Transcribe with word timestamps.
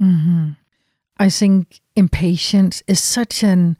Mm-hmm. 0.00 0.50
I 1.18 1.28
think 1.28 1.80
impatience 1.96 2.82
is 2.86 3.02
such 3.02 3.42
an 3.42 3.76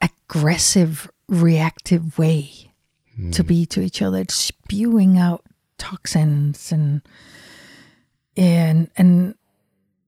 aggressive, 0.00 1.10
reactive 1.28 2.18
way 2.18 2.72
mm. 3.18 3.32
to 3.32 3.44
be 3.44 3.64
to 3.66 3.80
each 3.80 4.02
other. 4.02 4.18
It's 4.18 4.34
spewing 4.34 5.18
out 5.18 5.44
toxins 5.78 6.72
and 6.72 7.02
and 8.36 8.90
and 8.96 9.34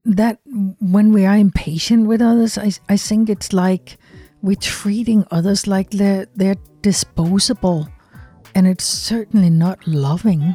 that 0.04 0.40
when 0.80 1.12
we 1.12 1.24
are 1.24 1.36
impatient 1.36 2.08
with 2.08 2.20
others, 2.20 2.58
I 2.58 2.72
I 2.88 2.96
think 2.96 3.30
it's 3.30 3.52
like 3.52 3.96
we're 4.42 4.56
treating 4.56 5.24
others 5.30 5.66
like 5.66 5.90
they're 5.90 6.26
they're 6.34 6.56
disposable, 6.82 7.88
and 8.54 8.66
it's 8.66 8.84
certainly 8.84 9.50
not 9.50 9.86
loving. 9.86 10.54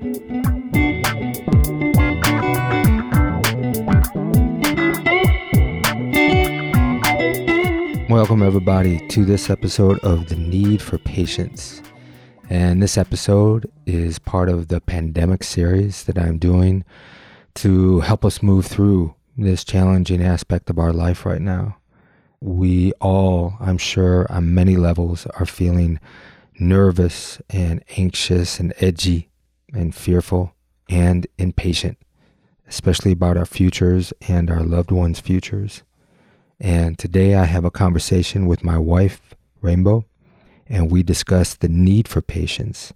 Welcome, 8.21 8.43
everybody, 8.43 9.07
to 9.07 9.25
this 9.25 9.49
episode 9.49 9.97
of 10.01 10.29
The 10.29 10.35
Need 10.35 10.79
for 10.79 10.99
Patience. 10.99 11.81
And 12.51 12.79
this 12.79 12.95
episode 12.95 13.65
is 13.87 14.19
part 14.19 14.47
of 14.47 14.67
the 14.67 14.79
pandemic 14.79 15.43
series 15.43 16.03
that 16.03 16.19
I'm 16.19 16.37
doing 16.37 16.85
to 17.55 18.01
help 18.01 18.23
us 18.23 18.43
move 18.43 18.67
through 18.67 19.15
this 19.35 19.63
challenging 19.63 20.21
aspect 20.21 20.69
of 20.69 20.77
our 20.77 20.93
life 20.93 21.25
right 21.25 21.41
now. 21.41 21.77
We 22.41 22.91
all, 23.01 23.55
I'm 23.59 23.79
sure, 23.79 24.31
on 24.31 24.53
many 24.53 24.75
levels, 24.75 25.25
are 25.39 25.47
feeling 25.47 25.99
nervous 26.59 27.41
and 27.49 27.83
anxious 27.97 28.59
and 28.59 28.71
edgy 28.77 29.31
and 29.73 29.95
fearful 29.95 30.53
and 30.87 31.25
impatient, 31.39 31.97
especially 32.67 33.13
about 33.13 33.35
our 33.35 33.47
futures 33.47 34.13
and 34.27 34.51
our 34.51 34.61
loved 34.61 34.91
ones' 34.91 35.19
futures. 35.19 35.81
And 36.63 36.99
today 36.99 37.33
I 37.33 37.45
have 37.45 37.65
a 37.65 37.71
conversation 37.71 38.45
with 38.45 38.63
my 38.63 38.77
wife, 38.77 39.33
Rainbow, 39.61 40.05
and 40.67 40.91
we 40.91 41.01
discuss 41.01 41.55
the 41.55 41.67
need 41.67 42.07
for 42.07 42.21
patience 42.21 42.93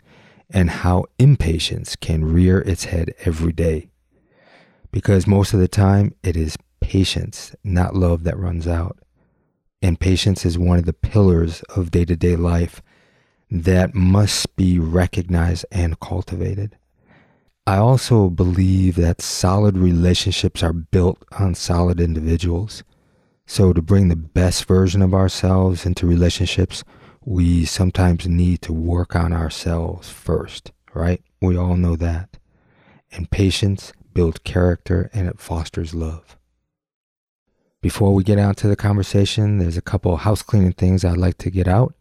and 0.52 0.70
how 0.70 1.06
impatience 1.18 1.96
can 1.96 2.32
rear 2.32 2.60
its 2.60 2.86
head 2.86 3.16
every 3.26 3.52
day. 3.52 3.90
Because 4.92 5.26
most 5.26 5.52
of 5.52 5.60
the 5.60 5.68
time 5.68 6.14
it 6.22 6.38
is 6.38 6.58
patience, 6.80 7.56
not 7.64 7.96
love, 7.96 8.24
that 8.24 8.38
runs 8.38 8.68
out. 8.68 9.00
And 9.82 10.00
patience 10.00 10.46
is 10.46 10.60
one 10.60 10.78
of 10.78 10.86
the 10.86 10.94
pillars 10.94 11.64
of 11.76 11.90
day 11.90 12.06
to 12.06 12.16
day 12.16 12.36
life 12.36 12.84
that 13.50 13.96
must 13.96 14.56
be 14.56 14.78
recognized 14.78 15.66
and 15.72 16.00
cultivated. 16.00 16.78
I 17.66 17.78
also 17.78 18.30
believe 18.30 18.94
that 18.98 19.24
solid 19.24 19.76
relationships 19.76 20.62
are 20.62 20.72
built 20.72 21.26
on 21.40 21.56
solid 21.56 22.00
individuals. 22.00 22.84
So, 23.48 23.74
to 23.74 23.82
bring 23.82 24.08
the 24.08 24.16
best 24.16 24.66
version 24.66 25.02
of 25.02 25.14
ourselves 25.14 25.86
into 25.86 26.08
relationships, 26.08 26.84
we 27.24 27.66
sometimes 27.66 28.28
need 28.28 28.62
to 28.64 28.74
work 28.74 29.16
on 29.16 29.34
ourselves 29.34 30.10
first, 30.10 30.72
right? 30.94 31.22
We 31.42 31.56
all 31.56 31.76
know 31.76 31.96
that. 31.96 32.38
And 33.12 33.30
patience 33.30 33.94
builds 34.14 34.40
character 34.40 35.10
and 35.14 35.28
it 35.28 35.40
fosters 35.40 35.94
love. 35.94 36.38
Before 37.82 38.16
we 38.16 38.24
get 38.24 38.40
out 38.40 38.58
to 38.58 38.68
the 38.68 38.76
conversation, 38.76 39.60
there's 39.60 39.78
a 39.78 39.82
couple 39.82 40.18
house 40.18 40.42
cleaning 40.42 40.74
things 40.74 41.06
I'd 41.06 41.18
like 41.18 41.38
to 41.40 41.52
get 41.52 41.68
out. 41.68 41.94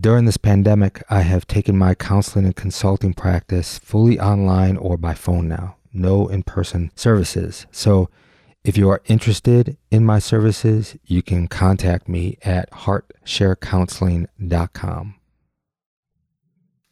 During 0.00 0.26
this 0.26 0.36
pandemic, 0.36 1.02
I 1.10 1.22
have 1.22 1.46
taken 1.46 1.76
my 1.76 1.94
counseling 1.94 2.44
and 2.44 2.54
consulting 2.54 3.12
practice 3.12 3.78
fully 3.78 4.20
online 4.20 4.76
or 4.76 4.96
by 4.96 5.14
phone 5.14 5.48
now. 5.48 5.76
No 5.92 6.28
in 6.28 6.44
person 6.44 6.92
services. 6.94 7.66
So, 7.72 8.08
if 8.64 8.76
you 8.76 8.90
are 8.90 9.02
interested 9.06 9.76
in 9.90 10.04
my 10.04 10.20
services, 10.20 10.96
you 11.04 11.22
can 11.22 11.48
contact 11.48 12.08
me 12.08 12.38
at 12.44 12.70
heartsharecounseling.com. 12.70 15.14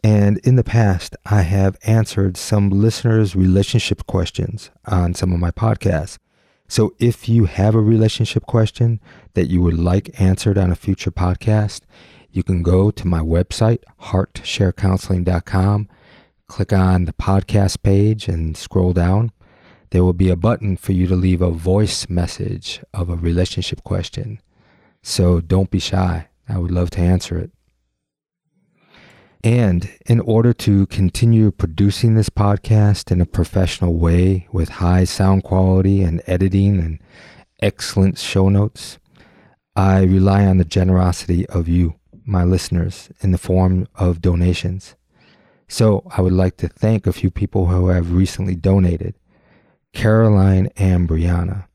And 0.02 0.38
in 0.38 0.56
the 0.56 0.64
past, 0.64 1.14
I 1.26 1.42
have 1.42 1.76
answered 1.84 2.36
some 2.36 2.70
listeners' 2.70 3.36
relationship 3.36 4.04
questions 4.06 4.70
on 4.86 5.14
some 5.14 5.32
of 5.32 5.38
my 5.38 5.52
podcasts. 5.52 6.18
So 6.66 6.94
if 6.98 7.28
you 7.28 7.44
have 7.44 7.74
a 7.74 7.80
relationship 7.80 8.46
question 8.46 8.98
that 9.34 9.48
you 9.48 9.60
would 9.60 9.78
like 9.78 10.18
answered 10.20 10.56
on 10.56 10.72
a 10.72 10.76
future 10.76 11.10
podcast, 11.10 11.82
you 12.32 12.42
can 12.42 12.62
go 12.62 12.90
to 12.90 13.06
my 13.06 13.20
website, 13.20 13.82
heartsharecounseling.com, 14.02 15.88
click 16.46 16.72
on 16.72 17.04
the 17.04 17.12
podcast 17.12 17.82
page, 17.82 18.26
and 18.26 18.56
scroll 18.56 18.92
down 18.92 19.32
there 19.90 20.04
will 20.04 20.12
be 20.12 20.30
a 20.30 20.36
button 20.36 20.76
for 20.76 20.92
you 20.92 21.06
to 21.06 21.16
leave 21.16 21.42
a 21.42 21.50
voice 21.50 22.08
message 22.08 22.80
of 22.94 23.10
a 23.10 23.16
relationship 23.16 23.82
question. 23.82 24.40
So 25.02 25.40
don't 25.40 25.70
be 25.70 25.80
shy. 25.80 26.28
I 26.48 26.58
would 26.58 26.70
love 26.70 26.90
to 26.90 27.00
answer 27.00 27.38
it. 27.38 27.50
And 29.42 29.90
in 30.06 30.20
order 30.20 30.52
to 30.52 30.86
continue 30.86 31.50
producing 31.50 32.14
this 32.14 32.28
podcast 32.28 33.10
in 33.10 33.20
a 33.20 33.26
professional 33.26 33.94
way 33.94 34.46
with 34.52 34.68
high 34.68 35.04
sound 35.04 35.44
quality 35.44 36.02
and 36.02 36.22
editing 36.26 36.78
and 36.78 36.98
excellent 37.62 38.18
show 38.18 38.50
notes, 38.50 38.98
I 39.74 40.02
rely 40.02 40.44
on 40.44 40.58
the 40.58 40.64
generosity 40.64 41.46
of 41.46 41.68
you, 41.68 41.94
my 42.26 42.44
listeners, 42.44 43.08
in 43.22 43.30
the 43.30 43.38
form 43.38 43.88
of 43.94 44.20
donations. 44.20 44.94
So 45.68 46.02
I 46.14 46.20
would 46.20 46.34
like 46.34 46.58
to 46.58 46.68
thank 46.68 47.06
a 47.06 47.12
few 47.12 47.30
people 47.30 47.66
who 47.66 47.88
have 47.88 48.12
recently 48.12 48.56
donated. 48.56 49.14
Caroline 49.92 50.68
and 50.76 51.08
Brianna. 51.08 51.66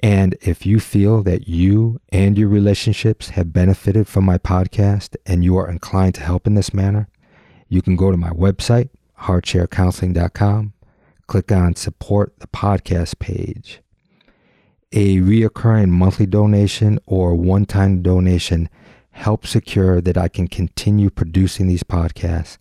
And 0.00 0.36
if 0.40 0.66
you 0.66 0.78
feel 0.78 1.22
that 1.22 1.48
you 1.48 2.00
and 2.10 2.36
your 2.38 2.48
relationships 2.48 3.30
have 3.30 3.52
benefited 3.52 4.06
from 4.06 4.24
my 4.24 4.38
podcast 4.38 5.16
and 5.24 5.42
you 5.42 5.56
are 5.56 5.68
inclined 5.68 6.14
to 6.16 6.20
help 6.22 6.46
in 6.46 6.54
this 6.54 6.74
manner, 6.74 7.08
you 7.68 7.82
can 7.82 7.96
go 7.96 8.10
to 8.10 8.16
my 8.16 8.30
website, 8.30 8.90
heartsharecounseling.com, 9.20 10.74
click 11.26 11.50
on 11.50 11.74
support 11.74 12.38
the 12.38 12.46
podcast 12.46 13.18
page. 13.18 13.80
A 14.92 15.16
reoccurring 15.18 15.88
monthly 15.88 16.26
donation 16.26 16.98
or 17.06 17.34
one 17.34 17.66
time 17.66 18.02
donation 18.02 18.68
helps 19.10 19.50
secure 19.50 20.00
that 20.00 20.16
I 20.16 20.28
can 20.28 20.46
continue 20.46 21.10
producing 21.10 21.66
these 21.66 21.82
podcasts 21.82 22.58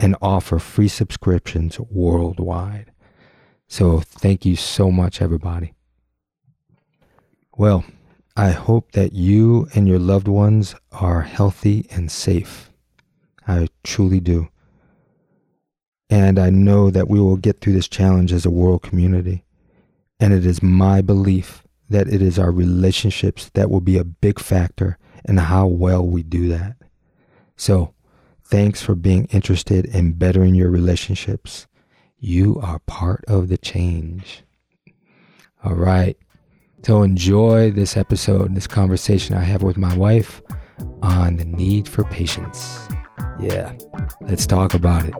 and 0.00 0.16
offer 0.20 0.58
free 0.58 0.88
subscriptions 0.88 1.78
worldwide. 1.78 2.90
So 3.68 4.00
thank 4.00 4.46
you 4.46 4.56
so 4.56 4.90
much, 4.90 5.20
everybody. 5.20 5.74
Well, 7.56 7.84
I 8.34 8.50
hope 8.50 8.92
that 8.92 9.12
you 9.12 9.68
and 9.74 9.86
your 9.86 9.98
loved 9.98 10.26
ones 10.26 10.74
are 10.90 11.22
healthy 11.22 11.86
and 11.90 12.10
safe. 12.10 12.70
I 13.46 13.68
truly 13.84 14.20
do. 14.20 14.48
And 16.08 16.38
I 16.38 16.48
know 16.48 16.90
that 16.90 17.08
we 17.08 17.20
will 17.20 17.36
get 17.36 17.60
through 17.60 17.74
this 17.74 17.88
challenge 17.88 18.32
as 18.32 18.46
a 18.46 18.50
world 18.50 18.82
community. 18.82 19.44
And 20.18 20.32
it 20.32 20.46
is 20.46 20.62
my 20.62 21.02
belief 21.02 21.62
that 21.90 22.08
it 22.08 22.22
is 22.22 22.38
our 22.38 22.50
relationships 22.50 23.50
that 23.54 23.70
will 23.70 23.80
be 23.80 23.98
a 23.98 24.04
big 24.04 24.40
factor 24.40 24.98
in 25.26 25.36
how 25.36 25.66
well 25.66 26.06
we 26.06 26.22
do 26.22 26.48
that. 26.48 26.76
So, 27.56 27.92
thanks 28.44 28.82
for 28.82 28.94
being 28.94 29.26
interested 29.26 29.84
in 29.84 30.12
bettering 30.12 30.54
your 30.54 30.70
relationships. 30.70 31.66
You 32.20 32.58
are 32.60 32.80
part 32.80 33.24
of 33.28 33.48
the 33.48 33.56
change. 33.56 34.42
All 35.62 35.74
right. 35.74 36.16
So 36.82 37.02
enjoy 37.02 37.70
this 37.70 37.96
episode, 37.96 38.46
and 38.46 38.56
this 38.56 38.66
conversation 38.66 39.36
I 39.36 39.42
have 39.42 39.62
with 39.62 39.76
my 39.76 39.96
wife 39.96 40.42
on 41.02 41.36
the 41.36 41.44
need 41.44 41.88
for 41.88 42.04
patience. 42.04 42.88
Yeah, 43.40 43.72
let's 44.22 44.46
talk 44.46 44.74
about 44.74 45.04
it. 45.04 45.14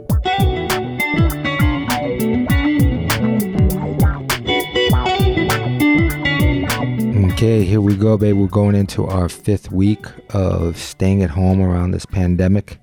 Okay, 7.33 7.65
here 7.65 7.81
we 7.81 7.95
go, 7.95 8.17
babe. 8.17 8.37
We're 8.37 8.49
going 8.49 8.75
into 8.75 9.07
our 9.07 9.29
fifth 9.29 9.71
week 9.71 10.05
of 10.31 10.77
staying 10.77 11.23
at 11.23 11.31
home 11.31 11.61
around 11.61 11.93
this 11.93 12.07
pandemic. 12.07 12.79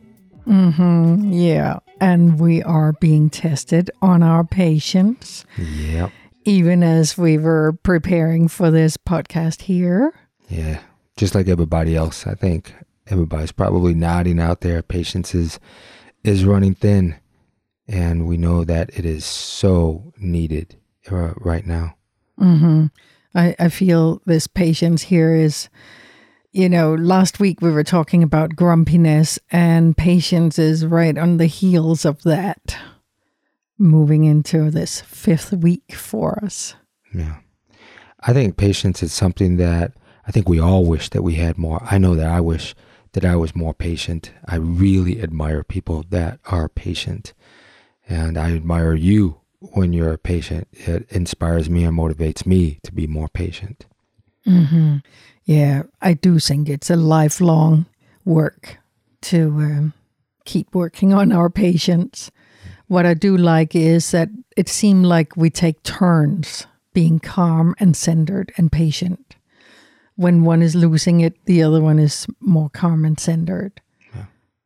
Mm-hmm. 0.47 1.33
Yeah. 1.33 1.79
And 2.01 2.39
we 2.39 2.61
are 2.63 2.93
being 2.93 3.29
tested 3.29 3.89
on 4.01 4.21
our 4.21 4.43
patience. 4.43 5.45
Yep. 5.57 6.11
even 6.45 6.83
as 6.83 7.17
we 7.17 7.37
were 7.37 7.73
preparing 7.83 8.47
for 8.47 8.71
this 8.71 8.97
podcast 8.97 9.63
here. 9.63 10.13
Yeah, 10.47 10.79
just 11.17 11.33
like 11.35 11.47
everybody 11.47 11.95
else, 11.95 12.27
I 12.27 12.35
think 12.35 12.73
everybody's 13.07 13.51
probably 13.51 13.93
nodding 13.93 14.39
out 14.39 14.61
there. 14.61 14.81
Patience 14.83 15.33
is 15.33 15.59
is 16.23 16.45
running 16.45 16.75
thin, 16.75 17.15
and 17.87 18.27
we 18.27 18.37
know 18.37 18.63
that 18.63 18.89
it 18.97 19.05
is 19.05 19.25
so 19.25 20.13
needed 20.17 20.75
uh, 21.11 21.33
right 21.37 21.65
now. 21.65 21.95
Mm-hmm. 22.39 22.87
I, 23.33 23.55
I 23.59 23.69
feel 23.69 24.21
this 24.25 24.47
patience 24.47 25.03
here 25.03 25.35
is, 25.35 25.69
you 26.55 26.69
know, 26.69 26.95
last 26.95 27.41
week 27.41 27.61
we 27.61 27.69
were 27.69 27.83
talking 27.83 28.23
about 28.23 28.55
grumpiness, 28.55 29.37
and 29.51 29.97
patience 29.97 30.57
is 30.57 30.85
right 30.85 31.17
on 31.17 31.35
the 31.35 31.47
heels 31.47 32.05
of 32.05 32.23
that, 32.23 32.77
moving 33.77 34.23
into 34.23 34.71
this 34.71 35.01
fifth 35.01 35.51
week 35.51 35.93
for 35.93 36.39
us. 36.41 36.75
Yeah. 37.13 37.39
I 38.21 38.31
think 38.31 38.55
patience 38.55 39.03
is 39.03 39.11
something 39.11 39.57
that 39.57 39.91
I 40.25 40.31
think 40.31 40.47
we 40.47 40.57
all 40.57 40.85
wish 40.85 41.09
that 41.09 41.23
we 41.23 41.35
had 41.35 41.57
more. 41.57 41.85
I 41.91 41.97
know 41.97 42.15
that 42.15 42.31
I 42.31 42.39
wish 42.39 42.73
that 43.11 43.25
I 43.25 43.35
was 43.35 43.53
more 43.53 43.73
patient. 43.73 44.31
I 44.47 44.55
really 44.55 45.21
admire 45.21 45.61
people 45.61 46.05
that 46.09 46.39
are 46.45 46.69
patient. 46.69 47.33
And 48.07 48.37
I 48.37 48.55
admire 48.55 48.93
you 48.93 49.41
when 49.59 49.91
you're 49.91 50.17
patient. 50.17 50.69
It 50.71 51.11
inspires 51.11 51.69
me 51.69 51.83
and 51.83 51.97
motivates 51.97 52.45
me 52.45 52.79
to 52.83 52.93
be 52.93 53.07
more 53.07 53.27
patient. 53.27 53.87
Mm-hmm. 54.47 54.97
Yeah, 55.45 55.83
I 56.01 56.13
do 56.13 56.39
think 56.39 56.69
it's 56.69 56.89
a 56.89 56.95
lifelong 56.95 57.85
work 58.23 58.77
to 59.23 59.47
um, 59.47 59.93
keep 60.45 60.73
working 60.73 61.13
on 61.13 61.31
our 61.31 61.49
patience. 61.49 62.31
What 62.87 63.05
I 63.05 63.13
do 63.13 63.37
like 63.37 63.75
is 63.75 64.11
that 64.11 64.29
it 64.57 64.69
seemed 64.69 65.05
like 65.05 65.35
we 65.35 65.49
take 65.49 65.83
turns 65.83 66.67
being 66.93 67.19
calm 67.19 67.75
and 67.79 67.95
centered 67.95 68.53
and 68.57 68.71
patient 68.71 69.35
when 70.15 70.43
one 70.43 70.61
is 70.61 70.75
losing 70.75 71.19
it, 71.19 71.45
the 71.45 71.61
other 71.61 71.81
one 71.81 71.99
is 71.99 72.27
more 72.39 72.69
calm 72.69 73.05
and 73.05 73.19
centered. 73.19 73.81
Yeah. 74.13 74.25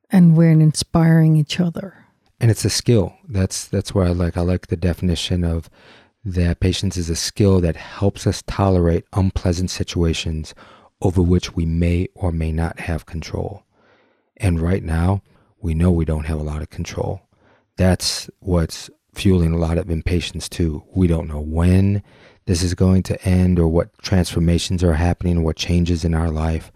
And 0.09 0.37
we're 0.37 0.51
inspiring 0.51 1.35
each 1.35 1.59
other. 1.59 2.05
And 2.39 2.49
it's 2.49 2.65
a 2.65 2.69
skill. 2.69 3.15
That's 3.27 3.67
that's 3.67 3.93
where 3.93 4.05
I 4.05 4.11
like 4.11 4.37
I 4.37 4.41
like 4.41 4.67
the 4.67 4.77
definition 4.77 5.43
of 5.43 5.69
that 6.33 6.59
patience 6.59 6.97
is 6.97 7.09
a 7.09 7.15
skill 7.15 7.59
that 7.61 7.75
helps 7.75 8.27
us 8.27 8.43
tolerate 8.47 9.05
unpleasant 9.13 9.69
situations 9.69 10.53
over 11.01 11.21
which 11.21 11.55
we 11.55 11.65
may 11.65 12.07
or 12.13 12.31
may 12.31 12.51
not 12.51 12.79
have 12.79 13.05
control. 13.05 13.63
And 14.37 14.59
right 14.59 14.83
now, 14.83 15.21
we 15.61 15.73
know 15.73 15.91
we 15.91 16.05
don't 16.05 16.25
have 16.25 16.39
a 16.39 16.43
lot 16.43 16.61
of 16.61 16.69
control. 16.69 17.21
That's 17.77 18.29
what's 18.39 18.89
fueling 19.13 19.53
a 19.53 19.57
lot 19.57 19.77
of 19.77 19.89
impatience 19.89 20.47
too. 20.47 20.83
We 20.93 21.07
don't 21.07 21.27
know 21.27 21.41
when 21.41 22.03
this 22.45 22.63
is 22.63 22.73
going 22.73 23.03
to 23.03 23.21
end 23.23 23.59
or 23.59 23.67
what 23.67 23.97
transformations 23.99 24.83
are 24.83 24.93
happening, 24.93 25.43
what 25.43 25.55
changes 25.55 26.05
in 26.05 26.13
our 26.13 26.29
life. 26.29 26.71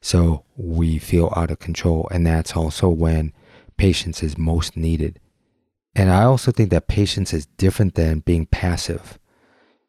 So 0.00 0.44
we 0.56 0.98
feel 0.98 1.32
out 1.36 1.50
of 1.50 1.58
control. 1.58 2.08
And 2.10 2.26
that's 2.26 2.56
also 2.56 2.88
when 2.88 3.32
patience 3.76 4.22
is 4.22 4.36
most 4.36 4.76
needed. 4.76 5.18
And 5.96 6.10
I 6.10 6.24
also 6.24 6.50
think 6.50 6.70
that 6.70 6.88
patience 6.88 7.32
is 7.32 7.46
different 7.46 7.94
than 7.94 8.20
being 8.20 8.46
passive. 8.46 9.18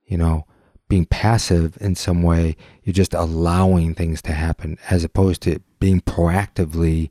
You 0.05 0.17
know, 0.17 0.45
being 0.87 1.05
passive 1.05 1.77
in 1.81 1.95
some 1.95 2.21
way, 2.21 2.55
you're 2.83 2.93
just 2.93 3.13
allowing 3.13 3.95
things 3.95 4.21
to 4.23 4.33
happen 4.33 4.77
as 4.89 5.03
opposed 5.03 5.41
to 5.43 5.59
being 5.79 6.01
proactively 6.01 7.09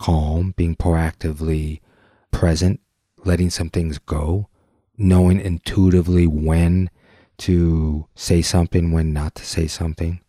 calm, 0.00 0.54
being 0.56 0.76
proactively 0.76 1.80
present, 2.30 2.80
letting 3.24 3.50
some 3.50 3.70
things 3.70 3.98
go, 3.98 4.48
knowing 4.96 5.40
intuitively 5.40 6.26
when 6.26 6.90
to 7.38 8.06
say 8.14 8.42
something 8.42 8.92
when 8.92 9.12
not 9.12 9.34
to 9.36 9.44
say 9.44 9.66
something. 9.66 10.20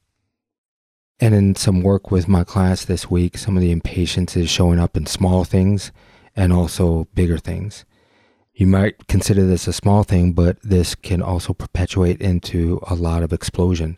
And 1.20 1.36
in 1.36 1.56
some 1.56 1.82
work 1.82 2.12
with 2.12 2.28
my 2.28 2.44
class 2.44 2.86
this 2.86 3.10
week, 3.10 3.38
some 3.38 3.58
of 3.58 3.62
the 3.62 3.72
impatience 3.72 4.38
is 4.38 4.50
showing 4.50 4.80
up 4.80 4.96
in 4.96 5.06
small 5.06 5.44
things 5.44 5.92
and 6.36 6.54
also 6.54 7.08
bigger 7.14 7.38
things. 7.38 7.84
You 8.60 8.68
might 8.68 9.08
consider 9.08 9.46
this 9.46 9.70
a 9.70 9.74
small 9.74 10.04
thing, 10.04 10.34
but 10.34 10.62
this 10.62 10.94
can 10.94 11.22
also 11.22 11.54
perpetuate 11.54 12.20
into 12.20 12.82
a 12.88 12.94
lot 12.94 13.24
of 13.24 13.32
explosion. 13.32 13.98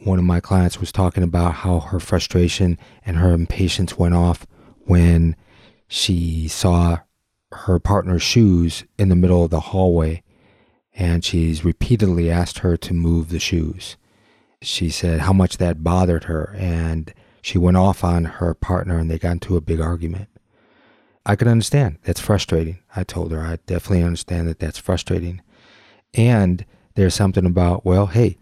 One 0.00 0.18
of 0.18 0.24
my 0.26 0.38
clients 0.38 0.78
was 0.78 0.92
talking 0.92 1.22
about 1.22 1.54
how 1.54 1.80
her 1.80 1.98
frustration 1.98 2.76
and 3.06 3.16
her 3.16 3.32
impatience 3.32 3.96
went 3.96 4.14
off 4.14 4.46
when 4.80 5.34
she 5.88 6.46
saw 6.46 6.98
her 7.52 7.78
partner's 7.78 8.22
shoes 8.22 8.84
in 8.98 9.08
the 9.08 9.16
middle 9.16 9.44
of 9.44 9.50
the 9.50 9.60
hallway 9.60 10.22
and 10.94 11.24
she's 11.24 11.64
repeatedly 11.64 12.30
asked 12.30 12.58
her 12.58 12.76
to 12.76 12.92
move 12.92 13.30
the 13.30 13.40
shoes. 13.40 13.96
She 14.60 14.90
said 14.90 15.20
how 15.20 15.32
much 15.32 15.56
that 15.56 15.82
bothered 15.82 16.24
her, 16.24 16.54
and 16.58 17.14
she 17.40 17.56
went 17.56 17.78
off 17.78 18.04
on 18.04 18.26
her 18.26 18.52
partner 18.52 18.98
and 18.98 19.10
they 19.10 19.18
got 19.18 19.32
into 19.32 19.56
a 19.56 19.62
big 19.62 19.80
argument. 19.80 20.28
I 21.26 21.36
could 21.36 21.48
understand. 21.48 21.98
That's 22.04 22.20
frustrating. 22.20 22.78
I 22.96 23.04
told 23.04 23.32
her 23.32 23.40
I 23.40 23.58
definitely 23.66 24.02
understand 24.02 24.48
that 24.48 24.58
that's 24.58 24.78
frustrating. 24.78 25.42
And 26.14 26.64
there's 26.94 27.14
something 27.14 27.46
about, 27.46 27.84
well, 27.84 28.06
hey, 28.06 28.38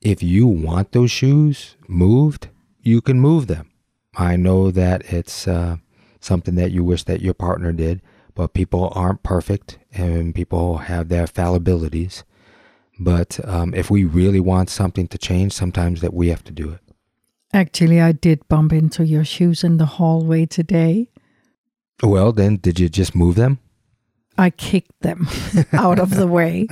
if 0.00 0.22
you 0.22 0.46
want 0.46 0.92
those 0.92 1.10
shoes 1.10 1.76
moved, 1.86 2.48
you 2.80 3.00
can 3.00 3.20
move 3.20 3.46
them. 3.46 3.70
I 4.16 4.36
know 4.36 4.70
that 4.70 5.12
it's 5.12 5.46
uh, 5.46 5.76
something 6.20 6.54
that 6.56 6.72
you 6.72 6.84
wish 6.84 7.04
that 7.04 7.20
your 7.20 7.34
partner 7.34 7.72
did, 7.72 8.02
but 8.34 8.54
people 8.54 8.92
aren't 8.94 9.22
perfect 9.22 9.78
and 9.92 10.34
people 10.34 10.78
have 10.78 11.08
their 11.08 11.26
fallibilities. 11.26 12.24
But 12.98 13.40
um, 13.46 13.74
if 13.74 13.90
we 13.90 14.04
really 14.04 14.40
want 14.40 14.70
something 14.70 15.08
to 15.08 15.18
change, 15.18 15.52
sometimes 15.52 16.00
that 16.00 16.14
we 16.14 16.28
have 16.28 16.44
to 16.44 16.52
do 16.52 16.70
it. 16.70 16.80
Actually, 17.54 18.00
I 18.00 18.12
did 18.12 18.48
bump 18.48 18.72
into 18.72 19.04
your 19.04 19.24
shoes 19.24 19.62
in 19.62 19.76
the 19.76 19.86
hallway 19.86 20.46
today. 20.46 21.10
Well, 22.02 22.32
then, 22.32 22.56
did 22.56 22.78
you 22.78 22.88
just 22.88 23.14
move 23.14 23.34
them? 23.34 23.58
I 24.38 24.50
kicked 24.50 25.00
them 25.02 25.28
out 25.72 25.98
of 25.98 26.10
the 26.10 26.26
way. 26.26 26.68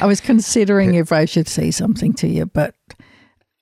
I 0.00 0.06
was 0.06 0.20
considering 0.20 0.94
if 0.94 1.12
I 1.12 1.24
should 1.24 1.48
say 1.48 1.70
something 1.70 2.12
to 2.14 2.28
you, 2.28 2.46
but 2.46 2.74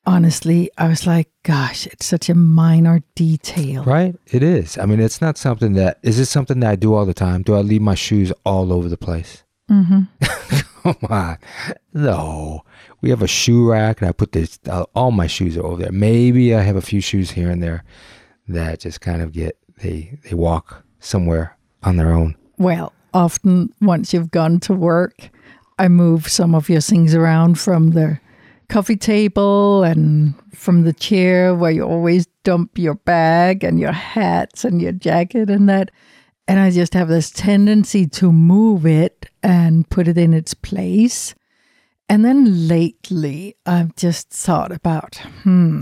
honestly, 0.06 0.71
I 0.79 0.88
was 0.88 1.06
like, 1.06 1.31
gosh, 1.43 1.87
it's 1.87 2.06
such 2.06 2.29
a 2.29 2.35
minor 2.35 3.03
detail. 3.15 3.85
Right? 3.85 4.15
It 4.27 4.43
is. 4.43 4.79
I 4.79 4.87
mean, 4.87 5.00
it's 5.00 5.21
not 5.21 5.38
something 5.38 5.75
that, 5.75 5.99
is 6.03 6.19
it 6.19 6.27
something 6.27 6.61
that 6.61 6.71
I 6.71 6.77
do 6.77 6.94
all 6.94 7.06
the 7.06 7.15
time? 7.15 7.43
Do 7.43 7.55
I 7.55 7.61
leave 7.61 7.82
my 7.82 7.94
shoes 7.94 8.32
all 8.44 8.73
over 8.73 8.89
the 8.89 8.97
place? 8.97 9.44
Mm-hmm. 9.71 10.03
Come 10.82 11.11
on. 11.11 11.39
No. 11.93 12.62
We 13.00 13.11
have 13.11 13.23
a 13.23 13.27
shoe 13.27 13.69
rack 13.69 14.00
and 14.00 14.09
I 14.09 14.12
put 14.12 14.32
this, 14.32 14.59
uh, 14.69 14.85
all 14.94 15.11
my 15.11 15.27
shoes 15.27 15.56
are 15.56 15.65
over 15.65 15.82
there. 15.82 15.93
Maybe 15.93 16.55
I 16.55 16.61
have 16.61 16.77
a 16.77 16.82
few 16.82 17.00
shoes 17.00 17.32
here 17.32 17.50
and 17.50 17.63
there 17.63 17.84
that 18.49 18.81
just 18.81 19.01
kind 19.01 19.22
of 19.22 19.32
get, 19.32 19.58
they, 19.79 20.19
they 20.25 20.34
walk 20.34 20.85
somewhere 21.06 21.56
on 21.82 21.96
their 21.96 22.13
own. 22.13 22.36
Well, 22.58 22.93
often 23.15 23.72
once 23.81 24.13
you've 24.13 24.31
gone 24.31 24.60
to 24.60 24.75
work, 24.75 25.31
I 25.79 25.89
move 25.89 26.29
some 26.29 26.55
of 26.55 26.69
your 26.69 26.81
things 26.81 27.15
around 27.15 27.58
from 27.58 27.91
the 27.91 28.19
coffee 28.69 28.96
table 28.96 29.84
and 29.84 30.34
from 30.55 30.82
the 30.82 30.93
chair 30.93 31.55
where 31.55 31.70
you 31.70 31.84
always 31.84 32.27
dump 32.43 32.79
your 32.79 32.94
bag 32.94 33.63
and 33.63 33.79
your 33.79 33.93
hats 33.93 34.65
and 34.65 34.81
your 34.82 34.93
jacket 34.93 35.51
and 35.51 35.69
that. 35.69 35.91
And 36.48 36.60
I 36.60 36.70
just 36.70 36.94
have 36.94 37.08
this 37.08 37.31
tendency 37.31 38.06
to 38.06 38.32
move 38.32 38.86
it 38.86 39.27
and 39.43 39.89
put 39.89 40.08
it 40.08 40.17
in 40.17 40.32
its 40.32 40.55
place. 40.55 41.34
And 42.08 42.25
then 42.25 42.69
lately, 42.69 43.56
I've 43.67 43.96
just 43.96 44.31
thought 44.31 44.70
about, 44.70 45.17
hmm, 45.43 45.81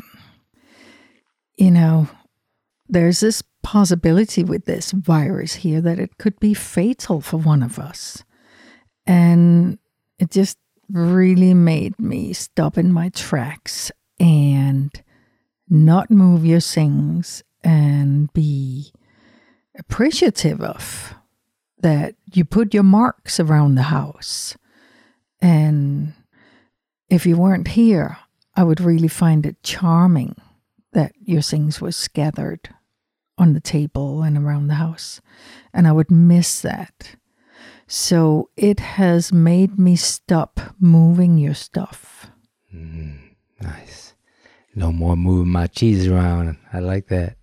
you 1.57 1.71
know, 1.71 2.09
there's 2.89 3.21
this 3.21 3.43
possibility 3.65 4.45
with 4.45 4.67
this 4.67 4.93
virus 4.93 5.55
here 5.55 5.81
that 5.81 5.99
it 5.99 6.19
could 6.19 6.39
be 6.39 6.55
fatal 6.55 7.21
for 7.21 7.39
one 7.39 7.63
of 7.63 7.79
us. 7.79 8.23
And 9.07 9.79
it 10.19 10.31
just 10.31 10.59
really 10.89 11.55
made 11.55 11.99
me 11.99 12.35
stop 12.35 12.79
in 12.79 12.93
my 12.93 13.09
tracks 13.09 13.91
and 14.21 14.93
not 15.69 16.11
move 16.11 16.45
your 16.45 16.61
things 16.61 17.43
and 17.65 18.33
be 18.35 18.93
appreciative 19.79 20.61
of 20.61 21.15
that 21.81 22.15
you 22.33 22.45
put 22.45 22.75
your 22.75 22.83
marks 22.83 23.41
around 23.41 23.75
the 23.75 23.83
house. 23.83 24.57
And 25.41 26.13
if 27.09 27.27
you 27.27 27.37
weren't 27.37 27.69
here, 27.69 28.19
I 28.55 28.63
would 28.63 28.81
really 28.81 29.09
find 29.09 29.45
it 29.47 29.63
charming 29.63 30.37
that 30.93 31.13
your 31.21 31.43
things 31.43 31.81
were 31.81 31.93
scattered 31.93 32.69
on 33.39 33.53
the 33.53 33.61
table 33.61 34.23
and 34.23 34.37
around 34.39 34.69
the 34.69 34.75
house. 34.75 35.21
And 35.73 35.87
I 35.87 35.93
would 35.93 36.11
miss 36.11 36.61
that. 36.61 37.17
So 37.87 38.51
it 38.57 38.81
has 38.81 39.33
made 39.33 39.79
me 39.79 39.97
stop 39.97 40.61
moving 40.81 41.39
your 41.39 41.55
stuff. 41.55 42.31
Mm, 42.75 43.35
nice. 43.61 44.15
No 44.75 44.91
more 44.93 45.17
moving 45.17 45.53
my 45.53 45.67
cheese 45.67 46.07
around. 46.09 46.57
I 46.73 46.81
like 46.81 47.09
that. 47.09 47.37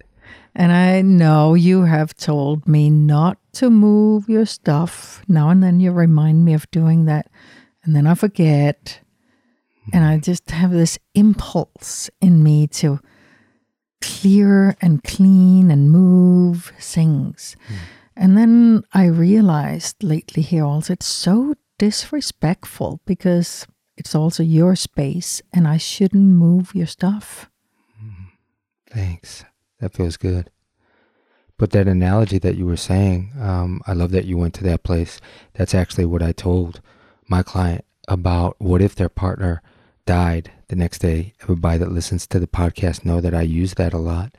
And 0.54 0.72
I 0.72 1.02
know 1.02 1.54
you 1.54 1.84
have 1.84 2.16
told 2.16 2.68
me 2.68 2.90
not 2.90 3.38
to 3.54 3.70
move 3.70 4.28
your 4.28 4.46
stuff. 4.46 5.22
Now 5.28 5.50
and 5.50 5.64
then 5.64 5.80
you 5.80 5.92
remind 5.92 6.44
me 6.44 6.54
of 6.54 6.70
doing 6.72 7.06
that. 7.06 7.28
and 7.84 7.96
then 7.96 8.06
I 8.06 8.16
forget. 8.16 9.00
And 9.94 10.06
I 10.06 10.18
just 10.18 10.52
have 10.52 10.72
this 10.72 11.00
impulse 11.16 12.10
in 12.22 12.44
me 12.44 12.68
to 12.68 13.00
clear 14.02 14.76
and 14.82 15.04
clean 15.04 15.72
and 15.72 15.92
move 15.92 16.74
things. 16.80 17.56
Hmm. 17.68 17.76
And 18.16 18.38
then 18.38 18.84
I 18.94 19.06
realized 19.06 20.04
lately 20.04 20.44
here 20.44 20.66
also 20.66 20.94
it's 20.94 21.08
so 21.08 21.56
disrespectful 21.78 23.02
because 23.06 23.66
it's 23.98 24.14
also 24.14 24.44
your 24.44 24.76
space 24.76 25.42
and 25.54 25.68
I 25.68 25.78
shouldn't 25.78 26.24
move 26.24 26.76
your 26.76 26.88
stuff. 26.88 27.50
Thanks. 28.92 29.46
That 29.80 29.94
feels 29.94 30.18
good. 30.18 30.52
But 31.58 31.72
that 31.72 31.88
analogy 31.88 32.40
that 32.40 32.56
you 32.56 32.66
were 32.66 32.78
saying, 32.78 33.32
um, 33.40 33.82
I 33.88 33.94
love 33.94 34.12
that 34.12 34.26
you 34.26 34.38
went 34.38 34.54
to 34.56 34.64
that 34.66 34.84
place. 34.84 35.22
That's 35.54 35.74
actually 35.74 36.06
what 36.06 36.22
I 36.22 36.32
told 36.32 36.82
my 37.28 37.44
client 37.44 37.86
about 38.08 38.56
what 38.60 38.82
if 38.82 38.96
their 38.96 39.10
partner 39.10 39.62
died 40.06 40.52
the 40.72 40.78
next 40.78 41.00
day. 41.00 41.34
Everybody 41.42 41.80
that 41.80 41.92
listens 41.92 42.26
to 42.28 42.40
the 42.40 42.48
podcast 42.48 43.04
know 43.04 43.20
that 43.20 43.36
I 43.36 43.42
use 43.42 43.74
that 43.74 43.94
a 43.94 43.98
lot. 43.98 44.34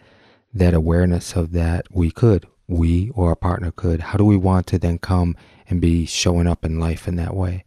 That 0.55 0.73
awareness 0.73 1.37
of 1.37 1.53
that 1.53 1.87
we 1.91 2.11
could, 2.11 2.47
we 2.67 3.11
or 3.11 3.29
our 3.29 3.37
partner 3.37 3.71
could. 3.71 4.01
How 4.01 4.17
do 4.17 4.25
we 4.25 4.39
want 4.39 4.67
to 4.69 4.79
then 4.79 4.99
come 4.99 5.37
and 5.69 5.79
be 5.79 6.07
showing 6.07 6.47
up 6.47 6.65
in 6.65 6.81
life 6.81 7.07
in 7.07 7.17
that 7.17 7.37
way? 7.37 7.67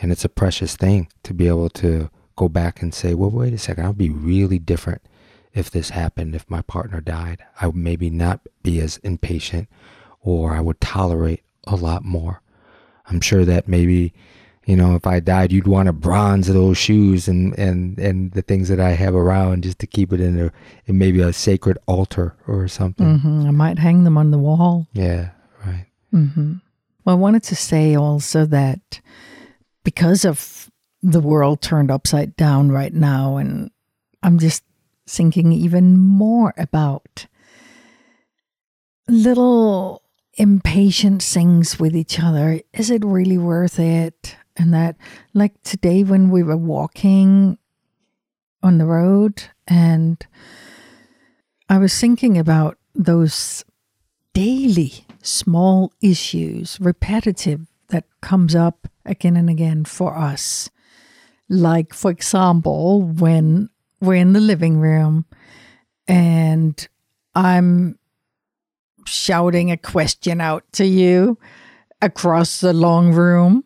And 0.00 0.10
it's 0.10 0.24
a 0.24 0.30
precious 0.30 0.76
thing 0.76 1.08
to 1.24 1.34
be 1.34 1.46
able 1.46 1.68
to 1.70 2.08
go 2.36 2.48
back 2.48 2.80
and 2.80 2.94
say, 2.94 3.12
well, 3.12 3.30
wait 3.30 3.52
a 3.52 3.58
second, 3.58 3.84
I'll 3.84 3.92
be 3.92 4.08
really 4.08 4.58
different 4.58 5.02
if 5.52 5.70
this 5.70 5.90
happened, 5.90 6.34
if 6.34 6.48
my 6.48 6.62
partner 6.62 7.02
died. 7.02 7.44
I 7.60 7.66
would 7.66 7.76
maybe 7.76 8.08
not 8.08 8.40
be 8.62 8.80
as 8.80 8.96
impatient 8.98 9.68
or 10.22 10.54
I 10.54 10.62
would 10.62 10.80
tolerate 10.80 11.42
a 11.66 11.76
lot 11.76 12.02
more. 12.02 12.40
I'm 13.04 13.20
sure 13.20 13.44
that 13.44 13.68
maybe, 13.68 14.14
you 14.66 14.76
know, 14.76 14.94
if 14.94 15.06
I 15.06 15.20
died, 15.20 15.52
you'd 15.52 15.66
want 15.66 15.86
to 15.86 15.92
bronze 15.92 16.46
those 16.46 16.76
shoes 16.78 17.26
and, 17.28 17.58
and, 17.58 17.98
and 17.98 18.32
the 18.32 18.42
things 18.42 18.68
that 18.68 18.78
I 18.78 18.90
have 18.90 19.14
around 19.14 19.62
just 19.64 19.78
to 19.80 19.86
keep 19.86 20.12
it 20.12 20.20
in 20.20 20.38
a 20.38 20.52
in 20.86 20.98
maybe 20.98 21.20
a 21.20 21.32
sacred 21.32 21.78
altar 21.86 22.36
or 22.46 22.68
something. 22.68 23.18
hmm 23.18 23.46
I 23.46 23.50
might 23.50 23.78
hang 23.78 24.04
them 24.04 24.18
on 24.18 24.30
the 24.30 24.38
wall. 24.38 24.86
Yeah, 24.92 25.30
right. 25.66 25.86
hmm 26.10 26.54
Well, 27.04 27.16
I 27.16 27.18
wanted 27.18 27.42
to 27.44 27.56
say 27.56 27.94
also 27.96 28.44
that 28.46 29.00
because 29.82 30.24
of 30.24 30.70
the 31.02 31.20
world 31.20 31.62
turned 31.62 31.90
upside 31.90 32.36
down 32.36 32.70
right 32.70 32.92
now, 32.92 33.38
and 33.38 33.70
I'm 34.22 34.38
just 34.38 34.62
thinking 35.06 35.50
even 35.52 35.98
more 35.98 36.52
about 36.58 37.26
little 39.08 40.02
impatient 40.34 41.22
things 41.22 41.78
with 41.80 41.96
each 41.96 42.20
other. 42.20 42.60
Is 42.72 42.90
it 42.90 43.04
really 43.04 43.38
worth 43.38 43.78
it? 43.78 44.36
And 44.60 44.74
that, 44.74 44.96
like 45.32 45.54
today 45.62 46.04
when 46.04 46.28
we 46.28 46.42
were 46.42 46.54
walking 46.54 47.56
on 48.62 48.76
the 48.76 48.84
road, 48.84 49.44
and 49.66 50.18
I 51.70 51.78
was 51.78 51.98
thinking 51.98 52.36
about 52.36 52.76
those 52.94 53.64
daily 54.34 55.06
small 55.22 55.94
issues, 56.02 56.76
repetitive, 56.78 57.62
that 57.88 58.04
comes 58.20 58.54
up 58.54 58.86
again 59.06 59.34
and 59.34 59.48
again 59.48 59.86
for 59.86 60.14
us. 60.14 60.68
Like, 61.48 61.94
for 61.94 62.10
example, 62.10 63.00
when 63.00 63.70
we're 64.02 64.16
in 64.16 64.34
the 64.34 64.40
living 64.40 64.78
room 64.78 65.24
and 66.06 66.86
I'm 67.34 67.98
shouting 69.06 69.70
a 69.70 69.78
question 69.78 70.42
out 70.42 70.70
to 70.72 70.84
you 70.84 71.38
across 72.02 72.60
the 72.60 72.74
long 72.74 73.14
room, 73.14 73.64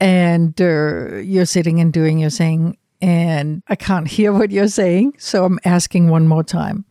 and 0.00 0.60
uh, 0.60 1.16
you're 1.16 1.46
sitting 1.46 1.80
and 1.80 1.92
doing 1.92 2.18
your 2.18 2.30
thing, 2.30 2.76
and 3.00 3.62
I 3.68 3.76
can't 3.76 4.08
hear 4.08 4.32
what 4.32 4.50
you're 4.50 4.68
saying, 4.68 5.14
so 5.18 5.44
I'm 5.44 5.58
asking 5.64 6.08
one 6.08 6.28
more 6.28 6.44
time 6.44 6.84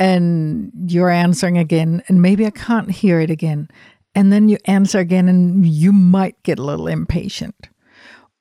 and 0.00 0.72
you're 0.86 1.10
answering 1.10 1.58
again, 1.58 2.02
and 2.08 2.22
maybe 2.22 2.46
I 2.46 2.50
can't 2.50 2.90
hear 2.90 3.20
it 3.20 3.30
again. 3.30 3.68
And 4.14 4.32
then 4.32 4.48
you 4.48 4.56
answer 4.64 4.98
again, 4.98 5.28
and 5.28 5.64
you 5.64 5.92
might 5.92 6.42
get 6.42 6.58
a 6.58 6.64
little 6.64 6.88
impatient. 6.88 7.68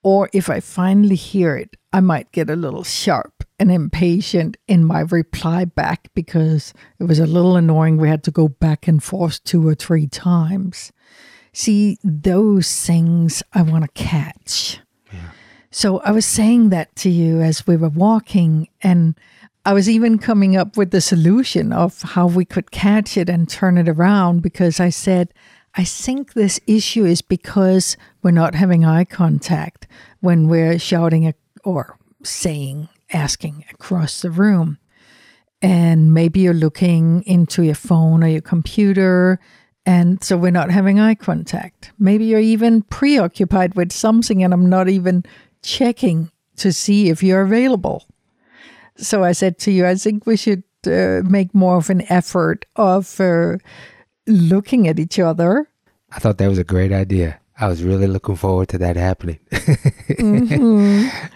Or 0.01 0.29
if 0.31 0.49
I 0.49 0.61
finally 0.61 1.17
hear 1.17 1.57
it, 1.57 1.75
I 1.91 1.99
might 1.99 2.31
get 2.31 2.49
a 2.49 2.55
little 2.55 2.85
sharp 2.85 3.43
and 3.59 3.69
impatient 3.69 4.55
in 4.69 4.85
my 4.85 5.01
reply 5.01 5.65
back 5.65 6.07
because 6.15 6.73
it 6.97 7.03
was 7.03 7.19
a 7.19 7.25
little 7.25 7.57
annoying. 7.57 7.97
We 7.97 8.07
had 8.07 8.23
to 8.23 8.31
go 8.31 8.47
back 8.47 8.87
and 8.87 9.03
forth 9.03 9.43
two 9.43 9.67
or 9.67 9.75
three 9.75 10.07
times. 10.07 10.93
See, 11.53 11.97
those 12.03 12.85
things 12.85 13.43
I 13.53 13.61
want 13.61 13.83
to 13.83 14.01
catch. 14.01 14.79
Yeah. 15.11 15.31
So 15.71 15.99
I 15.99 16.11
was 16.11 16.25
saying 16.25 16.69
that 16.69 16.95
to 16.97 17.09
you 17.09 17.41
as 17.41 17.65
we 17.65 17.75
were 17.75 17.89
walking, 17.89 18.69
and 18.81 19.15
I 19.65 19.73
was 19.73 19.89
even 19.89 20.17
coming 20.17 20.55
up 20.55 20.77
with 20.77 20.91
the 20.91 21.01
solution 21.01 21.73
of 21.73 22.01
how 22.01 22.27
we 22.27 22.45
could 22.45 22.71
catch 22.71 23.17
it 23.17 23.29
and 23.29 23.49
turn 23.49 23.77
it 23.77 23.89
around 23.89 24.41
because 24.41 24.79
I 24.79 24.89
said, 24.89 25.33
I 25.75 25.83
think 25.83 26.33
this 26.33 26.59
issue 26.65 27.05
is 27.05 27.21
because 27.21 27.97
we're 28.23 28.31
not 28.31 28.55
having 28.55 28.85
eye 28.85 29.05
contact 29.05 29.87
when 30.21 30.47
we're 30.47 30.79
shouting 30.79 31.33
or 31.63 31.97
saying, 32.23 32.89
asking 33.11 33.65
across 33.71 34.21
the 34.21 34.31
room. 34.31 34.77
And 35.61 36.13
maybe 36.13 36.39
you're 36.39 36.53
looking 36.53 37.21
into 37.23 37.63
your 37.63 37.75
phone 37.75 38.23
or 38.23 38.27
your 38.27 38.41
computer. 38.41 39.39
And 39.89 40.23
so 40.23 40.37
we're 40.37 40.51
not 40.51 40.69
having 40.69 40.99
eye 40.99 41.15
contact. 41.15 41.91
Maybe 41.97 42.25
you're 42.25 42.39
even 42.39 42.83
preoccupied 42.83 43.73
with 43.73 43.91
something 43.91 44.43
and 44.43 44.53
I'm 44.53 44.69
not 44.69 44.87
even 44.87 45.23
checking 45.63 46.29
to 46.57 46.71
see 46.71 47.09
if 47.09 47.23
you're 47.23 47.41
available. 47.41 48.05
So 48.97 49.23
I 49.23 49.31
said 49.31 49.57
to 49.59 49.71
you, 49.71 49.87
I 49.87 49.95
think 49.95 50.27
we 50.27 50.37
should 50.37 50.63
uh, 50.85 51.21
make 51.27 51.55
more 51.55 51.77
of 51.77 51.89
an 51.89 52.03
effort 52.11 52.65
of 52.75 53.19
uh, 53.19 53.57
looking 54.27 54.87
at 54.87 54.99
each 54.99 55.17
other. 55.17 55.67
I 56.11 56.19
thought 56.19 56.37
that 56.37 56.49
was 56.49 56.59
a 56.59 56.63
great 56.63 56.91
idea. 56.91 57.39
I 57.59 57.67
was 57.67 57.81
really 57.81 58.07
looking 58.07 58.35
forward 58.35 58.69
to 58.69 58.77
that 58.77 58.95
happening. 58.95 59.39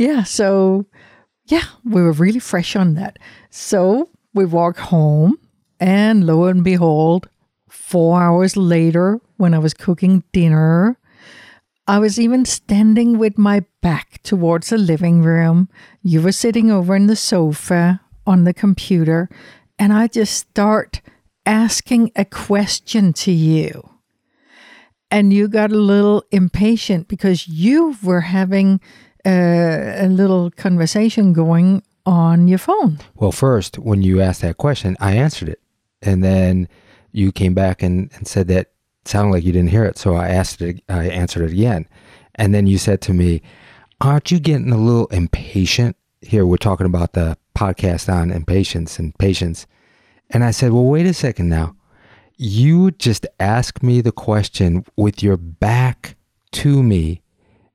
Yeah, 0.00 0.22
so 0.22 0.86
yeah, 1.44 1.64
we 1.84 2.00
were 2.00 2.12
really 2.12 2.40
fresh 2.40 2.74
on 2.74 2.94
that. 2.94 3.18
So 3.50 4.08
we 4.32 4.46
walk 4.46 4.78
home, 4.78 5.36
and 5.78 6.26
lo 6.26 6.44
and 6.46 6.64
behold, 6.64 7.28
four 7.90 8.22
hours 8.22 8.56
later, 8.56 9.20
when 9.36 9.52
I 9.52 9.58
was 9.58 9.74
cooking 9.74 10.22
dinner, 10.32 10.96
I 11.88 11.98
was 11.98 12.20
even 12.20 12.44
standing 12.44 13.18
with 13.18 13.36
my 13.36 13.64
back 13.82 14.22
towards 14.22 14.70
the 14.70 14.78
living 14.78 15.22
room. 15.22 15.68
You 16.04 16.22
were 16.22 16.30
sitting 16.30 16.70
over 16.70 16.94
in 16.94 17.08
the 17.08 17.16
sofa 17.16 18.00
on 18.28 18.44
the 18.44 18.54
computer, 18.54 19.28
and 19.76 19.92
I 19.92 20.06
just 20.06 20.34
start 20.34 21.00
asking 21.44 22.12
a 22.14 22.24
question 22.24 23.12
to 23.24 23.32
you. 23.32 23.90
And 25.10 25.32
you 25.32 25.48
got 25.48 25.72
a 25.72 25.86
little 25.92 26.22
impatient 26.30 27.08
because 27.08 27.48
you 27.48 27.96
were 28.04 28.20
having 28.20 28.80
uh, 29.26 30.06
a 30.06 30.08
little 30.08 30.52
conversation 30.52 31.32
going 31.32 31.82
on 32.06 32.46
your 32.46 32.58
phone. 32.58 33.00
Well, 33.16 33.32
first, 33.32 33.80
when 33.80 34.02
you 34.02 34.20
asked 34.20 34.42
that 34.42 34.58
question, 34.58 34.96
I 35.00 35.16
answered 35.16 35.48
it. 35.48 35.60
And 36.00 36.22
then 36.22 36.68
you 37.12 37.32
came 37.32 37.54
back 37.54 37.82
and, 37.82 38.10
and 38.14 38.26
said 38.26 38.48
that 38.48 38.70
sounded 39.04 39.32
like 39.32 39.44
you 39.44 39.52
didn't 39.52 39.70
hear 39.70 39.84
it. 39.84 39.98
So 39.98 40.14
I 40.14 40.28
asked 40.28 40.62
it, 40.62 40.82
I 40.88 41.08
answered 41.08 41.44
it 41.44 41.52
again. 41.52 41.86
And 42.34 42.54
then 42.54 42.66
you 42.66 42.78
said 42.78 43.00
to 43.02 43.12
me, 43.12 43.42
Aren't 44.00 44.30
you 44.30 44.40
getting 44.40 44.72
a 44.72 44.78
little 44.78 45.06
impatient? 45.08 45.96
Here, 46.22 46.46
we're 46.46 46.56
talking 46.56 46.86
about 46.86 47.12
the 47.12 47.36
podcast 47.54 48.12
on 48.12 48.30
impatience 48.30 48.98
and 48.98 49.16
patience. 49.18 49.66
And 50.30 50.44
I 50.44 50.50
said, 50.50 50.72
Well, 50.72 50.84
wait 50.84 51.06
a 51.06 51.14
second 51.14 51.48
now. 51.48 51.76
You 52.36 52.90
just 52.92 53.26
asked 53.38 53.82
me 53.82 54.00
the 54.00 54.12
question 54.12 54.86
with 54.96 55.22
your 55.22 55.36
back 55.36 56.16
to 56.52 56.82
me. 56.82 57.22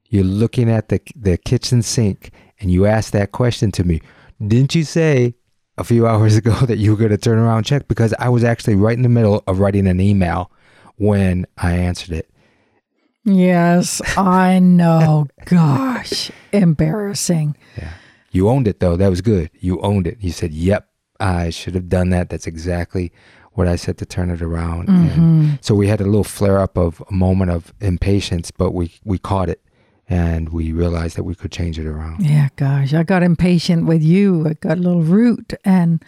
You're 0.10 0.24
looking 0.24 0.70
at 0.70 0.90
the, 0.90 1.00
the 1.16 1.38
kitchen 1.38 1.82
sink 1.82 2.32
and 2.60 2.72
you 2.72 2.86
asked 2.86 3.12
that 3.14 3.32
question 3.32 3.72
to 3.74 3.84
me. 3.84 4.02
Didn't 4.46 4.74
you 4.74 4.84
say 4.84 5.36
a 5.78 5.84
few 5.84 6.08
hours 6.08 6.36
ago 6.36 6.54
that 6.66 6.78
you 6.78 6.92
were 6.92 6.98
going 6.98 7.12
to 7.12 7.18
turn 7.18 7.38
around 7.38 7.58
and 7.58 7.66
check? 7.66 7.88
Because 7.88 8.14
I 8.20 8.30
was 8.30 8.44
actually 8.44 8.76
right 8.76 8.96
in 8.96 9.04
the 9.04 9.10
middle 9.10 9.44
of 9.48 9.60
writing 9.60 9.88
an 9.88 10.00
email 10.00 10.52
when 10.98 11.46
I 11.58 11.74
answered 11.74 12.16
it. 12.16 12.30
Yes, 13.26 14.02
I 14.18 14.60
know. 14.60 15.28
Gosh, 15.46 16.32
embarrassing. 16.52 17.58
Yeah. 17.76 17.94
You 18.32 18.50
owned 18.50 18.68
it 18.68 18.80
though. 18.80 18.96
That 18.96 19.10
was 19.10 19.22
good. 19.22 19.50
You 19.60 19.82
owned 19.82 20.06
it. 20.06 20.18
You 20.20 20.32
said, 20.32 20.54
"Yep, 20.54 20.88
I 21.20 21.50
should 21.50 21.74
have 21.74 21.90
done 21.90 22.12
that." 22.12 22.30
That's 22.30 22.46
exactly 22.46 23.12
what 23.54 23.68
I 23.68 23.78
said 23.78 23.98
to 23.98 24.06
turn 24.06 24.30
it 24.30 24.42
around. 24.42 24.90
And 24.90 25.10
mm-hmm. 25.10 25.52
so 25.62 25.74
we 25.74 25.88
had 25.88 26.02
a 26.02 26.06
little 26.06 26.24
flare 26.24 26.60
up 26.60 26.78
of 26.78 27.02
a 27.10 27.14
moment 27.14 27.52
of 27.52 27.74
impatience, 27.82 28.52
but 28.52 28.72
we 28.72 28.92
we 29.04 29.18
caught 29.18 29.50
it 29.50 29.62
and 30.10 30.50
we 30.50 30.72
realized 30.72 31.16
that 31.18 31.24
we 31.24 31.36
could 31.36 31.52
change 31.52 31.80
it 31.80 31.86
around. 31.86 32.24
Yeah, 32.26 32.50
gosh, 32.56 32.94
I 32.94 33.04
got 33.04 33.24
impatient 33.24 33.86
with 33.86 34.04
you. 34.04 34.48
I 34.48 34.54
got 34.54 34.78
a 34.78 34.82
little 34.82 35.02
rude, 35.04 35.58
and 35.66 36.04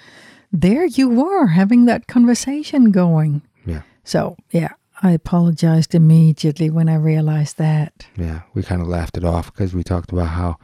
there 0.51 0.85
you 0.85 1.09
were 1.09 1.47
having 1.47 1.85
that 1.85 2.07
conversation 2.07 2.91
going. 2.91 3.41
Yeah. 3.65 3.81
So, 4.03 4.37
yeah, 4.51 4.73
I 5.01 5.11
apologized 5.11 5.93
immediately 5.95 6.69
when 6.69 6.89
I 6.89 6.95
realized 6.95 7.57
that. 7.57 8.05
Yeah, 8.15 8.41
we 8.53 8.63
kind 8.63 8.81
of 8.81 8.87
laughed 8.87 9.17
it 9.17 9.23
off 9.25 9.51
because 9.51 9.73
we 9.73 9.83
talked 9.83 10.11
about 10.11 10.27
how 10.29 10.57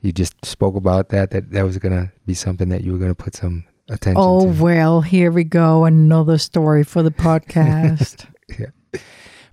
you 0.00 0.12
just 0.12 0.44
spoke 0.44 0.74
about 0.76 1.08
that 1.08 1.30
that 1.30 1.50
that 1.52 1.62
was 1.64 1.78
gonna 1.78 2.12
be 2.26 2.34
something 2.34 2.68
that 2.68 2.82
you 2.84 2.92
were 2.92 2.98
gonna 2.98 3.14
put 3.14 3.34
some 3.34 3.64
attention 3.88 4.16
Oh, 4.22 4.52
to. 4.52 4.62
well, 4.62 5.00
here 5.00 5.30
we 5.30 5.44
go. 5.44 5.84
Another 5.86 6.36
story 6.38 6.84
for 6.84 7.02
the 7.02 7.10
podcast. 7.28 8.26
yeah. 8.58 8.66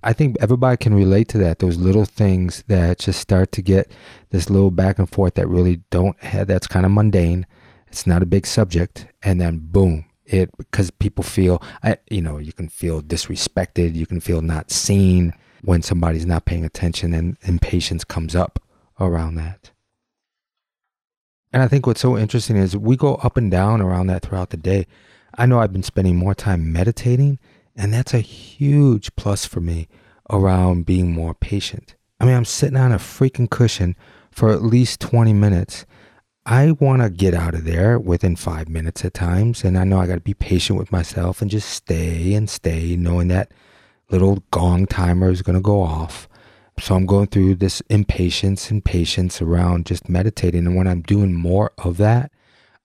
I 0.02 0.12
think 0.12 0.36
everybody 0.40 0.76
can 0.76 0.94
relate 0.94 1.28
to 1.28 1.38
that. 1.38 1.60
Those 1.60 1.76
little 1.76 2.04
things 2.04 2.64
that 2.66 2.98
just 2.98 3.20
start 3.20 3.52
to 3.52 3.62
get 3.62 3.90
this 4.30 4.50
little 4.50 4.70
back 4.70 4.98
and 4.98 5.08
forth 5.08 5.34
that 5.34 5.48
really 5.48 5.80
don't 5.90 6.18
have, 6.22 6.48
that's 6.48 6.66
kind 6.66 6.84
of 6.84 6.92
mundane. 6.92 7.46
It's 7.86 8.06
not 8.06 8.22
a 8.22 8.26
big 8.26 8.46
subject. 8.46 9.06
And 9.22 9.40
then 9.40 9.58
boom, 9.62 10.04
it, 10.26 10.50
because 10.56 10.90
people 10.90 11.22
feel, 11.22 11.62
I, 11.82 11.98
you 12.10 12.20
know, 12.20 12.38
you 12.38 12.52
can 12.52 12.68
feel 12.68 13.00
disrespected. 13.00 13.94
You 13.94 14.06
can 14.06 14.20
feel 14.20 14.42
not 14.42 14.70
seen 14.70 15.34
when 15.62 15.82
somebody's 15.82 16.26
not 16.26 16.44
paying 16.44 16.64
attention 16.64 17.14
and 17.14 17.36
impatience 17.42 18.02
comes 18.02 18.34
up 18.34 18.58
around 18.98 19.36
that. 19.36 19.70
And 21.52 21.62
I 21.62 21.68
think 21.68 21.86
what's 21.86 22.00
so 22.00 22.16
interesting 22.16 22.56
is 22.56 22.76
we 22.76 22.96
go 22.96 23.16
up 23.16 23.36
and 23.36 23.50
down 23.50 23.80
around 23.80 24.06
that 24.08 24.22
throughout 24.22 24.50
the 24.50 24.56
day. 24.56 24.86
I 25.36 25.46
know 25.46 25.60
I've 25.60 25.72
been 25.72 25.82
spending 25.82 26.16
more 26.16 26.34
time 26.34 26.72
meditating 26.72 27.38
and 27.76 27.92
that's 27.92 28.14
a 28.14 28.20
huge 28.20 29.14
plus 29.16 29.46
for 29.46 29.60
me 29.60 29.88
around 30.30 30.86
being 30.86 31.12
more 31.12 31.34
patient. 31.34 31.94
I 32.20 32.24
mean, 32.24 32.34
I'm 32.34 32.44
sitting 32.44 32.76
on 32.76 32.92
a 32.92 32.98
freaking 32.98 33.50
cushion 33.50 33.96
for 34.30 34.50
at 34.50 34.62
least 34.62 35.00
20 35.00 35.32
minutes. 35.32 35.84
I 36.44 36.72
want 36.72 37.02
to 37.02 37.10
get 37.10 37.34
out 37.34 37.54
of 37.54 37.64
there 37.64 37.98
within 37.98 38.36
five 38.36 38.68
minutes 38.68 39.04
at 39.04 39.14
times. 39.14 39.64
And 39.64 39.78
I 39.78 39.84
know 39.84 40.00
I 40.00 40.06
got 40.06 40.14
to 40.14 40.20
be 40.20 40.34
patient 40.34 40.78
with 40.78 40.92
myself 40.92 41.40
and 41.40 41.50
just 41.50 41.68
stay 41.68 42.34
and 42.34 42.48
stay, 42.48 42.96
knowing 42.96 43.28
that 43.28 43.52
little 44.10 44.42
gong 44.50 44.86
timer 44.86 45.30
is 45.30 45.42
going 45.42 45.56
to 45.56 45.62
go 45.62 45.82
off. 45.82 46.28
So 46.78 46.94
I'm 46.94 47.06
going 47.06 47.26
through 47.26 47.56
this 47.56 47.80
impatience 47.88 48.70
and 48.70 48.84
patience 48.84 49.42
around 49.42 49.86
just 49.86 50.08
meditating. 50.08 50.66
And 50.66 50.76
when 50.76 50.86
I'm 50.86 51.02
doing 51.02 51.34
more 51.34 51.72
of 51.78 51.96
that, 51.98 52.32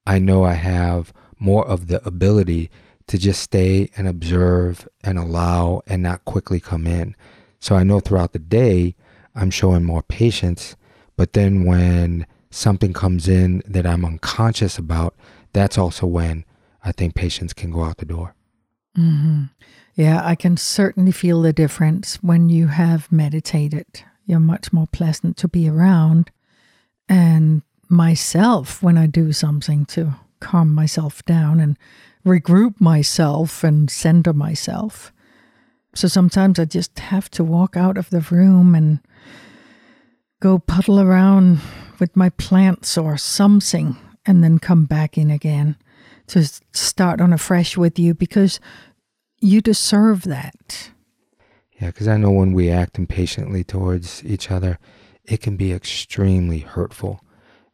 I 0.05 0.19
know 0.19 0.43
I 0.43 0.53
have 0.53 1.13
more 1.39 1.67
of 1.67 1.87
the 1.87 2.05
ability 2.07 2.69
to 3.07 3.17
just 3.17 3.41
stay 3.41 3.89
and 3.95 4.07
observe 4.07 4.87
and 5.03 5.17
allow 5.17 5.81
and 5.87 6.03
not 6.03 6.25
quickly 6.25 6.59
come 6.59 6.85
in. 6.85 7.15
So 7.59 7.75
I 7.75 7.83
know 7.83 7.99
throughout 7.99 8.33
the 8.33 8.39
day, 8.39 8.95
I'm 9.35 9.51
showing 9.51 9.83
more 9.83 10.03
patience. 10.03 10.75
But 11.15 11.33
then 11.33 11.65
when 11.65 12.25
something 12.49 12.93
comes 12.93 13.27
in 13.27 13.63
that 13.65 13.85
I'm 13.85 14.05
unconscious 14.05 14.77
about, 14.77 15.15
that's 15.53 15.77
also 15.77 16.05
when 16.05 16.45
I 16.83 16.91
think 16.91 17.15
patience 17.15 17.53
can 17.53 17.71
go 17.71 17.83
out 17.83 17.97
the 17.97 18.05
door. 18.05 18.35
hmm 18.95 19.43
Yeah, 19.95 20.21
I 20.23 20.35
can 20.35 20.57
certainly 20.57 21.11
feel 21.11 21.41
the 21.41 21.53
difference 21.53 22.17
when 22.17 22.49
you 22.49 22.67
have 22.67 23.11
meditated. 23.11 24.03
You're 24.25 24.39
much 24.39 24.73
more 24.73 24.87
pleasant 24.87 25.37
to 25.37 25.47
be 25.47 25.69
around. 25.69 26.31
And 27.09 27.61
myself, 27.89 28.83
when 28.83 28.97
I 28.97 29.07
do 29.07 29.31
something 29.31 29.85
to 29.87 30.15
calm 30.39 30.73
myself 30.73 31.23
down 31.25 31.59
and 31.59 31.77
regroup 32.27 32.79
myself 32.79 33.63
and 33.63 33.89
center 33.89 34.33
myself. 34.33 35.11
So 35.95 36.07
sometimes 36.07 36.59
I 36.59 36.65
just 36.65 36.99
have 36.99 37.29
to 37.31 37.43
walk 37.43 37.75
out 37.75 37.97
of 37.97 38.09
the 38.09 38.21
room 38.21 38.75
and 38.75 38.99
go 40.39 40.59
puddle 40.59 40.99
around 40.99 41.59
with 41.99 42.15
my 42.15 42.29
plants 42.29 42.97
or 42.97 43.17
something 43.17 43.97
and 44.25 44.43
then 44.43 44.59
come 44.59 44.85
back 44.85 45.17
in 45.17 45.31
again 45.31 45.77
to 46.27 46.47
start 46.73 47.21
on 47.21 47.33
a 47.33 47.37
fresh 47.37 47.77
with 47.77 47.97
you 47.97 48.13
because 48.13 48.59
you 49.39 49.61
deserve 49.61 50.23
that. 50.23 50.91
Yeah, 51.79 51.87
because 51.87 52.07
I 52.07 52.17
know 52.17 52.31
when 52.31 52.53
we 52.53 52.69
act 52.69 52.99
impatiently 52.99 53.63
towards 53.63 54.23
each 54.25 54.51
other, 54.51 54.77
it 55.23 55.41
can 55.41 55.57
be 55.57 55.71
extremely 55.71 56.59
hurtful. 56.59 57.21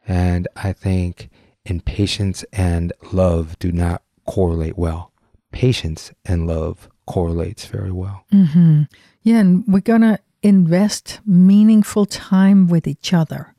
And 0.06 0.46
I 0.56 0.72
think 0.72 1.30
impatience 1.64 2.44
and 2.52 2.92
love 3.12 3.58
do 3.58 3.72
not 3.72 4.02
correlate 4.26 4.76
well. 4.78 5.12
Patience 5.52 6.12
and 6.24 6.46
love 6.46 6.88
correlates 7.06 7.66
very 7.66 7.92
well. 7.92 8.24
Mm-hmm. 8.32 8.82
Yeah, 9.22 9.38
and 9.38 9.64
we're 9.66 9.80
gonna 9.80 10.18
invest 10.42 11.20
meaningful 11.26 12.06
time 12.06 12.66
with 12.68 12.86
each 12.86 13.12
other 13.12 13.54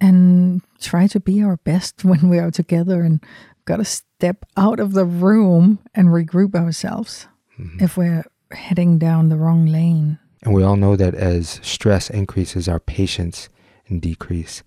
and 0.00 0.62
try 0.80 1.06
to 1.08 1.20
be 1.20 1.42
our 1.42 1.56
best 1.58 2.04
when 2.04 2.28
we 2.28 2.38
are 2.38 2.50
together 2.50 3.02
and 3.02 3.22
gotta 3.64 3.84
step 3.84 4.44
out 4.56 4.80
of 4.80 4.92
the 4.92 5.04
room 5.04 5.78
and 5.94 6.08
regroup 6.08 6.54
ourselves 6.54 7.26
Mhm. 7.58 7.82
if 7.82 7.96
we're 7.96 8.24
heading 8.52 8.98
down 8.98 9.28
the 9.28 9.36
wrong 9.36 9.66
lane. 9.66 10.18
And 10.44 10.54
we 10.54 10.62
all 10.62 10.76
know 10.76 10.94
that 10.96 11.14
as 11.14 11.58
stress 11.62 12.08
increases, 12.08 12.68
our 12.68 12.78
patience 12.78 13.48
and 13.88 14.00
decrease. 14.00 14.62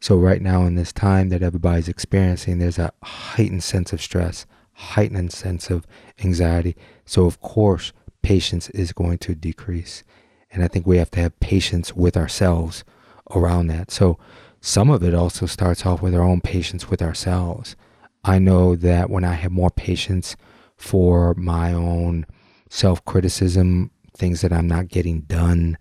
So 0.00 0.16
right 0.16 0.40
now 0.40 0.62
in 0.64 0.76
this 0.76 0.92
time 0.92 1.30
that 1.30 1.42
everybody's 1.42 1.88
experiencing, 1.88 2.58
there's 2.58 2.78
a 2.78 2.92
heightened 3.02 3.64
sense 3.64 3.92
of 3.92 4.00
stress, 4.00 4.46
heightened 4.76 5.32
sense 5.32 5.70
of 5.70 5.86
anxiety. 6.22 6.76
So 7.04 7.26
of 7.26 7.40
course, 7.40 7.92
patience 8.22 8.68
is 8.70 8.92
going 8.92 9.18
to 9.18 9.34
decrease. 9.34 10.02
And 10.50 10.62
I 10.62 10.68
think 10.68 10.86
we 10.86 10.98
have 10.98 11.10
to 11.12 11.20
have 11.20 11.38
patience 11.40 11.94
with 11.94 12.16
ourselves 12.16 12.84
around 13.30 13.68
that. 13.68 13.90
So 13.90 14.18
some 14.60 14.90
of 14.90 15.02
it 15.02 15.14
also 15.14 15.46
starts 15.46 15.86
off 15.86 16.02
with 16.02 16.14
our 16.14 16.22
own 16.22 16.40
patience 16.40 16.90
with 16.90 17.02
ourselves. 17.02 17.76
I 18.24 18.38
know 18.38 18.76
that 18.76 19.08
when 19.10 19.24
I 19.24 19.34
have 19.34 19.52
more 19.52 19.70
patience 19.70 20.36
for 20.76 21.34
my 21.34 21.72
own 21.72 22.26
self 22.68 23.04
criticism, 23.04 23.90
things 24.16 24.40
that 24.40 24.52
I'm 24.52 24.66
not 24.66 24.88
getting 24.88 25.20
done, 25.22 25.78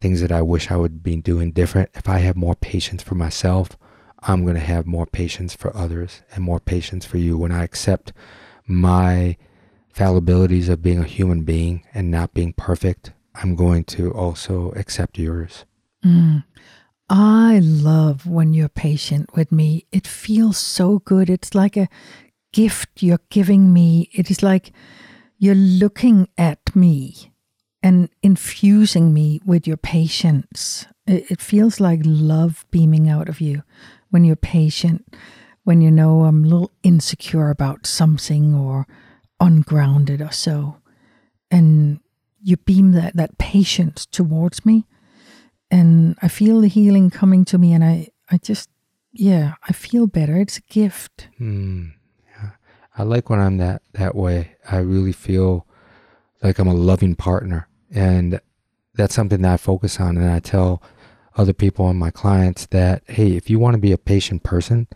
things 0.00 0.20
that 0.20 0.32
I 0.32 0.42
wish 0.42 0.70
I 0.70 0.76
would 0.76 1.02
be 1.02 1.16
doing 1.16 1.50
different, 1.50 1.90
if 1.94 2.08
I 2.08 2.18
have 2.18 2.36
more 2.36 2.54
patience 2.54 3.02
for 3.02 3.16
myself, 3.16 3.76
I'm 4.22 4.42
going 4.42 4.54
to 4.54 4.60
have 4.60 4.86
more 4.86 5.06
patience 5.06 5.54
for 5.54 5.74
others 5.76 6.22
and 6.32 6.44
more 6.44 6.60
patience 6.60 7.04
for 7.06 7.18
you. 7.18 7.38
When 7.38 7.52
I 7.52 7.64
accept 7.64 8.12
my 8.66 9.36
fallibilities 9.94 10.68
of 10.68 10.82
being 10.82 11.00
a 11.00 11.04
human 11.04 11.42
being 11.42 11.84
and 11.94 12.10
not 12.10 12.34
being 12.34 12.52
perfect, 12.52 13.12
I'm 13.34 13.56
going 13.56 13.84
to 13.84 14.12
also 14.12 14.72
accept 14.72 15.18
yours. 15.18 15.64
Mm. 16.04 16.44
I 17.08 17.60
love 17.62 18.26
when 18.26 18.54
you're 18.54 18.68
patient 18.68 19.34
with 19.34 19.50
me. 19.50 19.86
It 19.90 20.06
feels 20.06 20.58
so 20.58 21.00
good. 21.00 21.28
It's 21.28 21.54
like 21.54 21.76
a 21.76 21.88
gift 22.52 23.02
you're 23.02 23.20
giving 23.30 23.72
me. 23.72 24.10
It 24.12 24.30
is 24.30 24.42
like 24.42 24.72
you're 25.38 25.54
looking 25.54 26.28
at 26.36 26.76
me 26.76 27.32
and 27.82 28.10
infusing 28.22 29.12
me 29.14 29.40
with 29.44 29.66
your 29.66 29.78
patience. 29.78 30.86
It, 31.06 31.30
it 31.30 31.40
feels 31.40 31.80
like 31.80 32.00
love 32.04 32.66
beaming 32.70 33.08
out 33.08 33.28
of 33.28 33.40
you 33.40 33.62
when 34.10 34.24
you're 34.24 34.36
patient, 34.36 35.16
when 35.64 35.80
you 35.80 35.90
know 35.90 36.24
I'm 36.24 36.44
a 36.44 36.48
little 36.48 36.70
insecure 36.82 37.50
about 37.50 37.86
something 37.86 38.54
or 38.54 38.86
ungrounded 39.40 40.20
or 40.20 40.32
so. 40.32 40.76
And 41.50 42.00
you 42.42 42.56
beam 42.56 42.92
that, 42.92 43.16
that 43.16 43.38
patience 43.38 44.06
towards 44.06 44.64
me 44.64 44.86
and 45.70 46.16
I 46.20 46.28
feel 46.28 46.60
the 46.60 46.68
healing 46.68 47.10
coming 47.10 47.44
to 47.46 47.58
me, 47.58 47.72
and 47.72 47.84
I, 47.84 48.08
I 48.30 48.38
just, 48.38 48.68
yeah, 49.12 49.54
I 49.68 49.72
feel 49.72 50.06
better. 50.06 50.36
It's 50.36 50.58
a 50.58 50.62
gift. 50.62 51.28
Mm, 51.40 51.92
yeah. 52.36 52.50
I 52.96 53.04
like 53.04 53.30
when 53.30 53.38
I'm 53.38 53.58
that 53.58 53.82
that 53.92 54.14
way. 54.14 54.56
I 54.68 54.78
really 54.78 55.12
feel 55.12 55.66
like 56.42 56.58
I'm 56.58 56.68
a 56.68 56.74
loving 56.74 57.14
partner, 57.14 57.68
and 57.90 58.40
that's 58.94 59.14
something 59.14 59.42
that 59.42 59.52
I 59.52 59.56
focus 59.56 60.00
on. 60.00 60.16
And 60.16 60.30
I 60.30 60.40
tell 60.40 60.82
other 61.36 61.52
people 61.52 61.88
and 61.88 61.98
my 61.98 62.10
clients 62.10 62.66
that, 62.66 63.02
hey, 63.06 63.36
if 63.36 63.48
you 63.48 63.58
want 63.58 63.74
to 63.74 63.80
be 63.80 63.92
a 63.92 63.98
patient 63.98 64.42
person, 64.42 64.88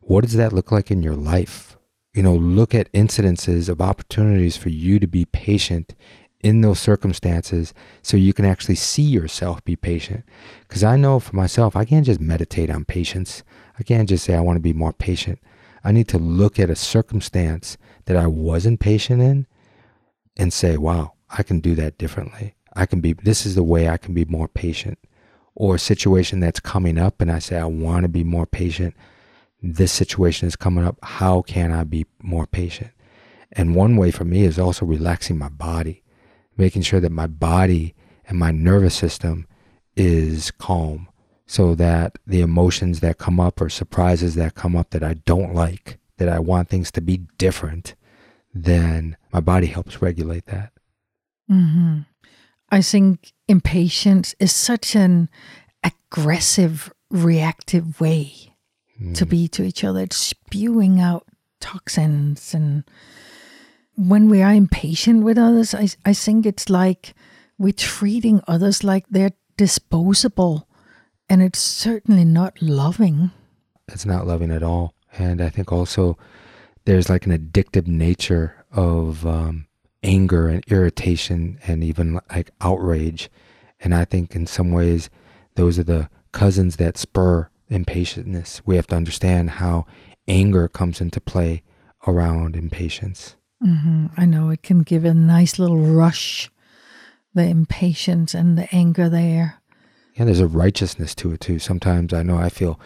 what 0.00 0.22
does 0.22 0.34
that 0.34 0.52
look 0.52 0.72
like 0.72 0.90
in 0.90 1.02
your 1.02 1.14
life? 1.14 1.76
You 2.14 2.22
know, 2.22 2.34
look 2.34 2.74
at 2.74 2.92
incidences 2.92 3.68
of 3.68 3.80
opportunities 3.80 4.56
for 4.56 4.68
you 4.68 4.98
to 4.98 5.06
be 5.06 5.24
patient 5.24 5.94
in 6.42 6.60
those 6.60 6.80
circumstances 6.80 7.72
so 8.02 8.16
you 8.16 8.32
can 8.32 8.44
actually 8.44 8.74
see 8.74 9.02
yourself 9.02 9.64
be 9.64 9.76
patient. 9.76 10.24
Because 10.66 10.82
I 10.82 10.96
know 10.96 11.20
for 11.20 11.36
myself, 11.36 11.76
I 11.76 11.84
can't 11.84 12.04
just 12.04 12.20
meditate 12.20 12.68
on 12.68 12.84
patience. 12.84 13.42
I 13.78 13.82
can't 13.82 14.08
just 14.08 14.24
say 14.24 14.34
I 14.34 14.40
want 14.40 14.56
to 14.56 14.60
be 14.60 14.72
more 14.72 14.92
patient. 14.92 15.38
I 15.84 15.92
need 15.92 16.08
to 16.08 16.18
look 16.18 16.58
at 16.58 16.70
a 16.70 16.76
circumstance 16.76 17.76
that 18.06 18.16
I 18.16 18.26
wasn't 18.26 18.80
patient 18.80 19.22
in 19.22 19.46
and 20.36 20.52
say, 20.52 20.76
wow, 20.76 21.14
I 21.30 21.42
can 21.42 21.60
do 21.60 21.74
that 21.76 21.98
differently. 21.98 22.54
I 22.74 22.86
can 22.86 23.00
be, 23.00 23.12
this 23.12 23.46
is 23.46 23.54
the 23.54 23.62
way 23.62 23.88
I 23.88 23.96
can 23.96 24.14
be 24.14 24.24
more 24.24 24.48
patient. 24.48 24.98
Or 25.54 25.74
a 25.74 25.78
situation 25.78 26.40
that's 26.40 26.60
coming 26.60 26.98
up 26.98 27.20
and 27.20 27.30
I 27.30 27.38
say, 27.38 27.58
I 27.58 27.66
want 27.66 28.02
to 28.02 28.08
be 28.08 28.24
more 28.24 28.46
patient. 28.46 28.94
This 29.62 29.92
situation 29.92 30.48
is 30.48 30.56
coming 30.56 30.84
up. 30.84 30.98
How 31.02 31.42
can 31.42 31.70
I 31.70 31.84
be 31.84 32.06
more 32.22 32.46
patient? 32.46 32.90
And 33.52 33.76
one 33.76 33.96
way 33.96 34.10
for 34.10 34.24
me 34.24 34.44
is 34.44 34.58
also 34.58 34.86
relaxing 34.86 35.38
my 35.38 35.50
body 35.50 36.02
making 36.56 36.82
sure 36.82 37.00
that 37.00 37.12
my 37.12 37.26
body 37.26 37.94
and 38.26 38.38
my 38.38 38.50
nervous 38.50 38.94
system 38.94 39.46
is 39.96 40.50
calm 40.52 41.08
so 41.46 41.74
that 41.74 42.18
the 42.26 42.40
emotions 42.40 43.00
that 43.00 43.18
come 43.18 43.38
up 43.40 43.60
or 43.60 43.68
surprises 43.68 44.34
that 44.36 44.54
come 44.54 44.76
up 44.76 44.90
that 44.90 45.02
I 45.02 45.14
don't 45.14 45.54
like, 45.54 45.98
that 46.18 46.28
I 46.28 46.38
want 46.38 46.68
things 46.68 46.90
to 46.92 47.00
be 47.00 47.18
different, 47.36 47.94
then 48.54 49.16
my 49.32 49.40
body 49.40 49.66
helps 49.66 50.00
regulate 50.00 50.46
that. 50.46 50.72
hmm 51.48 52.00
I 52.70 52.80
think 52.80 53.31
impatience 53.52 54.34
is 54.40 54.52
such 54.52 54.96
an 54.96 55.28
aggressive, 55.84 56.92
reactive 57.10 58.00
way 58.00 58.54
to 59.14 59.26
be 59.26 59.48
to 59.48 59.62
each 59.62 59.84
other. 59.84 60.00
It's 60.00 60.16
spewing 60.16 61.00
out 61.00 61.26
toxins. 61.60 62.54
And 62.54 62.84
when 63.96 64.28
we 64.28 64.42
are 64.42 64.52
impatient 64.52 65.22
with 65.24 65.38
others, 65.38 65.74
I, 65.74 65.88
I 66.04 66.14
think 66.14 66.46
it's 66.46 66.70
like 66.70 67.14
we're 67.58 67.72
treating 67.72 68.42
others 68.48 68.82
like 68.82 69.04
they're 69.10 69.32
disposable. 69.56 70.68
And 71.28 71.42
it's 71.42 71.58
certainly 71.58 72.24
not 72.24 72.60
loving. 72.60 73.30
It's 73.88 74.06
not 74.06 74.26
loving 74.26 74.50
at 74.50 74.62
all. 74.62 74.94
And 75.18 75.42
I 75.42 75.50
think 75.50 75.72
also 75.72 76.16
there's 76.84 77.08
like 77.08 77.26
an 77.26 77.36
addictive 77.36 77.86
nature 77.86 78.64
of 78.72 79.26
um, 79.26 79.66
anger 80.02 80.48
and 80.48 80.64
irritation 80.68 81.58
and 81.66 81.84
even 81.84 82.20
like 82.30 82.50
outrage. 82.60 83.30
And 83.80 83.94
I 83.94 84.04
think 84.04 84.34
in 84.34 84.46
some 84.46 84.72
ways, 84.72 85.10
those 85.54 85.78
are 85.78 85.84
the 85.84 86.08
cousins 86.32 86.76
that 86.76 86.98
spur 86.98 87.48
impatientness. 87.70 88.60
We 88.64 88.76
have 88.76 88.86
to 88.88 88.96
understand 88.96 89.50
how 89.50 89.86
anger 90.28 90.68
comes 90.68 91.00
into 91.00 91.20
play 91.20 91.62
around 92.06 92.56
impatience. 92.56 93.36
hmm 93.60 94.06
I 94.16 94.26
know 94.26 94.50
it 94.50 94.62
can 94.62 94.82
give 94.82 95.04
a 95.04 95.14
nice 95.14 95.58
little 95.58 95.78
rush, 95.78 96.50
the 97.34 97.44
impatience 97.44 98.34
and 98.34 98.58
the 98.58 98.72
anger 98.74 99.08
there. 99.08 99.62
Yeah, 100.14 100.26
there's 100.26 100.40
a 100.40 100.46
righteousness 100.46 101.14
to 101.16 101.32
it 101.32 101.40
too. 101.40 101.58
Sometimes 101.58 102.12
I 102.12 102.22
know 102.22 102.36
I 102.36 102.50
feel 102.50 102.78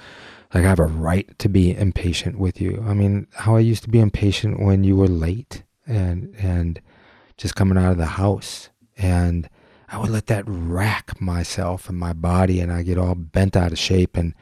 like 0.54 0.64
I 0.64 0.68
have 0.68 0.78
a 0.78 0.84
right 0.84 1.36
to 1.40 1.48
be 1.48 1.76
impatient 1.76 2.38
with 2.38 2.60
you. 2.60 2.84
I 2.86 2.94
mean, 2.94 3.26
how 3.32 3.56
I 3.56 3.60
used 3.60 3.82
to 3.82 3.90
be 3.90 4.00
impatient 4.00 4.60
when 4.60 4.84
you 4.84 4.96
were 4.96 5.08
late 5.08 5.64
and 5.86 6.34
and 6.38 6.80
just 7.36 7.54
coming 7.54 7.78
out 7.78 7.92
of 7.92 7.98
the 7.98 8.06
house 8.06 8.70
and 8.96 9.48
I 9.88 9.98
would 9.98 10.10
let 10.10 10.26
that 10.26 10.44
rack 10.46 11.20
myself 11.20 11.88
and 11.88 11.98
my 11.98 12.12
body 12.12 12.60
and 12.60 12.72
I 12.72 12.82
get 12.82 12.98
all 12.98 13.14
bent 13.14 13.56
out 13.56 13.72
of 13.72 13.78
shape 13.78 14.16
and 14.16 14.34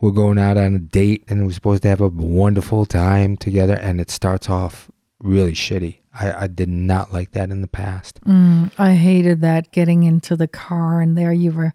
we're 0.00 0.10
going 0.10 0.38
out 0.38 0.56
on 0.56 0.74
a 0.74 0.78
date 0.78 1.24
and 1.28 1.46
we're 1.46 1.52
supposed 1.52 1.82
to 1.84 1.88
have 1.88 2.00
a 2.00 2.08
wonderful 2.08 2.84
time 2.84 3.36
together 3.36 3.74
and 3.74 4.00
it 4.00 4.10
starts 4.10 4.50
off 4.50 4.90
really 5.20 5.52
shitty. 5.52 5.98
I, 6.12 6.44
I 6.44 6.46
did 6.48 6.68
not 6.68 7.12
like 7.12 7.30
that 7.32 7.50
in 7.50 7.62
the 7.62 7.68
past. 7.68 8.20
Mm, 8.24 8.72
I 8.76 8.94
hated 8.94 9.40
that 9.40 9.70
getting 9.70 10.02
into 10.02 10.36
the 10.36 10.48
car 10.48 11.00
and 11.00 11.16
there 11.16 11.32
you 11.32 11.52
were. 11.52 11.72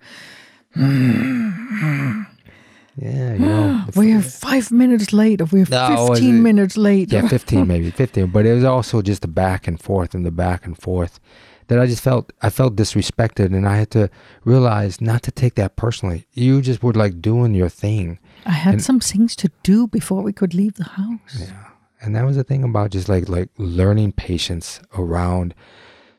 Yeah, 2.97 3.33
you 3.33 3.39
know. 3.39 3.85
We're 3.95 4.21
five 4.21 4.71
minutes 4.71 5.13
late, 5.13 5.39
or 5.41 5.45
we're 5.45 5.65
No, 5.69 6.07
15 6.07 6.41
minutes 6.41 6.77
late. 6.77 7.11
yeah, 7.11 7.27
15 7.27 7.67
maybe 7.73 7.91
15 7.91 8.27
but 8.27 8.45
it 8.45 8.53
was 8.53 8.63
also 8.63 9.01
just 9.01 9.21
the 9.21 9.27
back 9.27 9.67
and 9.67 9.79
forth 9.79 10.15
and 10.15 10.25
the 10.25 10.31
back 10.31 10.65
and 10.65 10.75
forth 10.77 11.19
that 11.67 11.79
I 11.79 11.85
just 11.85 12.01
felt 12.03 12.33
I 12.41 12.49
felt 12.49 12.75
disrespected 12.75 13.53
and 13.53 13.67
I 13.67 13.75
had 13.77 13.91
to 13.91 14.09
realize 14.45 14.99
not 15.01 15.21
to 15.23 15.31
take 15.31 15.55
that 15.55 15.75
personally. 15.75 16.25
You 16.33 16.61
just 16.61 16.81
were 16.81 16.93
like 16.93 17.21
doing 17.21 17.53
your 17.53 17.69
thing. 17.69 18.19
I 18.45 18.51
had 18.51 18.73
And- 18.75 18.83
some 18.83 18.99
things 18.99 19.35
to 19.37 19.51
do 19.63 19.87
before 19.87 20.23
we 20.23 20.33
could 20.33 20.53
leave 20.53 20.75
the 20.75 20.85
house. 20.85 21.37
Yeah. 21.39 21.65
And 22.01 22.15
that 22.15 22.25
was 22.25 22.35
the 22.35 22.43
thing 22.43 22.63
about 22.63 22.91
just 22.91 23.09
like 23.09 23.27
like 23.29 23.49
learning 23.57 24.13
patience 24.13 24.79
around 24.97 25.53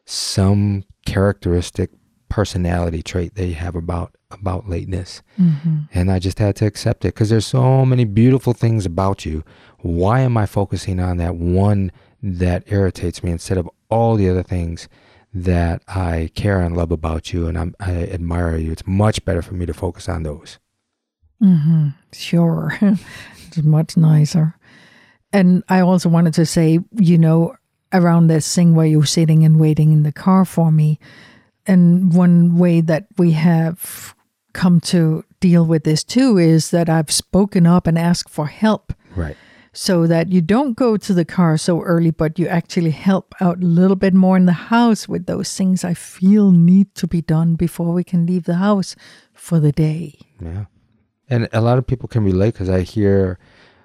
some 0.05 0.85
characteristic 1.07 1.91
personality 2.39 3.03
trait 3.03 3.35
they 3.35 3.51
have 3.51 3.75
about 3.75 4.15
about 4.31 4.69
lateness. 4.69 5.23
hmm 5.37 5.81
And 5.93 6.09
I 6.09 6.21
just 6.21 6.39
had 6.39 6.55
to 6.57 6.67
accept 6.67 7.05
it 7.05 7.13
because 7.15 7.31
there's 7.31 7.49
so 7.49 7.85
many 7.85 8.05
beautiful 8.05 8.53
things 8.53 8.87
about 8.87 9.27
you. 9.27 9.43
Why 9.81 10.21
am 10.21 10.37
I 10.37 10.47
focusing 10.47 11.01
on 11.01 11.17
that 11.17 11.35
one 11.35 11.91
that 12.23 12.63
irritates 12.69 13.25
me 13.25 13.33
instead 13.33 13.59
of 13.59 13.69
all 13.91 14.15
the 14.15 14.31
other 14.31 14.45
things 14.45 14.89
that 15.35 15.83
I 15.89 16.31
care 16.37 16.61
and 16.61 16.77
love 16.77 16.93
about 16.93 17.33
you 17.33 17.49
and 17.49 17.59
I'm, 17.59 17.75
I 17.81 18.05
admire 18.07 18.57
you? 18.57 18.71
It's 18.71 18.87
much 18.87 19.25
better 19.25 19.43
for 19.43 19.55
me 19.55 19.67
to 19.67 19.75
focus 19.75 20.09
on 20.09 20.23
those. 20.23 20.61
hmm 21.41 21.89
Sure. 22.13 22.79
it's 23.49 23.63
much 23.65 23.97
nicer. 23.97 24.55
And 25.33 25.65
I 25.69 25.81
also 25.81 26.09
wanted 26.09 26.35
to 26.35 26.47
say, 26.47 26.79
you 26.93 27.19
know, 27.19 27.57
around 27.93 28.29
this 28.29 28.55
thing 28.55 28.77
where 28.77 28.87
you're 28.87 29.05
sitting 29.19 29.45
and 29.45 29.59
waiting 29.59 29.93
in 29.93 30.05
the 30.05 30.13
car 30.13 30.45
for 30.45 30.71
me. 30.71 31.01
And 31.69 32.13
one 32.15 32.59
way 32.59 32.81
that 32.81 33.07
we 33.19 33.33
have 33.33 34.15
come 34.55 34.81
to 34.81 35.25
deal 35.41 35.65
with 35.65 35.85
this 35.85 36.03
too 36.03 36.39
is 36.39 36.71
that 36.71 36.89
I've 36.89 37.11
spoken 37.13 37.67
up 37.67 37.87
and 37.87 37.97
asked 37.99 38.31
for 38.31 38.47
help 38.47 38.93
Right. 39.15 39.37
so 39.73 40.07
that 40.07 40.33
you 40.33 40.41
don't 40.41 40.75
go 40.75 40.97
to 40.97 41.15
the 41.15 41.25
car 41.25 41.57
so 41.59 41.83
early, 41.83 42.11
but 42.11 42.39
you 42.39 42.49
actually 42.49 42.91
help 42.91 43.35
out 43.41 43.59
a 43.63 43.67
little 43.67 43.95
bit 43.97 44.15
more 44.15 44.37
in 44.37 44.47
the 44.47 44.53
house 44.73 45.07
with 45.09 45.27
those 45.27 45.55
things 45.55 45.85
I 45.85 45.95
feel 45.95 46.51
need 46.51 46.95
to 46.97 47.07
be 47.07 47.21
done 47.21 47.55
before 47.55 47.93
we 47.93 48.03
can 48.03 48.27
leave 48.27 48.45
the 48.45 48.57
house 48.57 48.97
for 49.35 49.61
the 49.61 49.71
day. 49.73 50.19
Yeah. 50.43 50.65
And 51.29 51.49
a 51.53 51.61
lot 51.61 51.79
of 51.79 51.87
people 51.87 52.09
can 52.09 52.25
relate 52.25 52.55
because 52.55 52.71
I 52.71 52.81
hear 52.81 53.39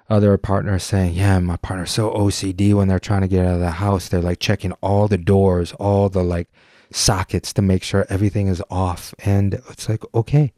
other 0.08 0.36
partners 0.38 0.82
saying, 0.82 1.12
Yeah, 1.14 1.38
my 1.40 1.56
partner's 1.56 1.90
so 1.92 2.10
OCD 2.10 2.72
when 2.74 2.88
they're 2.88 2.98
trying 2.98 3.20
to 3.22 3.28
get 3.28 3.44
out 3.46 3.54
of 3.54 3.60
the 3.60 3.70
house. 3.72 4.08
They're 4.08 4.22
like 4.22 4.40
checking 4.40 4.72
all 4.80 5.06
the 5.08 5.18
doors, 5.18 5.72
all 5.74 6.08
the 6.08 6.22
like 6.24 6.48
sockets 6.94 7.52
to 7.52 7.60
make 7.62 7.82
sure 7.82 8.06
everything 8.08 8.46
is 8.46 8.62
off. 8.70 9.14
And 9.24 9.54
it's 9.70 9.88
like, 9.88 10.04
okay. 10.14 10.52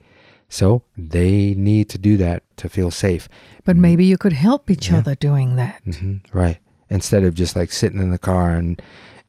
So 0.49 0.83
they 0.97 1.55
need 1.55 1.89
to 1.89 1.99
do 1.99 2.17
that 2.19 2.43
to 2.59 2.69
feel 2.69 2.91
safe. 2.91 3.29
But 3.65 3.77
maybe 3.77 4.05
you 4.05 4.19
could 4.19 4.35
help 4.35 4.71
each 4.71 4.91
Yeah. 4.91 4.99
other 4.99 5.15
doing 5.15 5.57
that. 5.57 5.81
hmm 5.85 6.17
Right. 6.33 6.59
Instead 6.91 7.25
of 7.25 7.35
just 7.35 7.57
like 7.57 7.73
sitting 7.73 8.01
in 8.01 8.11
the 8.11 8.19
car 8.19 8.51
and 8.51 8.81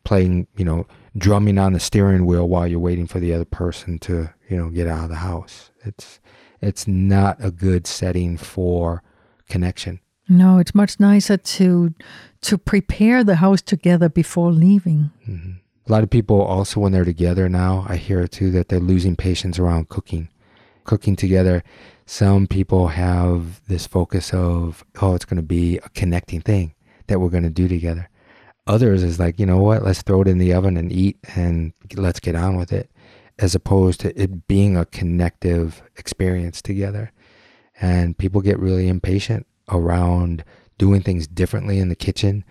playing, 0.03 0.47
you 0.57 0.65
know, 0.65 0.85
drumming 1.17 1.57
on 1.57 1.73
the 1.73 1.79
steering 1.79 2.25
wheel 2.25 2.47
while 2.47 2.67
you're 2.67 2.79
waiting 2.79 3.07
for 3.07 3.19
the 3.19 3.33
other 3.33 3.45
person 3.45 3.97
to, 3.99 4.29
you 4.49 4.57
know, 4.57 4.69
get 4.69 4.87
out 4.87 5.05
of 5.05 5.09
the 5.09 5.15
house. 5.31 5.71
It's 5.85 6.19
it's 6.61 6.87
not 6.87 7.37
a 7.39 7.51
good 7.51 7.87
setting 7.87 8.37
for 8.37 9.01
connection. 9.49 9.99
No, 10.29 10.57
it's 10.59 10.75
much 10.75 10.99
nicer 10.99 11.37
to 11.37 11.93
to 12.41 12.57
prepare 12.57 13.23
the 13.23 13.37
house 13.37 13.61
together 13.61 14.09
before 14.09 14.51
leaving. 14.51 15.09
hmm 15.25 15.51
A 15.87 15.91
lot 15.91 16.03
of 16.03 16.09
people 16.09 16.41
also, 16.41 16.81
when 16.81 16.91
they're 16.91 17.05
together 17.05 17.47
now, 17.47 17.85
I 17.87 17.95
hear 17.95 18.19
it 18.19 18.33
too 18.33 18.51
that 18.51 18.67
they're 18.67 18.79
losing 18.79 19.15
patience 19.15 19.57
around 19.57 19.87
cooking. 19.87 20.27
Cooking 20.83 21.15
together, 21.15 21.63
some 22.05 22.45
people 22.45 22.89
have 22.89 23.65
this 23.67 23.87
focus 23.87 24.33
of, 24.33 24.83
oh, 25.01 25.15
it's 25.15 25.23
going 25.23 25.37
to 25.37 25.43
be 25.43 25.77
a 25.77 25.89
connecting 25.89 26.41
thing 26.41 26.73
that 27.07 27.19
we're 27.19 27.29
going 27.29 27.43
to 27.43 27.49
do 27.49 27.69
together. 27.69 28.09
Others 28.67 29.01
is 29.01 29.17
like, 29.17 29.39
you 29.39 29.45
know 29.45 29.59
what, 29.59 29.81
let's 29.81 30.01
throw 30.01 30.21
it 30.21 30.27
in 30.27 30.39
the 30.39 30.53
oven 30.53 30.75
and 30.75 30.91
eat 30.91 31.17
and 31.35 31.71
let's 31.95 32.19
get 32.19 32.35
on 32.35 32.57
with 32.57 32.73
it, 32.73 32.91
as 33.39 33.55
opposed 33.55 34.01
to 34.01 34.21
it 34.21 34.45
being 34.49 34.75
a 34.75 34.85
connective 34.85 35.81
experience 35.95 36.61
together. 36.61 37.13
And 37.79 38.17
people 38.17 38.41
get 38.41 38.59
really 38.59 38.89
impatient 38.89 39.47
around 39.69 40.43
doing 40.77 41.01
things 41.01 41.27
differently 41.27 41.79
in 41.79 41.87
the 41.87 41.95
kitchen, 41.95 42.43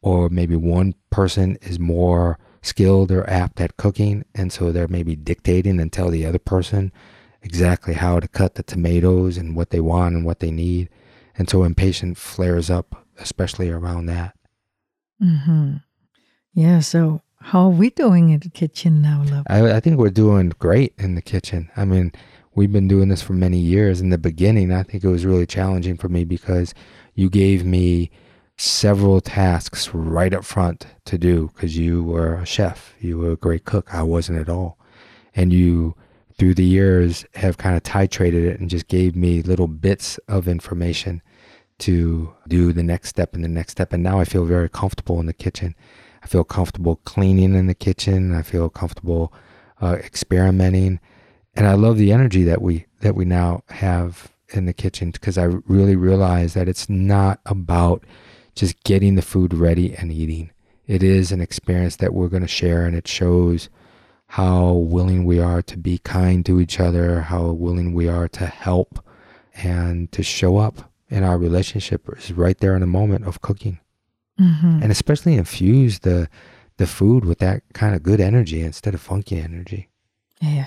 or 0.00 0.28
maybe 0.28 0.54
one 0.54 0.94
person 1.10 1.58
is 1.60 1.80
more 1.80 2.38
skilled 2.64 3.10
or 3.10 3.28
apt 3.28 3.60
at 3.60 3.76
cooking, 3.76 4.24
and 4.34 4.52
so 4.52 4.72
they're 4.72 4.88
maybe 4.88 5.16
dictating 5.16 5.80
and 5.80 5.92
tell 5.92 6.10
the 6.10 6.26
other 6.26 6.38
person 6.38 6.92
exactly 7.42 7.94
how 7.94 8.18
to 8.18 8.26
cut 8.26 8.54
the 8.54 8.62
tomatoes 8.62 9.36
and 9.36 9.54
what 9.54 9.70
they 9.70 9.80
want 9.80 10.14
and 10.14 10.24
what 10.24 10.40
they 10.40 10.50
need. 10.50 10.88
And 11.36 11.48
so 11.48 11.64
impatience 11.64 12.18
flares 12.18 12.70
up, 12.70 13.06
especially 13.18 13.70
around 13.70 14.06
that. 14.06 14.36
Mm-hmm. 15.22 15.76
Yeah. 16.54 16.80
So 16.80 17.22
how 17.40 17.64
are 17.66 17.70
we 17.70 17.90
doing 17.90 18.30
in 18.30 18.40
the 18.40 18.48
kitchen 18.48 19.02
now, 19.02 19.22
love? 19.24 19.46
I, 19.48 19.72
I 19.72 19.80
think 19.80 19.98
we're 19.98 20.10
doing 20.10 20.50
great 20.58 20.94
in 20.98 21.14
the 21.14 21.22
kitchen. 21.22 21.70
I 21.76 21.84
mean, 21.84 22.12
we've 22.54 22.72
been 22.72 22.88
doing 22.88 23.08
this 23.08 23.22
for 23.22 23.34
many 23.34 23.58
years. 23.58 24.00
In 24.00 24.10
the 24.10 24.18
beginning, 24.18 24.72
I 24.72 24.82
think 24.82 25.04
it 25.04 25.08
was 25.08 25.26
really 25.26 25.46
challenging 25.46 25.96
for 25.96 26.08
me 26.08 26.24
because 26.24 26.72
you 27.14 27.28
gave 27.28 27.64
me 27.64 28.10
several 28.56 29.20
tasks 29.20 29.92
right 29.92 30.32
up 30.32 30.44
front 30.44 30.86
to 31.04 31.18
do 31.18 31.50
because 31.54 31.76
you 31.76 32.02
were 32.02 32.36
a 32.36 32.46
chef. 32.46 32.94
You 33.00 33.18
were 33.18 33.32
a 33.32 33.36
great 33.36 33.64
cook. 33.64 33.92
I 33.94 34.02
wasn't 34.02 34.38
at 34.38 34.48
all. 34.48 34.78
And 35.34 35.52
you, 35.52 35.96
through 36.38 36.54
the 36.54 36.64
years, 36.64 37.24
have 37.34 37.58
kind 37.58 37.76
of 37.76 37.82
titrated 37.82 38.44
it 38.44 38.60
and 38.60 38.70
just 38.70 38.88
gave 38.88 39.16
me 39.16 39.42
little 39.42 39.68
bits 39.68 40.18
of 40.28 40.46
information 40.46 41.22
to 41.78 42.32
do 42.46 42.72
the 42.72 42.82
next 42.82 43.08
step 43.08 43.34
and 43.34 43.42
the 43.42 43.48
next 43.48 43.72
step. 43.72 43.92
And 43.92 44.02
now 44.02 44.20
I 44.20 44.24
feel 44.24 44.44
very 44.44 44.68
comfortable 44.68 45.18
in 45.18 45.26
the 45.26 45.32
kitchen. 45.32 45.74
I 46.22 46.26
feel 46.26 46.44
comfortable 46.44 46.96
cleaning 47.04 47.54
in 47.54 47.66
the 47.66 47.74
kitchen. 47.74 48.34
I 48.34 48.42
feel 48.42 48.70
comfortable 48.70 49.32
uh, 49.82 49.96
experimenting, 49.96 51.00
and 51.54 51.66
I 51.66 51.74
love 51.74 51.98
the 51.98 52.12
energy 52.12 52.44
that 52.44 52.62
we 52.62 52.86
that 53.00 53.14
we 53.14 53.24
now 53.24 53.62
have 53.68 54.32
in 54.48 54.64
the 54.66 54.72
kitchen 54.72 55.10
because 55.10 55.36
I 55.36 55.44
really 55.44 55.96
realize 55.96 56.54
that 56.54 56.68
it's 56.68 56.88
not 56.88 57.40
about 57.44 58.04
just 58.54 58.82
getting 58.84 59.14
the 59.14 59.22
food 59.22 59.54
ready 59.54 59.94
and 59.94 60.12
eating. 60.12 60.50
It 60.86 61.02
is 61.02 61.32
an 61.32 61.40
experience 61.40 61.96
that 61.96 62.12
we're 62.12 62.28
going 62.28 62.42
to 62.42 62.48
share, 62.48 62.84
and 62.84 62.96
it 62.96 63.08
shows 63.08 63.68
how 64.28 64.72
willing 64.72 65.24
we 65.24 65.40
are 65.40 65.62
to 65.62 65.76
be 65.76 65.98
kind 65.98 66.44
to 66.46 66.60
each 66.60 66.80
other, 66.80 67.22
how 67.22 67.50
willing 67.50 67.94
we 67.94 68.08
are 68.08 68.28
to 68.28 68.46
help, 68.46 69.04
and 69.54 70.10
to 70.12 70.22
show 70.22 70.58
up 70.58 70.90
in 71.08 71.22
our 71.22 71.38
relationship 71.38 72.08
is 72.16 72.32
right 72.32 72.58
there 72.58 72.74
in 72.74 72.80
the 72.80 72.86
moment 72.86 73.26
of 73.26 73.40
cooking 73.40 73.78
hmm 74.36 74.80
and 74.82 74.90
especially 74.90 75.34
infuse 75.34 76.00
the 76.00 76.28
the 76.76 76.86
food 76.86 77.24
with 77.24 77.38
that 77.38 77.62
kind 77.72 77.94
of 77.94 78.02
good 78.02 78.20
energy 78.20 78.60
instead 78.60 78.94
of 78.94 79.00
funky 79.00 79.38
energy. 79.38 79.88
Yeah. 80.40 80.66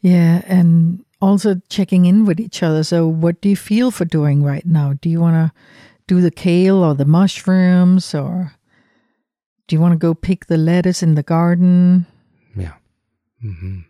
Yeah. 0.00 0.42
And 0.46 1.04
also 1.20 1.60
checking 1.68 2.04
in 2.04 2.24
with 2.26 2.38
each 2.38 2.62
other. 2.62 2.84
So, 2.84 3.08
what 3.08 3.40
do 3.40 3.48
you 3.48 3.56
feel 3.56 3.90
for 3.90 4.04
doing 4.04 4.42
right 4.42 4.64
now? 4.64 4.94
Do 5.00 5.08
you 5.08 5.20
want 5.20 5.34
to 5.34 5.52
do 6.06 6.20
the 6.20 6.30
kale 6.30 6.84
or 6.84 6.94
the 6.94 7.04
mushrooms 7.04 8.14
or 8.14 8.52
do 9.66 9.74
you 9.74 9.80
want 9.80 9.92
to 9.92 9.98
go 9.98 10.14
pick 10.14 10.46
the 10.46 10.56
lettuce 10.56 11.02
in 11.02 11.14
the 11.14 11.22
garden? 11.22 12.06
Yeah. 12.56 12.74
Mm-hmm. 13.44 13.80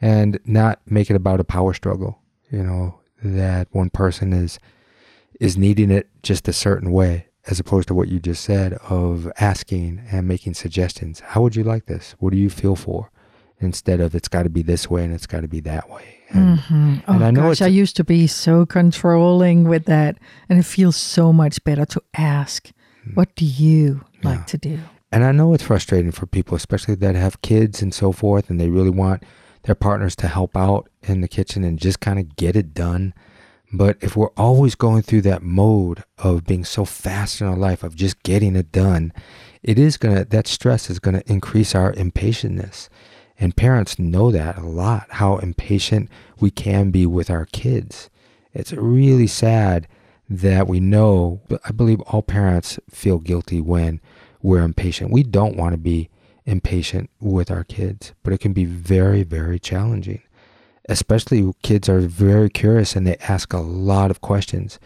And 0.00 0.40
not 0.44 0.80
make 0.86 1.10
it 1.10 1.16
about 1.16 1.38
a 1.40 1.44
power 1.44 1.74
struggle, 1.74 2.18
you 2.50 2.62
know, 2.62 2.98
that 3.22 3.68
one 3.70 3.90
person 3.90 4.32
is 4.32 4.58
is 5.40 5.56
needing 5.56 5.90
it 5.90 6.08
just 6.22 6.46
a 6.48 6.52
certain 6.52 6.92
way 6.92 7.26
as 7.48 7.58
opposed 7.58 7.88
to 7.88 7.94
what 7.94 8.08
you 8.08 8.20
just 8.20 8.44
said 8.44 8.74
of 8.88 9.30
asking 9.38 10.00
and 10.10 10.28
making 10.28 10.54
suggestions. 10.54 11.20
How 11.20 11.42
would 11.42 11.56
you 11.56 11.64
like 11.64 11.86
this? 11.86 12.14
What 12.18 12.30
do 12.30 12.38
you 12.38 12.50
feel 12.50 12.76
for? 12.76 13.10
Instead 13.58 14.00
of 14.00 14.14
it's 14.14 14.28
got 14.28 14.44
to 14.44 14.50
be 14.50 14.62
this 14.62 14.90
way 14.90 15.04
and 15.04 15.14
it's 15.14 15.26
got 15.26 15.40
to 15.40 15.48
be 15.48 15.60
that 15.60 15.88
way. 15.88 16.21
And, 16.32 16.58
mm-hmm. 16.58 16.94
oh, 17.06 17.14
and 17.14 17.24
I 17.24 17.30
know 17.30 17.48
gosh, 17.48 17.62
I 17.62 17.66
used 17.66 17.96
to 17.96 18.04
be 18.04 18.26
so 18.26 18.64
controlling 18.66 19.64
with 19.64 19.84
that, 19.84 20.18
and 20.48 20.58
it 20.58 20.64
feels 20.64 20.96
so 20.96 21.32
much 21.32 21.62
better 21.64 21.84
to 21.86 22.02
ask, 22.14 22.70
hmm. 23.04 23.14
"What 23.14 23.34
do 23.34 23.44
you 23.44 24.04
like 24.22 24.38
yeah. 24.38 24.44
to 24.44 24.58
do?" 24.58 24.78
And 25.12 25.24
I 25.24 25.32
know 25.32 25.52
it's 25.52 25.64
frustrating 25.64 26.10
for 26.10 26.26
people, 26.26 26.56
especially 26.56 26.94
that 26.96 27.14
have 27.14 27.42
kids 27.42 27.82
and 27.82 27.92
so 27.92 28.12
forth, 28.12 28.48
and 28.48 28.58
they 28.58 28.70
really 28.70 28.90
want 28.90 29.22
their 29.64 29.74
partners 29.74 30.16
to 30.16 30.28
help 30.28 30.56
out 30.56 30.88
in 31.02 31.20
the 31.20 31.28
kitchen 31.28 31.64
and 31.64 31.78
just 31.78 32.00
kind 32.00 32.18
of 32.18 32.34
get 32.36 32.56
it 32.56 32.72
done. 32.74 33.12
But 33.72 33.96
if 34.00 34.16
we're 34.16 34.32
always 34.36 34.74
going 34.74 35.02
through 35.02 35.22
that 35.22 35.42
mode 35.42 36.04
of 36.18 36.44
being 36.44 36.64
so 36.64 36.84
fast 36.84 37.40
in 37.40 37.46
our 37.46 37.56
life, 37.56 37.82
of 37.82 37.94
just 37.94 38.22
getting 38.22 38.54
it 38.56 38.70
done, 38.70 39.12
it 39.62 39.78
is 39.78 39.98
to, 39.98 40.26
that 40.28 40.46
stress 40.46 40.90
is 40.90 40.98
going 40.98 41.14
to 41.14 41.30
increase 41.30 41.74
our 41.74 41.92
impatientness. 41.92 42.88
And 43.42 43.56
parents 43.56 43.98
know 43.98 44.30
that 44.30 44.56
a 44.56 44.64
lot, 44.64 45.08
how 45.10 45.38
impatient 45.38 46.08
we 46.38 46.52
can 46.52 46.92
be 46.92 47.06
with 47.06 47.28
our 47.28 47.44
kids. 47.46 48.08
It's 48.54 48.72
really 48.72 49.26
sad 49.26 49.88
that 50.30 50.68
we 50.68 50.78
know, 50.78 51.40
I 51.64 51.72
believe 51.72 52.00
all 52.02 52.22
parents 52.22 52.78
feel 52.88 53.18
guilty 53.18 53.60
when 53.60 54.00
we're 54.42 54.62
impatient. 54.62 55.10
We 55.10 55.24
don't 55.24 55.56
want 55.56 55.72
to 55.72 55.76
be 55.76 56.08
impatient 56.46 57.10
with 57.18 57.50
our 57.50 57.64
kids, 57.64 58.12
but 58.22 58.32
it 58.32 58.38
can 58.38 58.52
be 58.52 58.64
very, 58.64 59.24
very 59.24 59.58
challenging. 59.58 60.22
Especially 60.88 61.52
kids 61.64 61.88
are 61.88 61.98
very 61.98 62.48
curious 62.48 62.94
and 62.94 63.04
they 63.04 63.16
ask 63.16 63.52
a 63.52 63.58
lot 63.58 64.12
of 64.12 64.20
questions. 64.20 64.78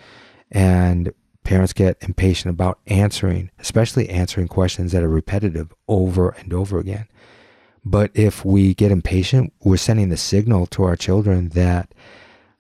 And 0.51 1.13
parents 1.45 1.75
get 1.75 1.99
impatient 2.01 2.55
about 2.55 2.79
answering, 2.87 3.51
especially 3.59 4.09
answering 4.09 4.49
questions 4.49 4.93
that 4.93 5.03
are 5.03 5.11
repetitive 5.11 5.75
over 5.89 6.31
and 6.31 6.55
over 6.55 6.79
again. 6.79 7.07
But 7.89 8.11
if 8.15 8.45
we 8.45 8.75
get 8.75 8.91
impatient, 8.91 9.53
we're 9.63 9.77
sending 9.77 10.09
the 10.09 10.17
signal 10.17 10.67
to 10.67 10.83
our 10.83 10.97
children 10.97 11.51
that 11.51 11.95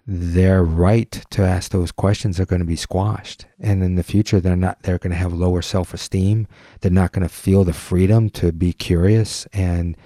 their 0.07 0.63
right 0.63 1.11
to 1.31 1.43
ask 1.43 1.73
those 1.73 1.91
questions 1.91 2.39
are 2.39 2.47
going 2.47 2.61
to 2.61 2.65
be 2.65 2.77
squashed. 2.77 3.45
And 3.59 3.83
in 3.83 3.97
the 3.97 4.05
future, 4.05 4.39
they're 4.39 4.55
not, 4.55 4.85
they're 4.85 4.99
going 4.99 5.11
to 5.11 5.17
have 5.17 5.33
lower 5.33 5.63
self 5.63 5.93
esteem. 5.93 6.47
They're 6.81 6.93
not 6.93 7.11
going 7.11 7.27
to 7.27 7.35
feel 7.35 7.65
the 7.65 7.73
freedom 7.73 8.31
to 8.31 8.53
be 8.53 8.73
curious 8.73 9.47
and 9.47 9.97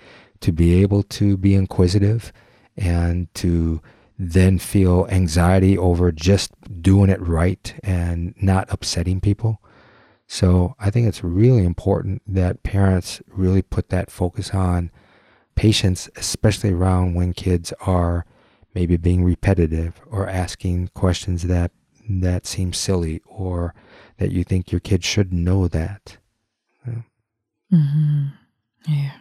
to 0.41 0.53
be 0.53 0.81
able 0.81 1.03
to 1.03 1.37
be 1.37 1.55
inquisitive 1.55 2.33
and 2.79 3.33
to 3.35 3.83
then 4.19 4.59
feel 4.59 5.07
anxiety 5.11 5.77
over 5.77 6.11
just 6.13 6.53
doing 6.81 7.11
it 7.11 7.21
right 7.21 7.75
and 7.85 8.35
not 8.41 8.73
upsetting 8.73 9.21
people. 9.21 9.61
So 10.27 10.77
I 10.81 10.89
think 10.89 11.07
it's 11.07 11.23
really 11.23 11.67
important 11.67 12.23
that 12.27 12.63
parents 12.63 13.21
really 13.27 13.61
put 13.61 13.91
that 13.91 14.11
focus 14.11 14.55
on 14.55 14.91
patience, 15.61 16.09
especially 16.17 16.73
around 16.73 17.13
when 17.13 17.35
kids 17.35 17.71
are 17.83 18.25
maybe 18.75 18.97
being 18.97 19.23
repetitive 19.23 20.01
or 20.11 20.27
asking 20.27 20.89
questions 20.95 21.43
that 21.43 21.71
that 22.09 22.47
seem 22.47 22.73
silly 22.73 23.21
or 23.27 23.75
that 24.17 24.33
you 24.33 24.43
think 24.43 24.73
your 24.73 24.81
kid 24.81 25.05
should 25.05 25.35
know 25.35 25.69
that. 25.69 26.17
Yeah. 26.87 27.03
Mm-hmm. 27.75 28.27
yeah. 28.89 29.13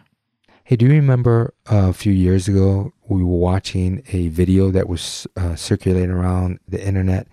Hey, 0.64 0.76
do 0.76 0.86
you 0.86 0.92
remember 0.92 1.52
a 1.66 1.92
few 1.92 2.12
years 2.12 2.48
ago 2.48 2.94
we 3.06 3.22
were 3.22 3.36
watching 3.36 4.02
a 4.10 4.28
video 4.28 4.70
that 4.70 4.88
was 4.88 5.26
uh, 5.36 5.56
circulating 5.56 6.10
around 6.10 6.58
the 6.66 6.82
internet? 6.82 7.28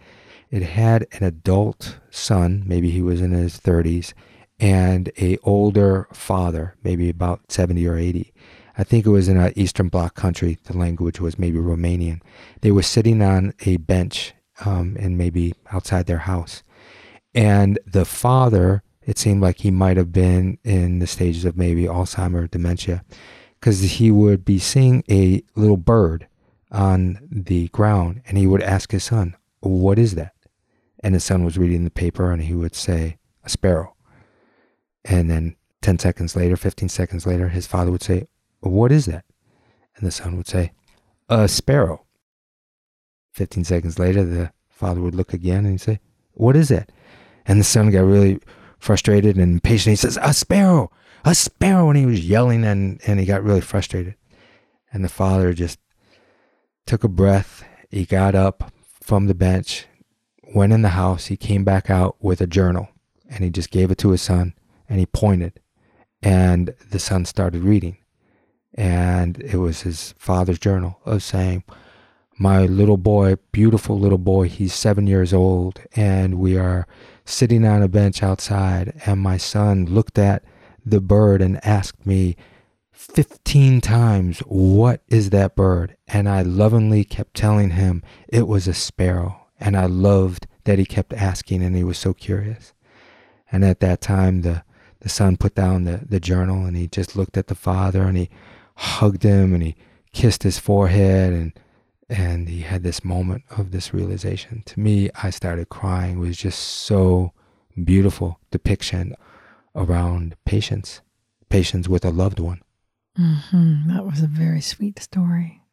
It 0.52 0.64
had 0.64 1.08
an 1.14 1.24
adult 1.24 2.00
son, 2.10 2.64
maybe 2.66 2.90
he 2.90 3.02
was 3.02 3.22
in 3.22 3.32
his 3.32 3.58
30s, 3.58 4.12
and 4.60 5.10
a 5.18 5.38
older 5.44 6.10
father, 6.12 6.76
maybe 6.84 7.10
about 7.10 7.54
70 7.54 7.88
or 7.88 7.96
80. 7.96 8.34
I 8.78 8.84
think 8.84 9.06
it 9.06 9.10
was 9.10 9.28
in 9.28 9.38
an 9.38 9.54
Eastern 9.56 9.90
Bloc 9.90 10.14
country. 10.14 10.60
The 10.66 10.78
language 10.78 11.20
was 11.20 11.40
maybe 11.40 11.58
Romanian. 11.58 12.22
They 12.62 12.72
were 12.72 12.84
sitting 12.84 13.22
on 13.24 13.54
a 13.66 13.78
bench 13.78 14.34
um, 14.66 14.96
and 15.00 15.18
maybe 15.18 15.56
outside 15.72 16.06
their 16.06 16.20
house. 16.20 16.62
And 17.34 17.80
the 17.86 18.06
father, 18.06 18.84
it 19.02 19.18
seemed 19.18 19.42
like 19.42 19.60
he 19.60 19.72
might 19.72 19.98
have 19.98 20.12
been 20.12 20.60
in 20.64 21.00
the 21.00 21.08
stages 21.08 21.44
of 21.44 21.58
maybe 21.58 21.84
Alzheimer, 21.84 22.50
dementia, 22.50 23.04
because 23.60 23.82
he 23.82 24.12
would 24.12 24.46
be 24.46 24.60
seeing 24.60 25.04
a 25.10 25.42
little 25.56 25.78
bird 25.78 26.28
on 26.72 27.20
the 27.32 27.70
ground 27.70 28.22
and 28.28 28.38
he 28.38 28.46
would 28.46 28.62
ask 28.62 28.92
his 28.92 29.06
son, 29.06 29.36
What 29.62 29.98
is 29.98 30.16
that? 30.16 30.34
And 31.00 31.16
his 31.16 31.24
son 31.24 31.44
was 31.44 31.58
reading 31.58 31.84
the 31.84 31.90
paper 31.90 32.32
and 32.32 32.44
he 32.44 32.54
would 32.54 32.76
say, 32.76 33.18
A 33.44 33.50
sparrow. 33.50 33.96
And 35.04 35.30
then 35.30 35.56
10 35.82 36.00
seconds 36.00 36.36
later, 36.36 36.58
15 36.58 36.90
seconds 36.90 37.26
later, 37.26 37.50
his 37.50 37.66
father 37.66 37.92
would 37.92 38.04
say, 38.04 38.28
what 38.60 38.92
is 38.92 39.06
that? 39.06 39.26
And 39.96 40.06
the 40.06 40.12
son 40.12 40.38
would 40.38 40.48
say, 40.48 40.72
A 41.30 41.48
sparrow. 41.48 42.06
15 43.34 43.64
seconds 43.64 44.00
later, 44.00 44.24
the 44.24 44.52
father 44.70 45.02
would 45.02 45.16
look 45.16 45.34
again 45.34 45.60
and 45.60 45.72
he'd 45.72 45.82
say, 45.82 46.00
What 46.34 46.56
is 46.56 46.70
that? 46.70 46.92
And 47.46 47.60
the 47.60 47.64
son 47.64 47.92
got 47.92 48.02
really 48.02 48.40
frustrated 48.80 49.38
and 49.38 49.54
impatient. 49.54 49.92
He 49.92 49.96
says, 49.96 50.18
A 50.22 50.34
sparrow, 50.34 50.92
a 51.26 51.36
sparrow. 51.36 51.90
And 51.90 51.98
he 51.98 52.06
was 52.06 52.28
yelling 52.28 52.64
and, 52.64 53.00
and 53.06 53.20
he 53.20 53.26
got 53.26 53.44
really 53.44 53.62
frustrated. 53.62 54.16
And 54.92 55.04
the 55.04 55.10
father 55.10 55.54
just 55.54 55.80
took 56.86 57.04
a 57.04 57.10
breath. 57.10 57.64
He 57.90 58.06
got 58.06 58.36
up 58.36 58.72
from 59.02 59.28
the 59.28 59.36
bench, 59.36 59.86
went 60.54 60.74
in 60.74 60.82
the 60.82 60.90
house. 60.90 61.28
He 61.28 61.38
came 61.38 61.64
back 61.64 61.90
out 61.90 62.16
with 62.20 62.42
a 62.42 62.48
journal 62.48 62.90
and 63.30 63.44
he 63.44 63.50
just 63.50 63.72
gave 63.72 63.92
it 63.92 63.98
to 64.00 64.12
his 64.12 64.22
son 64.22 64.54
and 64.90 65.00
he 65.00 65.06
pointed. 65.06 65.60
And 66.22 66.74
the 66.90 67.00
son 67.00 67.26
started 67.26 67.64
reading 67.64 67.98
and 68.78 69.40
it 69.40 69.58
was 69.58 69.82
his 69.82 70.14
father's 70.20 70.60
journal 70.60 71.00
of 71.04 71.24
saying, 71.24 71.64
My 72.38 72.66
little 72.66 72.98
boy, 72.98 73.36
beautiful 73.52 74.00
little 74.00 74.20
boy, 74.20 74.48
he's 74.48 74.74
seven 74.74 75.08
years 75.08 75.34
old, 75.34 75.82
and 75.96 76.40
we 76.40 76.58
are 76.58 76.88
sitting 77.26 77.66
on 77.66 77.82
a 77.82 77.88
bench 77.88 78.22
outside, 78.22 79.02
and 79.06 79.20
my 79.20 79.38
son 79.38 79.86
looked 79.86 80.20
at 80.20 80.44
the 80.86 81.02
bird 81.02 81.42
and 81.42 81.60
asked 81.66 82.06
me 82.06 82.38
15 82.92 83.82
times, 83.82 84.40
What 84.42 85.02
is 85.08 85.32
that 85.32 85.56
bird? 85.56 85.98
And 86.08 86.30
I 86.30 86.44
lovingly 86.44 87.04
kept 87.04 87.36
telling 87.36 87.72
him 87.72 88.04
it 88.28 88.48
was 88.48 88.68
a 88.68 88.74
sparrow. 88.74 89.48
And 89.60 89.76
I 89.76 89.88
loved 89.88 90.46
that 90.66 90.78
he 90.78 90.86
kept 90.86 91.14
asking, 91.14 91.64
and 91.64 91.76
he 91.76 91.84
was 91.84 91.98
so 91.98 92.14
curious. 92.14 92.74
And 93.52 93.66
at 93.66 93.80
that 93.80 94.02
time, 94.02 94.42
the, 94.42 94.64
the 95.00 95.10
son 95.10 95.38
put 95.38 95.56
down 95.56 95.86
the, 95.86 96.02
the 96.08 96.20
journal 96.20 96.66
and 96.66 96.76
he 96.76 96.88
just 96.88 97.16
looked 97.16 97.38
at 97.38 97.48
the 97.48 97.56
father 97.56 98.04
and 98.04 98.18
he 98.18 98.30
hugged 98.78 99.24
him 99.24 99.54
and 99.54 99.64
he 99.64 99.76
kissed 100.14 100.44
his 100.44 100.60
forehead 100.60 101.34
and 101.34 101.54
and 102.10 102.48
he 102.48 102.62
had 102.62 102.84
this 102.84 103.04
moment 103.04 103.44
of 103.50 103.72
this 103.72 103.94
realization. 103.94 104.64
To 104.68 104.80
me, 104.80 105.10
I 105.22 105.30
started 105.30 105.68
crying. 105.68 106.18
It 106.18 106.20
was 106.22 106.38
just 106.38 106.60
so 106.60 107.34
beautiful 107.84 108.40
depiction 108.50 109.14
around 109.76 110.38
patience, 110.46 111.02
patience 111.50 111.90
with 111.90 112.06
a 112.06 112.10
loved 112.10 112.40
one. 112.40 112.62
Mm-hmm. 113.20 113.94
That 113.94 114.06
was 114.06 114.22
a 114.22 114.28
very 114.28 114.62
sweet 114.62 115.00
story. 115.00 115.64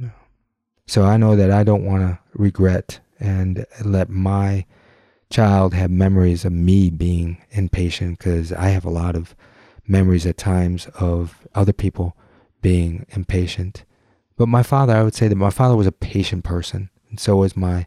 Yeah. 0.00 0.10
So 0.86 1.04
I 1.04 1.16
know 1.16 1.34
that 1.34 1.50
I 1.50 1.64
don't 1.64 1.84
want 1.84 2.02
to 2.02 2.18
regret 2.34 3.00
and 3.18 3.66
let 3.84 4.08
my 4.08 4.66
child 5.28 5.74
have 5.74 5.90
memories 5.90 6.44
of 6.44 6.52
me 6.52 6.90
being 6.90 7.42
impatient 7.50 8.18
because 8.18 8.52
I 8.52 8.68
have 8.68 8.84
a 8.84 8.90
lot 8.90 9.16
of 9.16 9.34
memories 9.88 10.26
at 10.26 10.36
times 10.36 10.86
of 11.00 11.48
other 11.54 11.72
people 11.72 12.16
being 12.60 13.06
impatient. 13.10 13.84
But 14.36 14.48
my 14.48 14.62
father, 14.62 14.94
I 14.94 15.02
would 15.02 15.14
say 15.14 15.28
that 15.28 15.36
my 15.36 15.50
father 15.50 15.76
was 15.76 15.86
a 15.86 15.92
patient 15.92 16.44
person, 16.44 16.90
and 17.08 17.20
so 17.20 17.36
was 17.36 17.56
my 17.56 17.86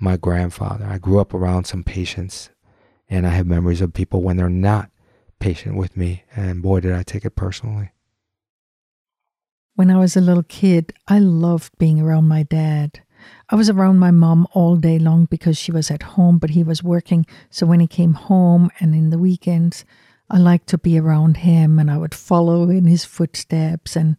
my 0.00 0.16
grandfather. 0.16 0.84
I 0.84 0.98
grew 0.98 1.20
up 1.20 1.32
around 1.32 1.64
some 1.64 1.84
patience, 1.84 2.50
and 3.08 3.26
I 3.26 3.30
have 3.30 3.46
memories 3.46 3.80
of 3.80 3.94
people 3.94 4.22
when 4.22 4.36
they're 4.36 4.48
not 4.48 4.90
patient 5.38 5.76
with 5.76 5.96
me, 5.96 6.24
and 6.34 6.62
boy, 6.62 6.80
did 6.80 6.92
I 6.92 7.02
take 7.02 7.24
it 7.24 7.36
personally. 7.36 7.92
When 9.74 9.90
I 9.90 9.98
was 9.98 10.16
a 10.16 10.20
little 10.20 10.42
kid, 10.42 10.92
I 11.08 11.18
loved 11.18 11.78
being 11.78 12.00
around 12.00 12.28
my 12.28 12.42
dad. 12.42 13.02
I 13.48 13.56
was 13.56 13.70
around 13.70 13.98
my 13.98 14.10
mom 14.10 14.46
all 14.52 14.76
day 14.76 14.98
long 14.98 15.26
because 15.26 15.56
she 15.56 15.72
was 15.72 15.90
at 15.90 16.02
home, 16.02 16.38
but 16.38 16.50
he 16.50 16.62
was 16.62 16.82
working. 16.82 17.26
So 17.48 17.64
when 17.64 17.80
he 17.80 17.86
came 17.86 18.14
home 18.14 18.70
and 18.80 18.94
in 18.94 19.10
the 19.10 19.18
weekends, 19.18 19.84
I 20.32 20.38
liked 20.38 20.66
to 20.68 20.78
be 20.78 20.98
around 20.98 21.36
him 21.38 21.78
and 21.78 21.90
I 21.90 21.98
would 21.98 22.14
follow 22.14 22.70
in 22.70 22.86
his 22.86 23.04
footsteps 23.04 23.94
and 23.94 24.16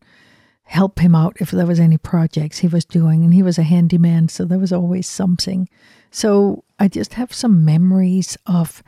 help 0.64 1.00
him 1.00 1.16
out 1.16 1.36
if 1.40 1.52
there 1.52 1.66
was 1.66 1.80
any 1.80 1.98
projects 1.98 2.60
he 2.60 2.68
was 2.68 2.86
doing. 2.86 3.24
And 3.24 3.34
he 3.34 3.42
was 3.44 3.58
a 3.58 3.64
handyman, 3.64 4.30
so 4.30 4.46
there 4.46 4.60
was 4.60 4.72
always 4.72 5.08
something. 5.08 5.68
So 6.12 6.64
I 6.80 6.88
just 6.88 7.16
have 7.16 7.34
some 7.34 7.66
memories 7.66 8.38
of 8.46 8.84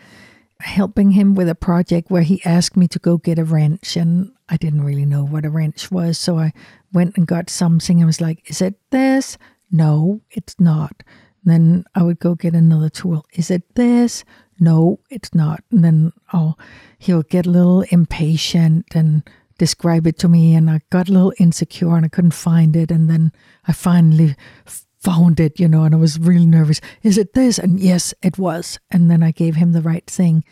helping 0.60 1.12
him 1.12 1.34
with 1.34 1.50
a 1.50 1.56
project 1.56 2.10
where 2.10 2.22
he 2.22 2.46
asked 2.46 2.78
me 2.78 2.88
to 2.88 3.00
go 3.00 3.18
get 3.18 3.40
a 3.40 3.44
wrench 3.44 3.98
and 3.98 4.32
I 4.48 4.58
didn't 4.58 4.84
really 4.86 5.06
know 5.06 5.26
what 5.26 5.46
a 5.46 5.50
wrench 5.50 5.92
was. 5.92 6.18
So 6.20 6.38
I 6.38 6.54
went 6.94 7.18
and 7.18 7.26
got 7.28 7.50
something. 7.50 8.02
I 8.02 8.06
was 8.06 8.22
like, 8.22 8.48
Is 8.50 8.62
it 8.62 8.76
this? 8.92 9.38
No, 9.72 10.22
it's 10.30 10.60
not. 10.60 11.04
then 11.44 11.86
I 11.94 12.02
would 12.04 12.20
go 12.20 12.36
get 12.36 12.54
another 12.54 12.90
tool. 12.90 13.26
Is 13.34 13.52
it 13.52 13.76
this? 13.76 14.24
No, 14.60 15.00
it's 15.10 15.34
not. 15.34 15.64
And 15.72 15.84
then 15.84 16.14
he'll 17.00 17.24
get 17.24 17.46
a 17.46 17.50
little 17.50 17.82
impatient 17.90 18.96
and 18.96 19.24
describe 19.58 20.08
it 20.08 20.18
to 20.20 20.28
me. 20.28 20.56
And 20.56 20.70
I 20.70 20.82
got 20.90 21.10
a 21.10 21.12
little 21.12 21.34
insecure 21.40 21.96
and 21.96 22.06
I 22.06 22.10
couldn't 22.10 22.32
find 22.32 22.76
it. 22.76 22.92
And 22.92 23.10
then 23.10 23.32
I 23.68 23.74
finally 23.74 24.36
found 25.00 25.40
it, 25.40 25.60
you 25.60 25.68
know, 25.68 25.84
and 25.84 25.94
I 25.94 25.98
was 25.98 26.20
really 26.20 26.46
nervous. 26.46 26.82
Is 27.04 27.18
it 27.18 27.34
this? 27.34 27.60
And 27.60 27.80
yes, 27.80 28.14
it 28.22 28.38
was. 28.38 28.80
And 28.90 29.10
then 29.12 29.22
I 29.22 29.32
gave 29.32 29.56
him 29.56 29.72
the 29.72 29.82
right 29.82 30.06
thing. 30.08 30.44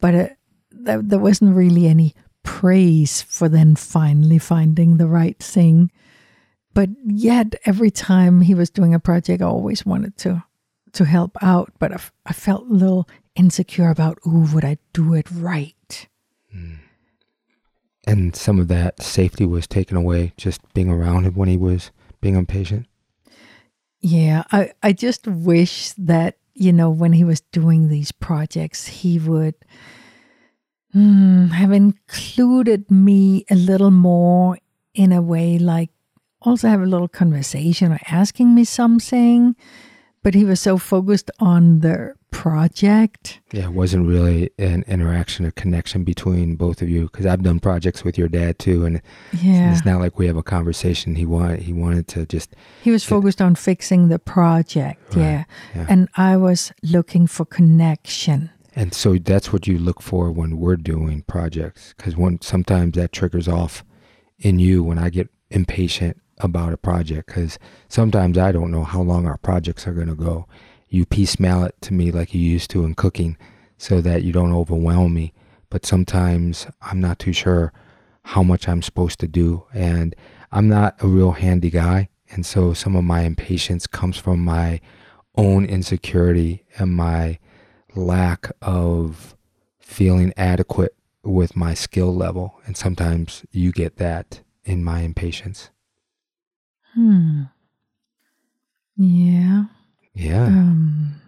But 0.00 0.14
it, 0.14 0.36
there, 0.70 1.00
there 1.00 1.18
wasn't 1.18 1.56
really 1.56 1.86
any 1.86 2.14
praise 2.42 3.22
for 3.22 3.48
then 3.48 3.76
finally 3.76 4.38
finding 4.38 4.96
the 4.96 5.06
right 5.06 5.38
thing. 5.38 5.90
But 6.74 6.90
yet, 7.04 7.54
every 7.64 7.90
time 7.90 8.40
he 8.40 8.54
was 8.54 8.70
doing 8.70 8.94
a 8.94 8.98
project, 8.98 9.42
I 9.42 9.46
always 9.46 9.84
wanted 9.86 10.16
to 10.18 10.44
to 10.92 11.04
help 11.04 11.36
out. 11.42 11.72
But 11.78 11.92
I, 11.92 12.00
I 12.26 12.32
felt 12.32 12.68
a 12.68 12.72
little 12.72 13.08
insecure 13.34 13.90
about, 13.90 14.18
ooh, 14.26 14.48
would 14.52 14.64
I 14.64 14.78
do 14.92 15.14
it 15.14 15.30
right? 15.30 16.08
Mm. 16.54 16.78
And 18.06 18.36
some 18.36 18.58
of 18.58 18.68
that 18.68 19.02
safety 19.02 19.46
was 19.46 19.66
taken 19.66 19.96
away 19.96 20.32
just 20.36 20.60
being 20.74 20.88
around 20.88 21.24
him 21.24 21.34
when 21.34 21.48
he 21.48 21.56
was 21.56 21.90
being 22.20 22.34
impatient. 22.36 22.86
Yeah, 24.00 24.42
I, 24.50 24.72
I 24.82 24.92
just 24.92 25.26
wish 25.28 25.92
that, 25.92 26.36
you 26.54 26.72
know, 26.72 26.90
when 26.90 27.12
he 27.12 27.22
was 27.22 27.40
doing 27.40 27.88
these 27.88 28.10
projects, 28.10 28.86
he 28.88 29.18
would 29.20 29.54
mm, 30.94 31.50
have 31.50 31.70
included 31.70 32.90
me 32.90 33.44
a 33.48 33.54
little 33.54 33.92
more 33.92 34.58
in 34.94 35.12
a 35.12 35.22
way 35.22 35.58
like 35.58 35.90
also 36.42 36.68
have 36.68 36.82
a 36.82 36.86
little 36.86 37.08
conversation 37.08 37.92
or 37.92 38.00
asking 38.08 38.54
me 38.54 38.64
something 38.64 39.54
but 40.22 40.34
he 40.34 40.44
was 40.44 40.60
so 40.60 40.78
focused 40.78 41.30
on 41.40 41.80
the 41.80 42.14
project. 42.30 43.40
Yeah, 43.52 43.64
it 43.64 43.72
wasn't 43.72 44.08
really 44.08 44.50
an 44.58 44.84
interaction 44.88 45.44
or 45.44 45.50
connection 45.50 46.04
between 46.04 46.56
both 46.56 46.82
of 46.82 46.88
you 46.88 47.02
because 47.02 47.26
I've 47.26 47.42
done 47.42 47.60
projects 47.60 48.04
with 48.04 48.16
your 48.16 48.28
dad 48.28 48.58
too, 48.58 48.84
and 48.84 49.02
yeah. 49.40 49.72
it's 49.72 49.84
not 49.84 50.00
like 50.00 50.18
we 50.18 50.26
have 50.26 50.36
a 50.36 50.42
conversation. 50.42 51.14
He 51.14 51.26
wanted 51.26 51.62
he 51.62 51.72
wanted 51.72 52.08
to 52.08 52.26
just. 52.26 52.56
He 52.82 52.90
was 52.90 53.04
focused 53.04 53.40
on 53.40 53.54
fixing 53.54 54.08
the 54.08 54.18
project, 54.18 55.14
right, 55.14 55.22
yeah. 55.22 55.44
yeah, 55.74 55.86
and 55.88 56.08
I 56.16 56.36
was 56.36 56.72
looking 56.82 57.26
for 57.26 57.44
connection. 57.44 58.50
And 58.74 58.94
so 58.94 59.18
that's 59.18 59.52
what 59.52 59.66
you 59.66 59.78
look 59.78 60.00
for 60.00 60.32
when 60.32 60.56
we're 60.56 60.76
doing 60.76 61.22
projects, 61.22 61.94
because 61.96 62.16
one 62.16 62.40
sometimes 62.40 62.96
that 62.96 63.12
triggers 63.12 63.46
off 63.46 63.84
in 64.38 64.58
you 64.58 64.82
when 64.82 64.98
I 64.98 65.10
get 65.10 65.28
impatient 65.50 66.21
about 66.44 66.72
a 66.72 66.76
project 66.76 67.26
because 67.26 67.58
sometimes 67.88 68.38
I 68.38 68.52
don't 68.52 68.70
know 68.70 68.84
how 68.84 69.00
long 69.02 69.26
our 69.26 69.38
projects 69.38 69.86
are 69.86 69.92
going 69.92 70.08
to 70.08 70.14
go. 70.14 70.46
You 70.88 71.06
piecemeal 71.06 71.64
it 71.64 71.74
to 71.82 71.94
me 71.94 72.10
like 72.10 72.34
you 72.34 72.40
used 72.40 72.70
to 72.70 72.84
in 72.84 72.94
cooking 72.94 73.36
so 73.78 74.00
that 74.00 74.22
you 74.22 74.32
don't 74.32 74.52
overwhelm 74.52 75.14
me. 75.14 75.32
But 75.70 75.86
sometimes 75.86 76.66
I'm 76.82 77.00
not 77.00 77.18
too 77.18 77.32
sure 77.32 77.72
how 78.24 78.42
much 78.42 78.68
I'm 78.68 78.82
supposed 78.82 79.18
to 79.20 79.28
do. 79.28 79.64
And 79.72 80.14
I'm 80.52 80.68
not 80.68 81.02
a 81.02 81.08
real 81.08 81.32
handy 81.32 81.70
guy. 81.70 82.10
And 82.30 82.46
so 82.46 82.72
some 82.74 82.94
of 82.94 83.04
my 83.04 83.22
impatience 83.22 83.86
comes 83.86 84.16
from 84.18 84.40
my 84.40 84.80
own 85.34 85.64
insecurity 85.64 86.64
and 86.78 86.94
my 86.94 87.38
lack 87.94 88.50
of 88.60 89.34
feeling 89.80 90.32
adequate 90.36 90.94
with 91.24 91.56
my 91.56 91.74
skill 91.74 92.14
level. 92.14 92.60
And 92.66 92.76
sometimes 92.76 93.44
you 93.50 93.72
get 93.72 93.96
that 93.96 94.42
in 94.64 94.84
my 94.84 95.00
impatience. 95.00 95.70
Hmm. 96.94 97.42
Yeah. 98.96 99.64
Yeah. 100.14 100.44
Um, 100.46 101.20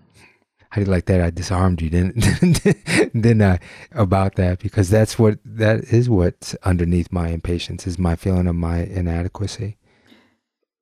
How 0.70 0.80
do 0.80 0.86
you 0.86 0.90
like 0.90 1.06
that? 1.06 1.20
I 1.20 1.30
disarmed 1.30 1.80
you, 1.80 1.90
didn't 1.90 2.20
didn't 2.20 3.42
I? 3.42 3.60
About 3.92 4.34
that 4.36 4.58
because 4.58 4.90
that's 4.90 5.18
what 5.18 5.38
that 5.44 5.84
is 5.84 6.10
what's 6.10 6.54
underneath 6.64 7.10
my 7.12 7.28
impatience 7.28 7.86
is 7.86 7.98
my 7.98 8.16
feeling 8.16 8.46
of 8.46 8.56
my 8.56 8.80
inadequacy. 8.80 9.76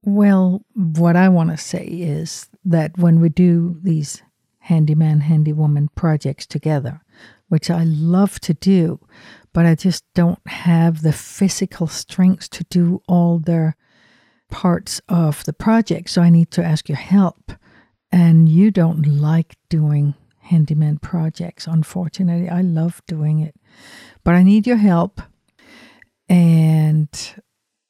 Well, 0.05 0.64
what 0.75 1.14
I 1.14 1.29
want 1.29 1.51
to 1.51 1.57
say 1.57 1.85
is 1.85 2.49
that 2.64 2.99
when 2.99 3.21
we 3.21 3.29
do 3.29 3.79
these 3.83 4.23
handyman, 4.59 5.21
handywoman 5.21 5.88
projects 5.95 6.47
together, 6.47 7.01
which 7.49 7.71
I 7.71 7.85
love 7.85 8.40
to 8.40 8.55
do, 8.55 8.99
but 9.53 9.66
I 9.66 9.75
just 9.77 10.05
don't 10.14 10.40
have 10.47 11.03
the 11.03 11.12
physical 11.12 11.87
strength 11.87 12.51
to 12.51 12.64
do 12.64 13.03
all 13.07 13.38
the 13.38 13.75
parts 14.53 15.01
of 15.09 15.45
the 15.45 15.53
project, 15.53 16.11
so 16.11 16.23
I 16.23 16.31
need 16.31 16.53
to 16.53 16.62
ask 16.62 16.88
your 16.88 16.99
help. 16.99 17.53
And 18.12 18.49
you 18.49 18.71
don't 18.71 19.07
like 19.07 19.57
doing 19.71 20.15
handyman 20.41 20.99
projects, 20.99 21.67
unfortunately. 21.67 22.49
I 22.49 22.61
love 22.61 23.01
doing 23.09 23.41
it, 23.41 23.57
but 24.23 24.35
I 24.35 24.43
need 24.43 24.67
your 24.67 24.77
help. 24.77 25.23
And 26.29 27.09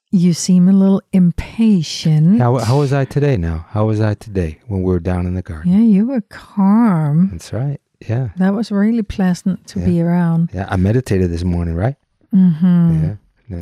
you 0.09 0.33
seem 0.33 0.69
a 0.69 0.73
little 0.73 1.01
impatient. 1.11 2.39
How, 2.39 2.57
how 2.59 2.79
was 2.79 2.93
I 2.93 3.03
today 3.03 3.35
now? 3.35 3.65
How 3.69 3.85
was 3.85 3.99
I 3.99 4.13
today 4.13 4.59
when 4.67 4.83
we 4.83 4.91
were 4.91 4.99
down 5.01 5.25
in 5.27 5.33
the 5.33 5.41
garden? 5.41 5.71
Yeah, 5.71 5.79
you 5.79 6.07
were 6.07 6.21
calm. 6.29 7.29
That's 7.31 7.51
right. 7.51 7.81
Yeah. 8.07 8.29
That 8.37 8.53
was 8.53 8.71
really 8.71 9.03
pleasant 9.03 9.67
to 9.67 9.79
yeah. 9.79 9.85
be 9.85 10.01
around. 10.01 10.51
Yeah, 10.53 10.67
I 10.69 10.77
meditated 10.77 11.29
this 11.31 11.43
morning, 11.43 11.75
right? 11.75 11.95
Mm-hmm. 12.33 13.13
Yeah. 13.49 13.61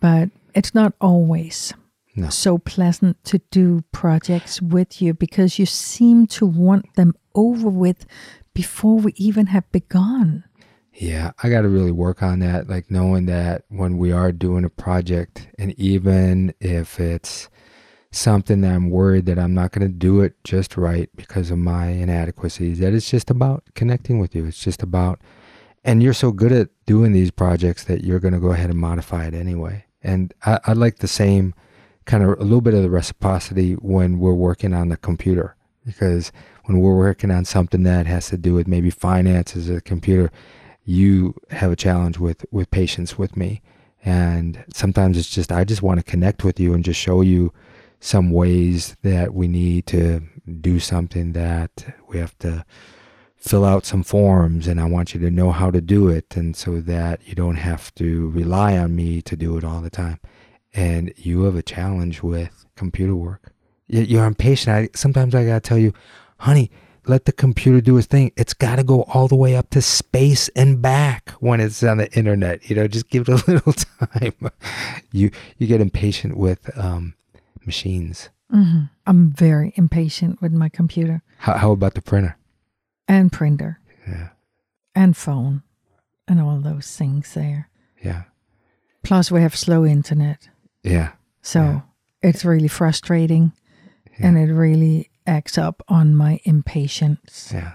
But 0.00 0.30
it's 0.54 0.74
not 0.74 0.94
always 1.00 1.72
no. 2.14 2.28
so 2.28 2.58
pleasant 2.58 3.22
to 3.24 3.38
do 3.50 3.84
projects 3.92 4.60
with 4.60 5.00
you 5.00 5.14
because 5.14 5.58
you 5.58 5.66
seem 5.66 6.26
to 6.28 6.46
want 6.46 6.94
them 6.94 7.14
over 7.34 7.68
with 7.68 8.06
before 8.54 8.98
we 8.98 9.12
even 9.16 9.46
have 9.46 9.70
begun. 9.72 10.44
Yeah, 10.94 11.32
I 11.42 11.48
got 11.48 11.62
to 11.62 11.68
really 11.68 11.90
work 11.90 12.22
on 12.22 12.40
that. 12.40 12.68
Like 12.68 12.90
knowing 12.90 13.26
that 13.26 13.64
when 13.68 13.96
we 13.96 14.12
are 14.12 14.30
doing 14.30 14.64
a 14.64 14.70
project, 14.70 15.48
and 15.58 15.72
even 15.78 16.54
if 16.60 17.00
it's 17.00 17.48
something 18.10 18.60
that 18.60 18.72
I'm 18.72 18.90
worried 18.90 19.24
that 19.26 19.38
I'm 19.38 19.54
not 19.54 19.72
going 19.72 19.88
to 19.88 19.92
do 19.92 20.20
it 20.20 20.34
just 20.44 20.76
right 20.76 21.08
because 21.16 21.50
of 21.50 21.58
my 21.58 21.88
inadequacies, 21.88 22.78
that 22.80 22.92
it's 22.92 23.10
just 23.10 23.30
about 23.30 23.64
connecting 23.74 24.18
with 24.18 24.34
you. 24.34 24.44
It's 24.44 24.62
just 24.62 24.82
about, 24.82 25.20
and 25.82 26.02
you're 26.02 26.12
so 26.12 26.30
good 26.30 26.52
at 26.52 26.68
doing 26.84 27.12
these 27.12 27.30
projects 27.30 27.84
that 27.84 28.04
you're 28.04 28.20
going 28.20 28.34
to 28.34 28.40
go 28.40 28.52
ahead 28.52 28.68
and 28.68 28.78
modify 28.78 29.24
it 29.24 29.34
anyway. 29.34 29.86
And 30.02 30.34
I, 30.44 30.60
I 30.66 30.72
like 30.74 30.98
the 30.98 31.08
same 31.08 31.54
kind 32.04 32.22
of 32.22 32.30
a 32.38 32.42
little 32.42 32.60
bit 32.60 32.74
of 32.74 32.82
the 32.82 32.90
reciprocity 32.90 33.74
when 33.74 34.18
we're 34.18 34.34
working 34.34 34.74
on 34.74 34.88
the 34.88 34.96
computer. 34.96 35.56
Because 35.84 36.30
when 36.64 36.78
we're 36.78 36.96
working 36.96 37.30
on 37.30 37.44
something 37.44 37.82
that 37.82 38.06
has 38.06 38.28
to 38.28 38.36
do 38.36 38.54
with 38.54 38.68
maybe 38.68 38.90
finances 38.90 39.68
or 39.68 39.74
the 39.74 39.80
computer 39.80 40.30
you 40.84 41.34
have 41.50 41.70
a 41.70 41.76
challenge 41.76 42.18
with 42.18 42.44
with 42.50 42.70
patience 42.70 43.18
with 43.18 43.36
me. 43.36 43.62
And 44.04 44.64
sometimes 44.74 45.16
it's 45.16 45.30
just 45.30 45.52
i 45.52 45.64
just 45.64 45.82
want 45.82 46.00
to 46.00 46.04
connect 46.04 46.44
with 46.44 46.58
you 46.58 46.74
and 46.74 46.84
just 46.84 47.00
show 47.00 47.20
you 47.20 47.52
some 48.00 48.30
ways 48.32 48.96
that 49.02 49.32
we 49.32 49.46
need 49.46 49.86
to 49.86 50.22
do 50.60 50.80
something 50.80 51.32
that 51.32 51.94
we 52.08 52.18
have 52.18 52.36
to 52.38 52.64
fill 53.36 53.64
out 53.64 53.86
some 53.86 54.02
forms 54.02 54.66
and 54.66 54.80
I 54.80 54.84
want 54.84 55.14
you 55.14 55.20
to 55.20 55.30
know 55.30 55.52
how 55.52 55.70
to 55.70 55.80
do 55.80 56.08
it. 56.08 56.36
And 56.36 56.56
so 56.56 56.80
that 56.80 57.20
you 57.26 57.34
don't 57.36 57.56
have 57.56 57.94
to 57.96 58.30
rely 58.30 58.76
on 58.76 58.96
me 58.96 59.22
to 59.22 59.36
do 59.36 59.56
it 59.56 59.64
all 59.64 59.80
the 59.80 59.90
time 59.90 60.18
and 60.74 61.12
you 61.16 61.42
have 61.42 61.56
a 61.56 61.62
challenge 61.62 62.22
with 62.22 62.66
computer 62.76 63.14
work. 63.14 63.52
You're 63.88 64.26
impatient. 64.26 64.74
I, 64.74 64.88
sometimes 64.94 65.34
I 65.34 65.44
gotta 65.44 65.60
tell 65.60 65.78
you, 65.78 65.92
honey, 66.38 66.70
let 67.06 67.24
the 67.24 67.32
computer 67.32 67.80
do 67.80 67.96
its 67.98 68.06
thing. 68.06 68.32
It's 68.36 68.54
got 68.54 68.76
to 68.76 68.84
go 68.84 69.02
all 69.02 69.26
the 69.26 69.36
way 69.36 69.56
up 69.56 69.70
to 69.70 69.82
space 69.82 70.48
and 70.50 70.80
back 70.80 71.30
when 71.40 71.60
it's 71.60 71.82
on 71.82 71.98
the 71.98 72.12
internet. 72.16 72.68
You 72.70 72.76
know, 72.76 72.86
just 72.86 73.08
give 73.08 73.28
it 73.28 73.28
a 73.28 73.50
little 73.50 73.72
time. 73.72 74.50
you 75.12 75.30
you 75.58 75.66
get 75.66 75.80
impatient 75.80 76.36
with 76.36 76.76
um, 76.78 77.14
machines. 77.66 78.30
Mm-hmm. 78.52 78.84
I'm 79.06 79.32
very 79.32 79.72
impatient 79.76 80.40
with 80.42 80.52
my 80.52 80.68
computer. 80.68 81.22
How, 81.38 81.56
how 81.56 81.72
about 81.72 81.94
the 81.94 82.02
printer? 82.02 82.36
And 83.08 83.32
printer. 83.32 83.80
Yeah. 84.06 84.28
And 84.94 85.16
phone, 85.16 85.62
and 86.28 86.40
all 86.40 86.60
those 86.60 86.94
things 86.96 87.32
there. 87.34 87.70
Yeah. 88.02 88.24
Plus, 89.02 89.30
we 89.30 89.40
have 89.40 89.56
slow 89.56 89.86
internet. 89.86 90.48
Yeah. 90.82 91.12
So 91.42 91.60
yeah. 91.60 91.80
it's 92.22 92.44
really 92.44 92.68
frustrating 92.68 93.52
yeah. 94.18 94.28
and 94.28 94.38
it 94.38 94.52
really 94.52 95.10
acts 95.26 95.58
up 95.58 95.82
on 95.88 96.14
my 96.14 96.40
impatience. 96.44 97.50
Yeah. 97.52 97.72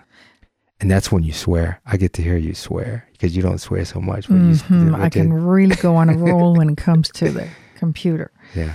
And 0.79 0.91
that's 0.91 1.11
when 1.11 1.23
you 1.23 1.33
swear. 1.33 1.81
I 1.85 1.97
get 1.97 2.13
to 2.13 2.21
hear 2.21 2.37
you 2.37 2.53
swear 2.53 3.07
because 3.13 3.35
you 3.35 3.41
don't 3.41 3.57
swear 3.57 3.83
so 3.85 3.99
much. 3.99 4.27
But 4.27 4.35
you, 4.35 4.51
mm-hmm. 4.51 4.95
I 4.95 5.09
can 5.09 5.33
really 5.33 5.75
go 5.75 5.95
on 5.95 6.09
a 6.09 6.17
roll 6.17 6.55
when 6.55 6.69
it 6.69 6.77
comes 6.77 7.09
to 7.11 7.31
the 7.31 7.49
computer, 7.75 8.31
Yeah. 8.55 8.73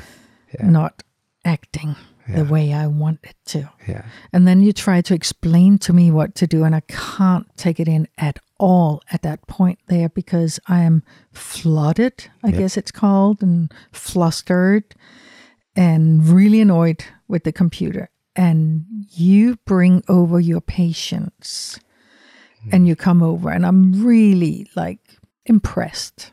Yeah. 0.58 0.68
not 0.68 1.02
acting 1.44 1.96
the 2.28 2.44
way 2.44 2.72
I 2.72 2.86
want 2.86 3.20
it 3.22 3.36
to. 3.46 3.70
Yeah. 3.86 4.04
And 4.32 4.46
then 4.46 4.60
you 4.60 4.72
try 4.72 5.00
to 5.02 5.14
explain 5.14 5.78
to 5.78 5.92
me 5.92 6.10
what 6.10 6.34
to 6.36 6.46
do, 6.46 6.64
and 6.64 6.74
I 6.74 6.80
can't 6.88 7.46
take 7.56 7.80
it 7.80 7.88
in 7.88 8.08
at 8.18 8.38
all 8.62 9.02
at 9.10 9.22
that 9.22 9.44
point 9.48 9.78
there 9.88 10.08
because 10.08 10.60
I 10.68 10.82
am 10.82 11.02
flooded, 11.32 12.28
I 12.44 12.48
Yep. 12.50 12.58
guess 12.58 12.76
it's 12.76 12.92
called, 12.92 13.42
and 13.42 13.72
flustered 13.90 14.94
and 15.74 16.24
really 16.28 16.60
annoyed 16.60 17.04
with 17.26 17.42
the 17.42 17.50
computer. 17.52 18.08
And 18.36 18.84
you 19.10 19.56
bring 19.66 20.02
over 20.08 20.38
your 20.40 20.60
patience 20.60 21.78
and 22.70 22.86
you 22.86 22.94
come 22.94 23.20
over, 23.22 23.50
and 23.50 23.66
I'm 23.66 24.04
really 24.06 24.68
like 24.76 25.00
impressed 25.46 26.32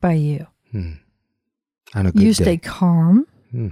by 0.00 0.12
you. 0.12 0.46
Good 0.72 2.14
You 2.14 2.28
day. 2.32 2.44
stay 2.44 2.56
calm 2.58 3.26
Hmm. 3.50 3.68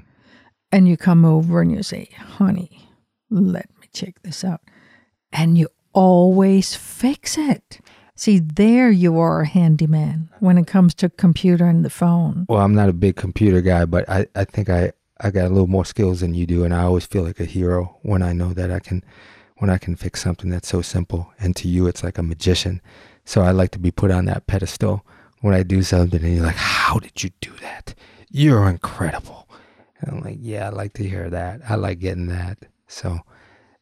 and 0.72 0.88
you 0.88 0.96
come 0.96 1.24
over 1.24 1.62
and 1.62 1.70
you 1.70 1.82
say, 1.84 2.08
honey, 2.18 2.90
let 3.30 3.70
me 3.80 3.86
check 3.92 4.20
this 4.22 4.42
out. 4.44 4.60
And 5.32 5.56
you 5.56 5.68
always 5.92 6.74
fix 6.74 7.36
it. 7.38 7.80
See, 8.14 8.38
there 8.38 8.90
you 8.90 9.18
are 9.18 9.40
a 9.40 9.48
handyman 9.48 10.28
when 10.40 10.58
it 10.58 10.66
comes 10.66 10.92
to 10.96 11.08
computer 11.08 11.66
and 11.66 11.84
the 11.84 11.90
phone. 11.90 12.44
Well, 12.48 12.60
I'm 12.60 12.74
not 12.74 12.90
a 12.90 12.92
big 12.92 13.16
computer 13.16 13.62
guy, 13.62 13.86
but 13.86 14.08
I, 14.10 14.26
I 14.34 14.44
think 14.44 14.68
I, 14.68 14.92
I 15.20 15.30
got 15.30 15.46
a 15.46 15.48
little 15.48 15.66
more 15.66 15.86
skills 15.86 16.20
than 16.20 16.34
you 16.34 16.46
do, 16.46 16.64
and 16.64 16.74
I 16.74 16.82
always 16.82 17.06
feel 17.06 17.22
like 17.22 17.40
a 17.40 17.46
hero 17.46 17.96
when 18.02 18.22
I 18.22 18.32
know 18.32 18.52
that 18.52 18.70
I 18.70 18.78
can 18.78 19.02
when 19.56 19.70
I 19.70 19.76
can 19.78 19.94
fix 19.94 20.22
something 20.22 20.50
that's 20.50 20.68
so 20.68 20.82
simple. 20.82 21.32
And 21.38 21.54
to 21.56 21.68
you 21.68 21.86
it's 21.86 22.02
like 22.02 22.18
a 22.18 22.22
magician. 22.22 22.80
So 23.24 23.42
I 23.42 23.50
like 23.52 23.70
to 23.72 23.78
be 23.78 23.90
put 23.90 24.10
on 24.10 24.24
that 24.24 24.46
pedestal 24.46 25.04
when 25.40 25.54
I 25.54 25.62
do 25.62 25.82
something 25.82 26.22
and 26.22 26.34
you're 26.34 26.44
like, 26.44 26.56
How 26.56 26.98
did 26.98 27.22
you 27.22 27.30
do 27.40 27.52
that? 27.60 27.94
You're 28.30 28.68
incredible. 28.68 29.48
And 30.00 30.12
I'm 30.12 30.20
like, 30.22 30.38
Yeah, 30.40 30.66
I 30.66 30.70
like 30.70 30.94
to 30.94 31.08
hear 31.08 31.30
that. 31.30 31.60
I 31.68 31.74
like 31.74 32.00
getting 32.00 32.26
that. 32.28 32.58
So 32.88 33.20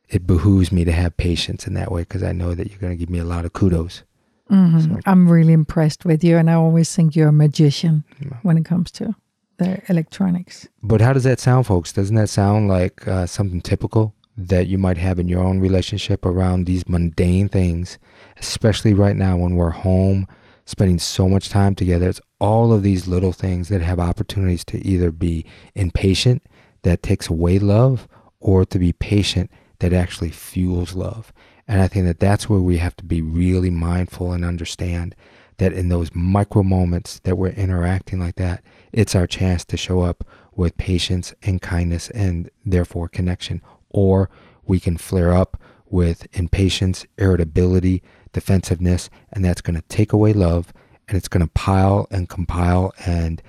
it 0.09 0.27
behooves 0.27 0.73
me 0.73 0.85
to 0.85 0.93
have 0.93 1.17
patience 1.17 1.67
in 1.67 1.75
that 1.75 1.93
way 1.93 2.03
because 2.03 2.23
I 2.23 2.33
know 2.33 2.55
that 2.55 2.71
you're 2.71 2.79
going 2.81 2.93
to 2.93 2.97
give 2.97 3.11
me 3.11 3.19
a 3.19 3.25
lot 3.25 3.45
of 3.45 3.53
kudos. 3.53 4.03
Mhm. 4.51 4.83
So- 4.83 5.01
I'm 5.05 5.29
really 5.29 5.53
impressed 5.53 6.05
with 6.05 6.25
you, 6.25 6.37
and 6.39 6.49
I 6.49 6.55
always 6.55 6.95
think 6.95 7.15
you're 7.15 7.29
a 7.29 7.33
magician 7.33 8.05
Yeah. 8.21 8.39
when 8.43 8.57
it 8.57 8.65
comes 8.65 8.91
to 8.93 9.15
the 9.59 9.81
electronics. 9.89 10.67
But 10.83 11.01
how 11.01 11.13
does 11.13 11.25
that 11.25 11.41
sound, 11.41 11.67
folks? 11.67 11.93
Doesn't 11.93 12.17
that 12.17 12.31
sound 12.31 12.69
like 12.69 13.07
uh, 13.07 13.27
something 13.27 13.61
typical 13.61 14.15
that 14.37 14.67
you 14.69 14.79
might 14.79 14.97
have 14.99 15.19
in 15.19 15.29
your 15.29 15.43
own 15.43 15.59
relationship 15.61 16.25
around 16.25 16.65
these 16.65 16.89
mundane 16.89 17.49
things, 17.49 17.99
especially 18.39 18.95
right 18.95 19.17
now 19.17 19.37
when 19.37 19.57
we're 19.57 19.71
home, 19.71 20.27
spending 20.65 20.99
so 20.99 21.29
much 21.29 21.51
time 21.51 21.75
together? 21.75 22.09
It's 22.09 22.21
all 22.41 22.73
of 22.73 22.83
these 22.83 23.07
little 23.09 23.33
things 23.33 23.69
that 23.69 23.83
have 23.83 23.99
opportunities 24.01 24.65
to 24.67 24.79
either 24.87 25.11
be 25.11 25.45
impatient, 25.75 26.43
that 26.85 27.03
takes 27.03 27.29
away 27.29 27.59
love, 27.59 28.07
or 28.41 28.65
to 28.65 28.79
be 28.79 28.93
patient, 28.93 29.51
that 29.81 29.93
actually 29.93 30.31
fuels 30.31 30.95
love. 30.95 31.33
And 31.67 31.83
I 31.83 31.89
think 31.89 32.07
that 32.07 32.21
that's 32.21 32.49
where 32.49 32.61
we 32.61 32.79
have 32.79 32.97
to 32.97 33.05
be 33.05 33.21
really 33.21 33.71
mindful 33.71 34.33
and 34.33 34.45
understand 34.45 35.15
that 35.59 35.73
in 35.73 35.89
those 35.89 36.15
micro 36.15 36.63
moments 36.63 37.19
that 37.21 37.37
we're 37.37 37.49
interacting 37.49 38.19
like 38.19 38.37
that, 38.37 38.63
it's 38.93 39.15
our 39.15 39.27
chance 39.27 39.65
to 39.67 39.77
show 39.77 40.01
up 40.01 40.25
with 40.55 40.77
patience 40.77 41.35
and 41.43 41.61
kindness 41.61 42.11
and 42.11 42.51
therefore 42.65 43.09
connection. 43.09 43.61
Or 43.91 44.31
we 44.67 44.81
can 44.81 44.97
flare 44.97 45.33
up 45.33 45.61
with 45.91 46.27
impatience, 46.33 47.07
irritability, 47.17 48.03
defensiveness, 48.33 49.11
and 49.33 49.45
that's 49.45 49.61
going 49.61 49.77
to 49.77 49.87
take 49.89 50.13
away 50.13 50.33
love 50.33 50.73
and 51.09 51.17
it's 51.17 51.29
going 51.29 51.45
to 51.45 51.53
pile 51.53 52.07
and 52.11 52.29
compile 52.29 52.93
and 53.05 53.43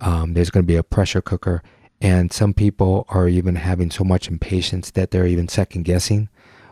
um, 0.00 0.34
there's 0.34 0.50
going 0.50 0.64
to 0.64 0.72
be 0.72 0.76
a 0.76 0.82
pressure 0.82 1.22
cooker. 1.22 1.62
And 2.02 2.32
some 2.32 2.52
people 2.52 3.06
are 3.10 3.28
even 3.28 3.54
having 3.54 3.92
so 3.92 4.02
much 4.02 4.28
impatience 4.28 4.90
that 4.90 5.12
they're 5.12 5.26
even 5.26 5.46
second 5.46 5.84
guessing 5.84 6.28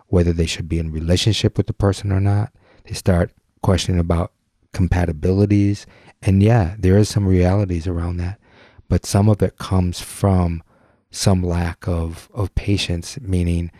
whether 0.09 0.33
they 0.33 0.45
should 0.45 0.69
be 0.69 0.81
in 0.81 0.91
relationship 0.91 1.57
with 1.57 1.69
the 1.69 1.73
person 1.73 2.11
or 2.11 2.19
not. 2.19 2.53
They 2.85 2.95
start 2.95 3.33
questioning 3.63 4.01
about 4.01 4.33
compatibilities. 4.75 5.87
And 6.21 6.43
yeah, 6.43 6.75
there 6.77 6.99
is 6.99 7.09
some 7.09 7.29
realities 7.29 7.87
around 7.87 8.17
that. 8.17 8.41
But 8.89 9.07
some 9.07 9.29
of 9.29 9.41
it 9.41 9.57
comes 9.57 10.01
from 10.01 10.65
some 11.13 11.45
lack 11.45 11.87
of, 11.87 12.29
of 12.35 12.53
patience, 12.57 13.17
meaning 13.21 13.71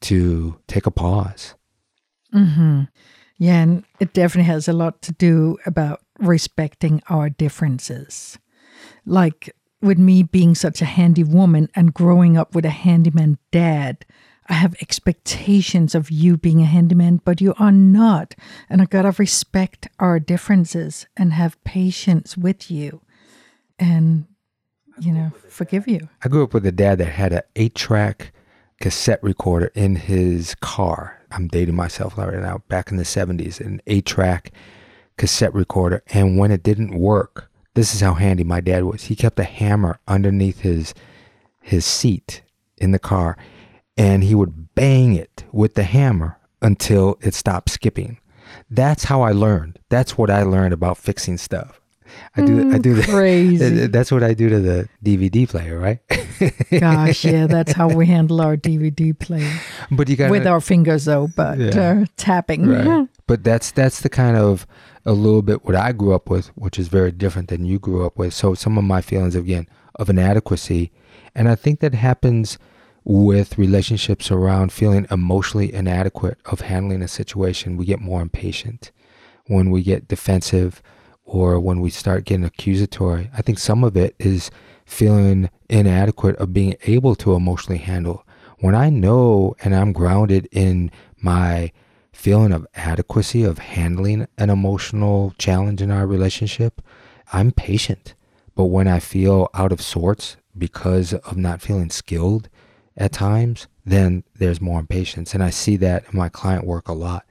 to 0.00 0.58
take 0.66 0.86
a 0.86 0.90
pause. 0.90 1.54
hmm 2.32 2.84
Yeah, 3.36 3.60
and 3.60 3.84
it 4.00 4.14
definitely 4.14 4.50
has 4.50 4.68
a 4.68 4.72
lot 4.72 5.02
to 5.02 5.12
do 5.12 5.58
about 5.66 6.00
respecting 6.18 7.02
our 7.10 7.28
differences. 7.28 8.38
Like 9.04 9.54
with 9.84 9.98
me 9.98 10.22
being 10.22 10.54
such 10.54 10.80
a 10.82 10.86
handy 10.86 11.22
woman 11.22 11.68
and 11.74 11.94
growing 11.94 12.36
up 12.36 12.54
with 12.54 12.64
a 12.64 12.70
handyman 12.70 13.38
dad, 13.50 14.04
I 14.48 14.54
have 14.54 14.74
expectations 14.82 15.94
of 15.94 16.10
you 16.10 16.36
being 16.36 16.60
a 16.60 16.66
handyman, 16.66 17.20
but 17.24 17.40
you 17.40 17.54
are 17.58 17.72
not. 17.72 18.34
And 18.68 18.82
I 18.82 18.86
gotta 18.86 19.12
respect 19.12 19.88
our 19.98 20.18
differences 20.18 21.06
and 21.16 21.32
have 21.32 21.62
patience 21.64 22.36
with 22.36 22.70
you 22.70 23.00
and, 23.78 24.26
you 24.98 25.12
know, 25.12 25.32
forgive 25.48 25.88
you. 25.88 26.08
I 26.22 26.28
grew 26.28 26.44
up 26.44 26.54
with 26.54 26.66
a 26.66 26.72
dad 26.72 26.98
that 26.98 27.06
had 27.06 27.32
an 27.32 27.42
eight 27.56 27.74
track 27.74 28.32
cassette 28.80 29.22
recorder 29.22 29.70
in 29.74 29.96
his 29.96 30.54
car. 30.56 31.20
I'm 31.30 31.48
dating 31.48 31.74
myself 31.74 32.18
right 32.18 32.32
now, 32.34 32.62
back 32.68 32.90
in 32.90 32.96
the 32.96 33.04
70s, 33.04 33.60
an 33.60 33.80
eight 33.86 34.06
track 34.06 34.52
cassette 35.16 35.54
recorder. 35.54 36.02
And 36.08 36.38
when 36.38 36.50
it 36.50 36.62
didn't 36.62 36.94
work, 36.94 37.50
this 37.74 37.94
is 37.94 38.00
how 38.00 38.14
handy 38.14 38.44
my 38.44 38.60
dad 38.60 38.84
was. 38.84 39.04
He 39.04 39.16
kept 39.16 39.38
a 39.38 39.44
hammer 39.44 39.98
underneath 40.08 40.60
his 40.60 40.94
his 41.60 41.84
seat 41.84 42.42
in 42.78 42.90
the 42.92 42.98
car 42.98 43.36
and 43.96 44.22
he 44.24 44.34
would 44.34 44.74
bang 44.74 45.14
it 45.14 45.44
with 45.52 45.74
the 45.74 45.84
hammer 45.84 46.38
until 46.60 47.18
it 47.22 47.34
stopped 47.34 47.70
skipping. 47.70 48.18
That's 48.70 49.04
how 49.04 49.22
I 49.22 49.32
learned. 49.32 49.78
That's 49.88 50.18
what 50.18 50.30
I 50.30 50.42
learned 50.42 50.72
about 50.74 50.98
fixing 50.98 51.38
stuff. 51.38 51.80
I 52.36 52.42
do 52.42 52.72
I 52.72 52.78
do 52.78 52.94
that. 52.94 53.08
Crazy. 53.08 53.86
That's 53.86 54.12
what 54.12 54.22
I 54.22 54.34
do 54.34 54.48
to 54.48 54.60
the 54.60 54.88
DVD 55.04 55.48
player, 55.48 55.78
right? 55.78 55.98
Gosh, 56.78 57.24
yeah, 57.24 57.46
that's 57.48 57.72
how 57.72 57.88
we 57.88 58.06
handle 58.06 58.40
our 58.40 58.56
DVD 58.56 59.18
player. 59.18 59.50
but 59.90 60.08
you 60.08 60.16
got 60.16 60.30
with 60.30 60.46
our 60.46 60.60
fingers 60.60 61.06
though, 61.06 61.28
but 61.34 61.58
Yeah. 61.58 62.02
uh, 62.02 62.04
tapping. 62.16 62.66
right. 62.68 63.08
But 63.26 63.42
that's 63.42 63.70
that's 63.70 64.00
the 64.00 64.08
kind 64.08 64.36
of 64.36 64.66
a 65.06 65.12
little 65.12 65.42
bit 65.42 65.64
what 65.64 65.74
I 65.74 65.92
grew 65.92 66.14
up 66.14 66.28
with, 66.28 66.48
which 66.48 66.78
is 66.78 66.88
very 66.88 67.12
different 67.12 67.48
than 67.48 67.64
you 67.64 67.78
grew 67.78 68.04
up 68.04 68.18
with. 68.18 68.34
So 68.34 68.54
some 68.54 68.76
of 68.76 68.84
my 68.84 69.00
feelings 69.00 69.34
again 69.34 69.66
of 69.94 70.10
inadequacy, 70.10 70.90
and 71.34 71.48
I 71.48 71.54
think 71.54 71.80
that 71.80 71.94
happens 71.94 72.58
with 73.04 73.58
relationships 73.58 74.30
around 74.30 74.72
feeling 74.72 75.06
emotionally 75.10 75.72
inadequate 75.72 76.38
of 76.46 76.62
handling 76.62 77.02
a 77.02 77.08
situation. 77.08 77.76
We 77.76 77.84
get 77.84 78.00
more 78.00 78.22
impatient 78.22 78.92
when 79.46 79.70
we 79.70 79.82
get 79.82 80.08
defensive 80.08 80.82
or 81.24 81.60
when 81.60 81.80
we 81.80 81.90
start 81.90 82.24
getting 82.24 82.44
accusatory. 82.44 83.30
I 83.36 83.42
think 83.42 83.58
some 83.58 83.84
of 83.84 83.96
it 83.96 84.14
is 84.18 84.50
feeling 84.86 85.50
inadequate 85.68 86.36
of 86.36 86.52
being 86.52 86.76
able 86.84 87.14
to 87.16 87.34
emotionally 87.34 87.78
handle. 87.78 88.26
When 88.58 88.74
I 88.74 88.90
know 88.90 89.54
and 89.62 89.74
I'm 89.74 89.92
grounded 89.92 90.48
in 90.52 90.90
my 91.20 91.72
feeling 92.14 92.52
of 92.52 92.66
adequacy 92.74 93.42
of 93.42 93.58
handling 93.58 94.26
an 94.38 94.48
emotional 94.48 95.34
challenge 95.36 95.82
in 95.82 95.90
our 95.90 96.06
relationship, 96.06 96.80
I'm 97.32 97.50
patient. 97.50 98.14
But 98.54 98.66
when 98.66 98.86
I 98.86 99.00
feel 99.00 99.48
out 99.52 99.72
of 99.72 99.80
sorts 99.80 100.36
because 100.56 101.12
of 101.12 101.36
not 101.36 101.60
feeling 101.60 101.90
skilled 101.90 102.48
at 102.96 103.12
times, 103.12 103.66
then 103.84 104.24
there's 104.36 104.60
more 104.60 104.80
impatience. 104.80 105.34
And 105.34 105.42
I 105.42 105.50
see 105.50 105.76
that 105.76 106.04
in 106.10 106.16
my 106.16 106.28
client 106.28 106.66
work 106.66 106.88
a 106.88 106.92
lot. 106.92 107.26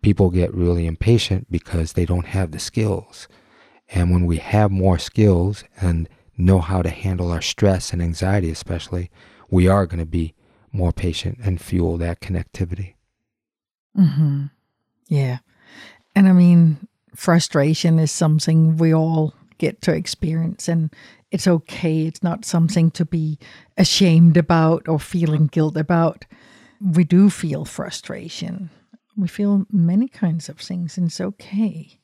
People 0.00 0.30
get 0.30 0.54
really 0.54 0.86
impatient 0.86 1.50
because 1.50 1.92
they 1.92 2.06
don't 2.06 2.26
have 2.26 2.52
the 2.52 2.60
skills. 2.60 3.26
And 3.90 4.10
when 4.10 4.24
we 4.24 4.36
have 4.36 4.70
more 4.70 4.98
skills 4.98 5.64
and 5.80 6.08
know 6.36 6.60
how 6.60 6.82
to 6.82 6.90
handle 6.90 7.32
our 7.32 7.42
stress 7.42 7.92
and 7.92 8.00
anxiety, 8.00 8.50
especially, 8.50 9.10
we 9.50 9.66
are 9.66 9.86
going 9.86 9.98
to 9.98 10.06
be 10.06 10.34
more 10.70 10.92
patient 10.92 11.38
and 11.42 11.60
fuel 11.60 11.96
that 11.96 12.20
connectivity. 12.20 12.94
Hmm 13.94 14.46
Yeah. 15.08 15.38
And 16.14 16.28
I 16.28 16.32
mean, 16.32 16.88
frustration 17.14 17.98
is 17.98 18.10
something 18.10 18.76
we 18.76 18.94
all 18.94 19.34
get 19.58 19.82
to 19.82 19.92
experience, 19.92 20.68
and 20.68 20.92
it's 21.30 21.46
okay. 21.46 22.06
It's 22.06 22.22
not 22.22 22.44
something 22.44 22.90
to 22.92 23.04
be 23.04 23.38
ashamed 23.76 24.36
about 24.36 24.88
or 24.88 24.98
feeling 24.98 25.46
guilt 25.46 25.76
about. 25.76 26.24
We 26.80 27.04
do 27.04 27.28
feel 27.28 27.64
frustration. 27.64 28.70
We 29.16 29.28
feel 29.28 29.66
many 29.70 30.08
kinds 30.08 30.48
of 30.48 30.58
things, 30.58 30.96
and 30.96 31.08
it's 31.08 31.20
okay. 31.20 31.98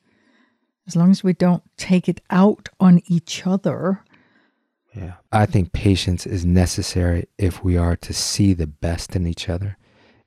As 0.87 0.97
long 0.97 1.11
as 1.11 1.25
we 1.25 1.33
don't 1.33 1.63
take 1.77 2.09
it 2.09 2.21
out 2.29 2.69
on 2.79 3.01
each 3.07 3.47
other. 3.47 4.03
Yeah. 4.95 5.15
I 5.33 5.47
think 5.47 5.73
patience 5.73 6.27
is 6.27 6.45
necessary 6.45 7.27
if 7.39 7.65
we 7.65 7.77
are 7.77 7.97
to 7.97 8.13
see 8.13 8.53
the 8.53 8.67
best 8.67 9.17
in 9.17 9.27
each 9.27 9.49
other. 9.49 9.79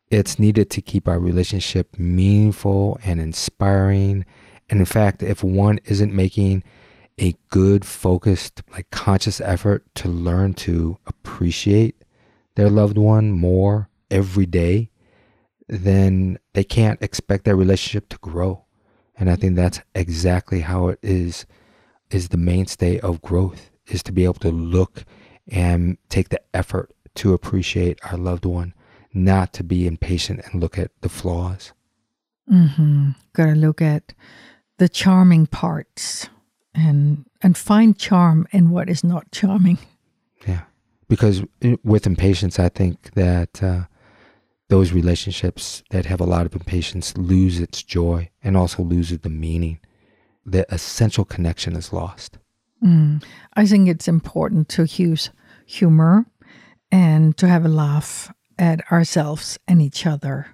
It's 0.10 0.40
needed 0.40 0.70
to 0.72 0.82
keep 0.82 1.08
our 1.08 1.20
relationship 1.20 1.98
meaningful 2.00 3.00
and 3.04 3.20
inspiring. 3.20 4.26
And 4.70 4.80
in 4.80 4.86
fact, 4.86 5.22
if 5.22 5.44
one 5.44 5.80
isn't 5.86 6.14
making 6.14 6.64
a 7.20 7.36
good, 7.50 7.84
focused, 7.84 8.62
like 8.72 8.90
conscious 8.92 9.42
effort 9.42 9.84
to 9.96 10.08
learn 10.08 10.54
to 10.54 10.98
appreciate 11.08 12.04
their 12.56 12.70
loved 12.70 12.98
one 12.98 13.32
more 13.32 13.90
every 14.10 14.46
day, 14.46 14.90
then 15.68 16.40
they 16.54 16.64
can't 16.64 17.02
expect 17.02 17.44
their 17.44 17.56
relationship 17.56 18.08
to 18.10 18.18
grow. 18.20 18.66
And 19.18 19.30
I 19.30 19.36
think 19.36 19.54
mm-hmm. 19.54 19.64
that's 19.64 19.82
exactly 19.96 20.62
how 20.62 20.90
it 20.90 21.00
is 21.02 21.46
is 22.10 22.30
the 22.30 22.38
mainstay 22.38 23.00
of 23.00 23.22
growth 23.22 23.72
is 23.88 24.02
to 24.04 24.12
be 24.12 24.24
able 24.24 24.36
to 24.36 24.52
look 24.52 25.04
and 25.50 25.98
take 26.10 26.30
the 26.30 26.42
effort 26.54 26.94
to 27.16 27.34
appreciate 27.34 28.00
our 28.04 28.18
loved 28.18 28.46
one, 28.46 28.74
not 29.18 29.54
to 29.54 29.64
be 29.64 29.88
impatient 29.88 30.42
and 30.46 30.62
look 30.62 30.78
at 30.78 30.92
the 31.02 31.10
flaws. 31.10 31.74
Mm-hmm. 32.52 33.12
Got 33.34 33.46
to 33.48 33.56
look 33.56 33.82
at 33.82 34.14
the 34.78 34.88
charming 34.88 35.48
parts 35.48 36.30
and 36.74 37.26
and 37.42 37.58
find 37.58 37.98
charm 37.98 38.48
in 38.52 38.70
what 38.70 38.90
is 38.90 39.04
not 39.04 39.32
charming. 39.32 39.78
Yeah, 40.48 40.62
because 41.10 41.44
with 41.84 42.08
impatience, 42.08 42.60
I 42.60 42.70
think 42.70 43.14
that 43.14 43.62
uh, 43.62 43.86
those 44.70 44.94
relationships 44.94 45.84
that 45.90 46.06
have 46.06 46.22
a 46.22 46.26
lot 46.26 46.46
of 46.46 46.54
impatience 46.54 47.18
lose 47.18 47.60
its 47.60 47.84
joy 47.84 48.30
and 48.44 48.56
also 48.56 48.84
loses 48.84 49.20
the 49.20 49.30
meaning. 49.30 49.80
The 50.46 50.66
essential 50.74 51.26
connection 51.26 51.76
is 51.76 51.92
lost. 51.92 52.38
Mm. 52.84 53.24
I 53.56 53.66
think 53.66 53.90
it's 53.90 54.08
important 54.08 54.70
to 54.70 54.86
use 54.86 55.32
humor 55.66 56.26
and 56.92 57.36
to 57.38 57.48
have 57.48 57.66
a 57.66 57.70
laugh 57.70 58.32
at 58.58 58.92
ourselves 58.92 59.58
and 59.68 59.82
each 59.82 60.06
other. 60.06 60.48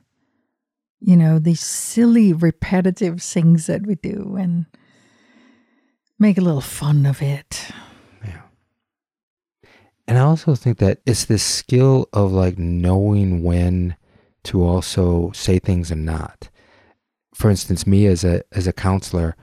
You 1.00 1.18
know, 1.18 1.40
these 1.40 1.60
silly, 1.60 2.32
repetitive 2.32 3.22
things 3.22 3.68
that 3.68 3.86
we 3.86 3.96
do 3.96 4.38
and 4.40 4.66
make 6.18 6.38
a 6.38 6.42
little 6.42 6.62
fun 6.62 7.06
of 7.06 7.22
it. 7.22 7.72
Yeah. 8.24 8.42
And 10.08 10.18
I 10.18 10.22
also 10.22 10.56
think 10.56 10.78
that 10.78 11.00
it's 11.06 11.26
this 11.26 11.44
skill 11.44 12.08
of 12.14 12.32
like 12.32 12.58
knowing 12.58 13.44
when 13.44 13.98
to 14.46 14.64
also 14.64 15.32
say 15.34 15.60
things 15.60 15.92
and 15.92 16.06
not. 16.06 16.50
For 17.34 17.50
instance, 17.50 17.86
me 17.86 18.06
as 18.06 18.24
a 18.24 18.44
as 18.54 18.68
a 18.68 18.74
counselor, 18.74 19.36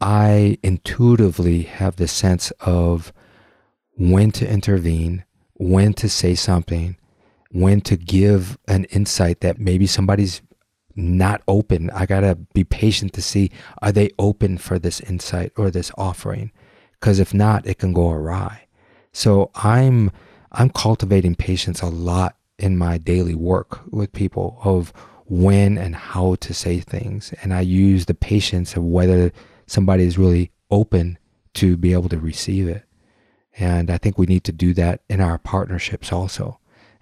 I 0.00 0.58
intuitively 0.62 1.62
have 1.62 1.96
the 1.96 2.08
sense 2.08 2.50
of 2.60 3.12
when 3.96 4.30
to 4.32 4.48
intervene, 4.48 5.24
when 5.54 5.94
to 5.94 6.08
say 6.08 6.34
something, 6.34 6.97
when 7.50 7.80
to 7.82 7.96
give 7.96 8.58
an 8.68 8.84
insight 8.84 9.40
that 9.40 9.58
maybe 9.58 9.86
somebody's 9.86 10.42
not 10.94 11.42
open. 11.46 11.90
I 11.90 12.06
got 12.06 12.20
to 12.20 12.34
be 12.34 12.64
patient 12.64 13.12
to 13.14 13.22
see 13.22 13.50
are 13.80 13.92
they 13.92 14.10
open 14.18 14.58
for 14.58 14.78
this 14.78 15.00
insight 15.00 15.52
or 15.56 15.70
this 15.70 15.92
offering? 15.96 16.50
Cuz 17.00 17.20
if 17.20 17.32
not, 17.32 17.66
it 17.66 17.78
can 17.78 17.92
go 17.92 18.10
awry. 18.10 18.66
So 19.12 19.50
I'm 19.54 20.10
I'm 20.50 20.70
cultivating 20.70 21.34
patience 21.34 21.80
a 21.80 21.86
lot 21.86 22.36
in 22.58 22.76
my 22.76 22.98
daily 22.98 23.34
work 23.34 23.80
with 23.90 24.12
people 24.12 24.58
of 24.64 24.92
when 25.26 25.78
and 25.78 25.94
how 25.94 26.34
to 26.36 26.54
say 26.54 26.80
things 26.80 27.32
and 27.42 27.52
I 27.52 27.60
use 27.60 28.06
the 28.06 28.14
patience 28.14 28.74
of 28.76 28.82
whether 28.82 29.30
somebody 29.66 30.04
is 30.04 30.18
really 30.18 30.50
open 30.70 31.18
to 31.54 31.76
be 31.76 31.92
able 31.92 32.08
to 32.08 32.18
receive 32.18 32.68
it. 32.68 32.84
And 33.58 33.90
I 33.90 33.98
think 33.98 34.18
we 34.18 34.26
need 34.26 34.44
to 34.44 34.52
do 34.52 34.72
that 34.74 35.02
in 35.08 35.20
our 35.20 35.38
partnerships 35.38 36.12
also. 36.12 36.57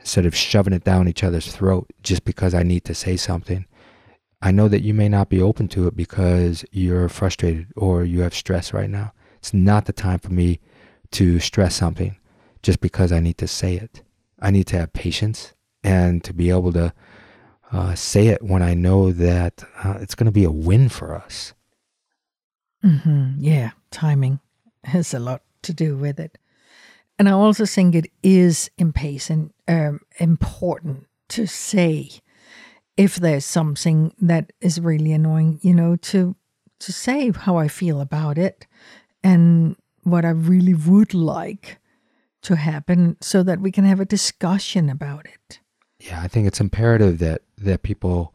Instead 0.07 0.25
of 0.25 0.37
shoving 0.37 0.73
it 0.73 0.85
down 0.85 1.09
each 1.09 1.25
other's 1.25 1.51
throat 1.51 1.91
just 2.01 2.25
because 2.25 2.55
I 2.55 2.63
need 2.63 2.85
to 2.85 2.95
say 2.95 3.17
something. 3.17 3.67
I 4.41 4.53
know 4.53 4.69
that 4.69 4.85
you 4.85 4.95
may 4.95 5.09
not 5.09 5.29
be 5.29 5.43
open 5.43 5.67
to 5.71 5.89
it 5.89 5.97
because 5.97 6.65
you're 6.71 7.09
frustrated 7.09 7.73
or 7.75 8.05
you 8.05 8.21
have 8.21 8.33
stress 8.33 8.73
right 8.73 8.89
now. 8.89 9.13
It's 9.39 9.53
not 9.53 9.87
the 9.87 9.93
time 9.93 10.21
for 10.21 10.31
me 10.31 10.61
to 11.11 11.41
stress 11.41 11.75
something 11.75 12.17
just 12.63 12.81
because 12.81 13.11
I 13.11 13.19
need 13.19 13.37
to 13.39 13.49
say 13.49 13.75
it. 13.75 14.05
I 14.39 14.53
need 14.53 14.69
to 14.69 14.79
have 14.79 14.93
patience 14.93 15.55
and 15.83 16.23
to 16.23 16.33
be 16.33 16.51
able 16.51 16.73
to 16.75 16.95
uh, 17.73 17.97
say 17.97 18.29
it 18.29 18.45
when 18.45 18.63
I 18.63 18.75
know 18.75 19.11
that 19.11 19.65
uh, 19.83 19.99
it's 20.01 20.15
going 20.15 20.27
to 20.27 20.31
be 20.31 20.45
a 20.45 20.53
win 20.53 20.89
for 20.89 21.17
us. 21.17 21.53
Mm-hmm. 22.85 23.41
Yeah, 23.41 23.73
timing 23.91 24.39
has 24.85 25.13
a 25.13 25.19
lot 25.19 25.43
to 25.63 25.73
do 25.73 25.97
with 25.97 26.21
it. 26.21 26.39
And 27.19 27.29
I 27.29 27.33
also 27.33 27.65
think 27.65 27.95
it 27.95 28.11
is 28.23 28.71
impatient, 28.77 29.55
um, 29.69 30.01
important 30.19 31.07
to 31.29 31.47
say 31.47 32.11
if 32.97 33.17
there's 33.17 33.45
something 33.45 34.13
that 34.21 34.53
is 34.61 34.81
really 34.81 35.13
annoying, 35.13 35.59
you 35.63 35.75
know, 35.75 35.97
to 35.97 36.37
to 36.79 36.93
say 36.93 37.31
how 37.31 37.57
I 37.57 37.69
feel 37.69 38.03
about 38.03 38.37
it 38.37 38.67
and 39.23 39.77
what 40.03 40.27
I 40.27 40.31
really 40.31 40.75
would 40.75 41.15
like 41.15 41.79
to 42.43 42.57
happen 42.57 43.17
so 43.21 43.43
that 43.43 43.61
we 43.61 43.73
can 43.73 43.85
have 43.85 43.99
a 43.99 44.05
discussion 44.05 44.91
about 44.91 45.27
it. 45.27 45.61
Yeah, 45.99 46.21
I 46.21 46.29
think 46.29 46.47
it's 46.47 46.61
imperative 46.61 47.19
that 47.19 47.43
that 47.59 47.83
people 47.83 48.35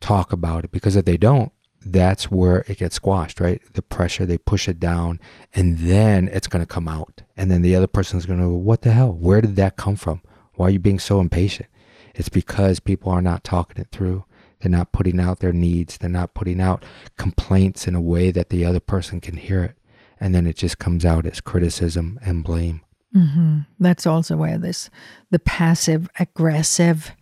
talk 0.00 0.32
about 0.32 0.64
it 0.64 0.70
because 0.70 0.96
if 0.96 1.04
they 1.04 1.16
don't, 1.16 1.52
that's 1.92 2.30
where 2.30 2.64
it 2.68 2.78
gets 2.78 2.96
squashed, 2.96 3.40
right? 3.40 3.60
The 3.74 3.82
pressure, 3.82 4.26
they 4.26 4.38
push 4.38 4.68
it 4.68 4.80
down, 4.80 5.20
and 5.54 5.78
then 5.78 6.28
it's 6.28 6.46
going 6.46 6.62
to 6.62 6.66
come 6.66 6.88
out. 6.88 7.22
And 7.36 7.50
then 7.50 7.62
the 7.62 7.74
other 7.74 7.86
person 7.86 8.18
is 8.18 8.26
going 8.26 8.40
to, 8.40 8.46
go, 8.46 8.54
what 8.54 8.82
the 8.82 8.92
hell? 8.92 9.12
Where 9.12 9.40
did 9.40 9.56
that 9.56 9.76
come 9.76 9.96
from? 9.96 10.22
Why 10.54 10.66
are 10.66 10.70
you 10.70 10.78
being 10.78 10.98
so 10.98 11.20
impatient? 11.20 11.68
It's 12.14 12.28
because 12.28 12.80
people 12.80 13.12
are 13.12 13.22
not 13.22 13.44
talking 13.44 13.80
it 13.80 13.88
through. 13.92 14.24
They're 14.60 14.70
not 14.70 14.92
putting 14.92 15.20
out 15.20 15.38
their 15.38 15.52
needs. 15.52 15.98
They're 15.98 16.10
not 16.10 16.34
putting 16.34 16.60
out 16.60 16.84
complaints 17.16 17.86
in 17.86 17.94
a 17.94 18.00
way 18.00 18.32
that 18.32 18.48
the 18.50 18.64
other 18.64 18.80
person 18.80 19.20
can 19.20 19.36
hear 19.36 19.62
it. 19.62 19.76
And 20.20 20.34
then 20.34 20.46
it 20.46 20.56
just 20.56 20.80
comes 20.80 21.04
out 21.04 21.26
as 21.26 21.40
criticism 21.40 22.18
and 22.24 22.42
blame. 22.42 22.80
Mm-hmm. 23.14 23.60
That's 23.78 24.06
also 24.06 24.36
where 24.36 24.58
this, 24.58 24.90
the 25.30 25.38
passive 25.38 26.10
aggressive 26.18 27.12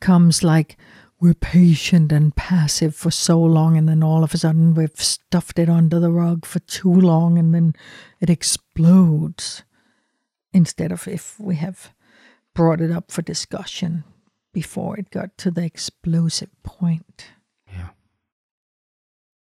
comes 0.00 0.44
like, 0.44 0.76
we're 1.20 1.34
patient 1.34 2.12
and 2.12 2.34
passive 2.36 2.94
for 2.94 3.10
so 3.10 3.40
long, 3.40 3.76
and 3.76 3.88
then 3.88 4.02
all 4.02 4.22
of 4.22 4.34
a 4.34 4.38
sudden 4.38 4.74
we've 4.74 5.00
stuffed 5.00 5.58
it 5.58 5.68
under 5.68 5.98
the 5.98 6.10
rug 6.10 6.46
for 6.46 6.60
too 6.60 6.92
long, 6.92 7.38
and 7.38 7.54
then 7.54 7.74
it 8.20 8.30
explodes. 8.30 9.64
Instead 10.52 10.92
of 10.92 11.06
if 11.06 11.38
we 11.38 11.56
have 11.56 11.92
brought 12.54 12.80
it 12.80 12.90
up 12.90 13.10
for 13.10 13.22
discussion 13.22 14.02
before 14.52 14.98
it 14.98 15.10
got 15.10 15.36
to 15.38 15.50
the 15.50 15.62
explosive 15.62 16.50
point. 16.62 17.26
Yeah. 17.70 17.90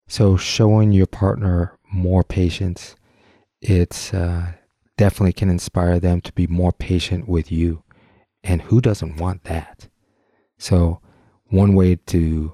So 0.08 0.36
showing 0.36 0.92
your 0.92 1.06
partner 1.06 1.78
more 1.92 2.24
patience, 2.24 2.96
it's 3.62 4.14
uh, 4.14 4.54
definitely 4.98 5.34
can 5.34 5.50
inspire 5.50 6.00
them 6.00 6.22
to 6.22 6.34
be 6.34 6.48
more 6.48 6.72
patient 6.72 7.28
with 7.28 7.52
you. 7.52 7.84
And 8.44 8.64
who 8.64 8.82
doesn't 8.82 9.18
want 9.18 9.44
that? 9.44 9.88
So 10.58 11.02
one 11.56 11.74
way 11.74 11.96
to 11.96 12.54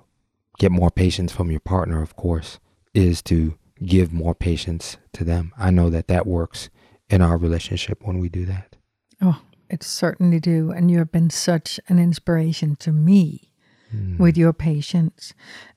get 0.58 0.72
more 0.72 0.92
patience 0.92 1.32
from 1.32 1.52
your 1.52 1.60
partner, 1.60 2.02
of 2.02 2.16
course, 2.16 2.60
is 2.94 3.22
to 3.24 3.58
give 3.84 4.14
more 4.14 4.36
patience 4.36 4.98
to 5.14 5.24
them. 5.24 5.52
I 5.58 5.72
know 5.72 5.90
that 5.90 6.08
that 6.08 6.28
works 6.28 6.70
in 7.10 7.22
our 7.22 7.38
relationship 7.38 8.00
when 8.04 8.20
we 8.20 8.30
do 8.30 8.46
that. 8.46 8.76
Oh, 9.22 9.42
it 9.70 9.84
certainly 9.84 10.40
do. 10.40 10.72
And 10.72 10.92
you 10.92 11.00
have 11.00 11.12
been 11.12 11.30
such 11.30 11.80
an 11.88 12.00
inspiration 12.00 12.76
to 12.78 12.92
me 12.92 13.52
mm. 13.94 14.20
with 14.20 14.38
your 14.38 14.54
patience. 14.54 15.34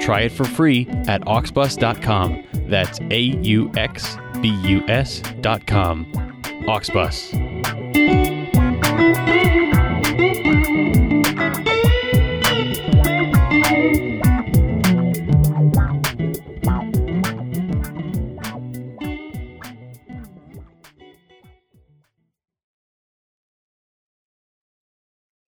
Try 0.00 0.20
it 0.20 0.32
for 0.32 0.44
free 0.44 0.86
at 1.08 1.22
auxbus.com. 1.22 2.44
That's 2.68 3.00
A 3.10 3.20
U 3.20 3.72
X 3.76 4.16
B 4.40 4.48
U 4.68 4.84
S.com. 4.88 6.06
Auxbus. 6.68 7.47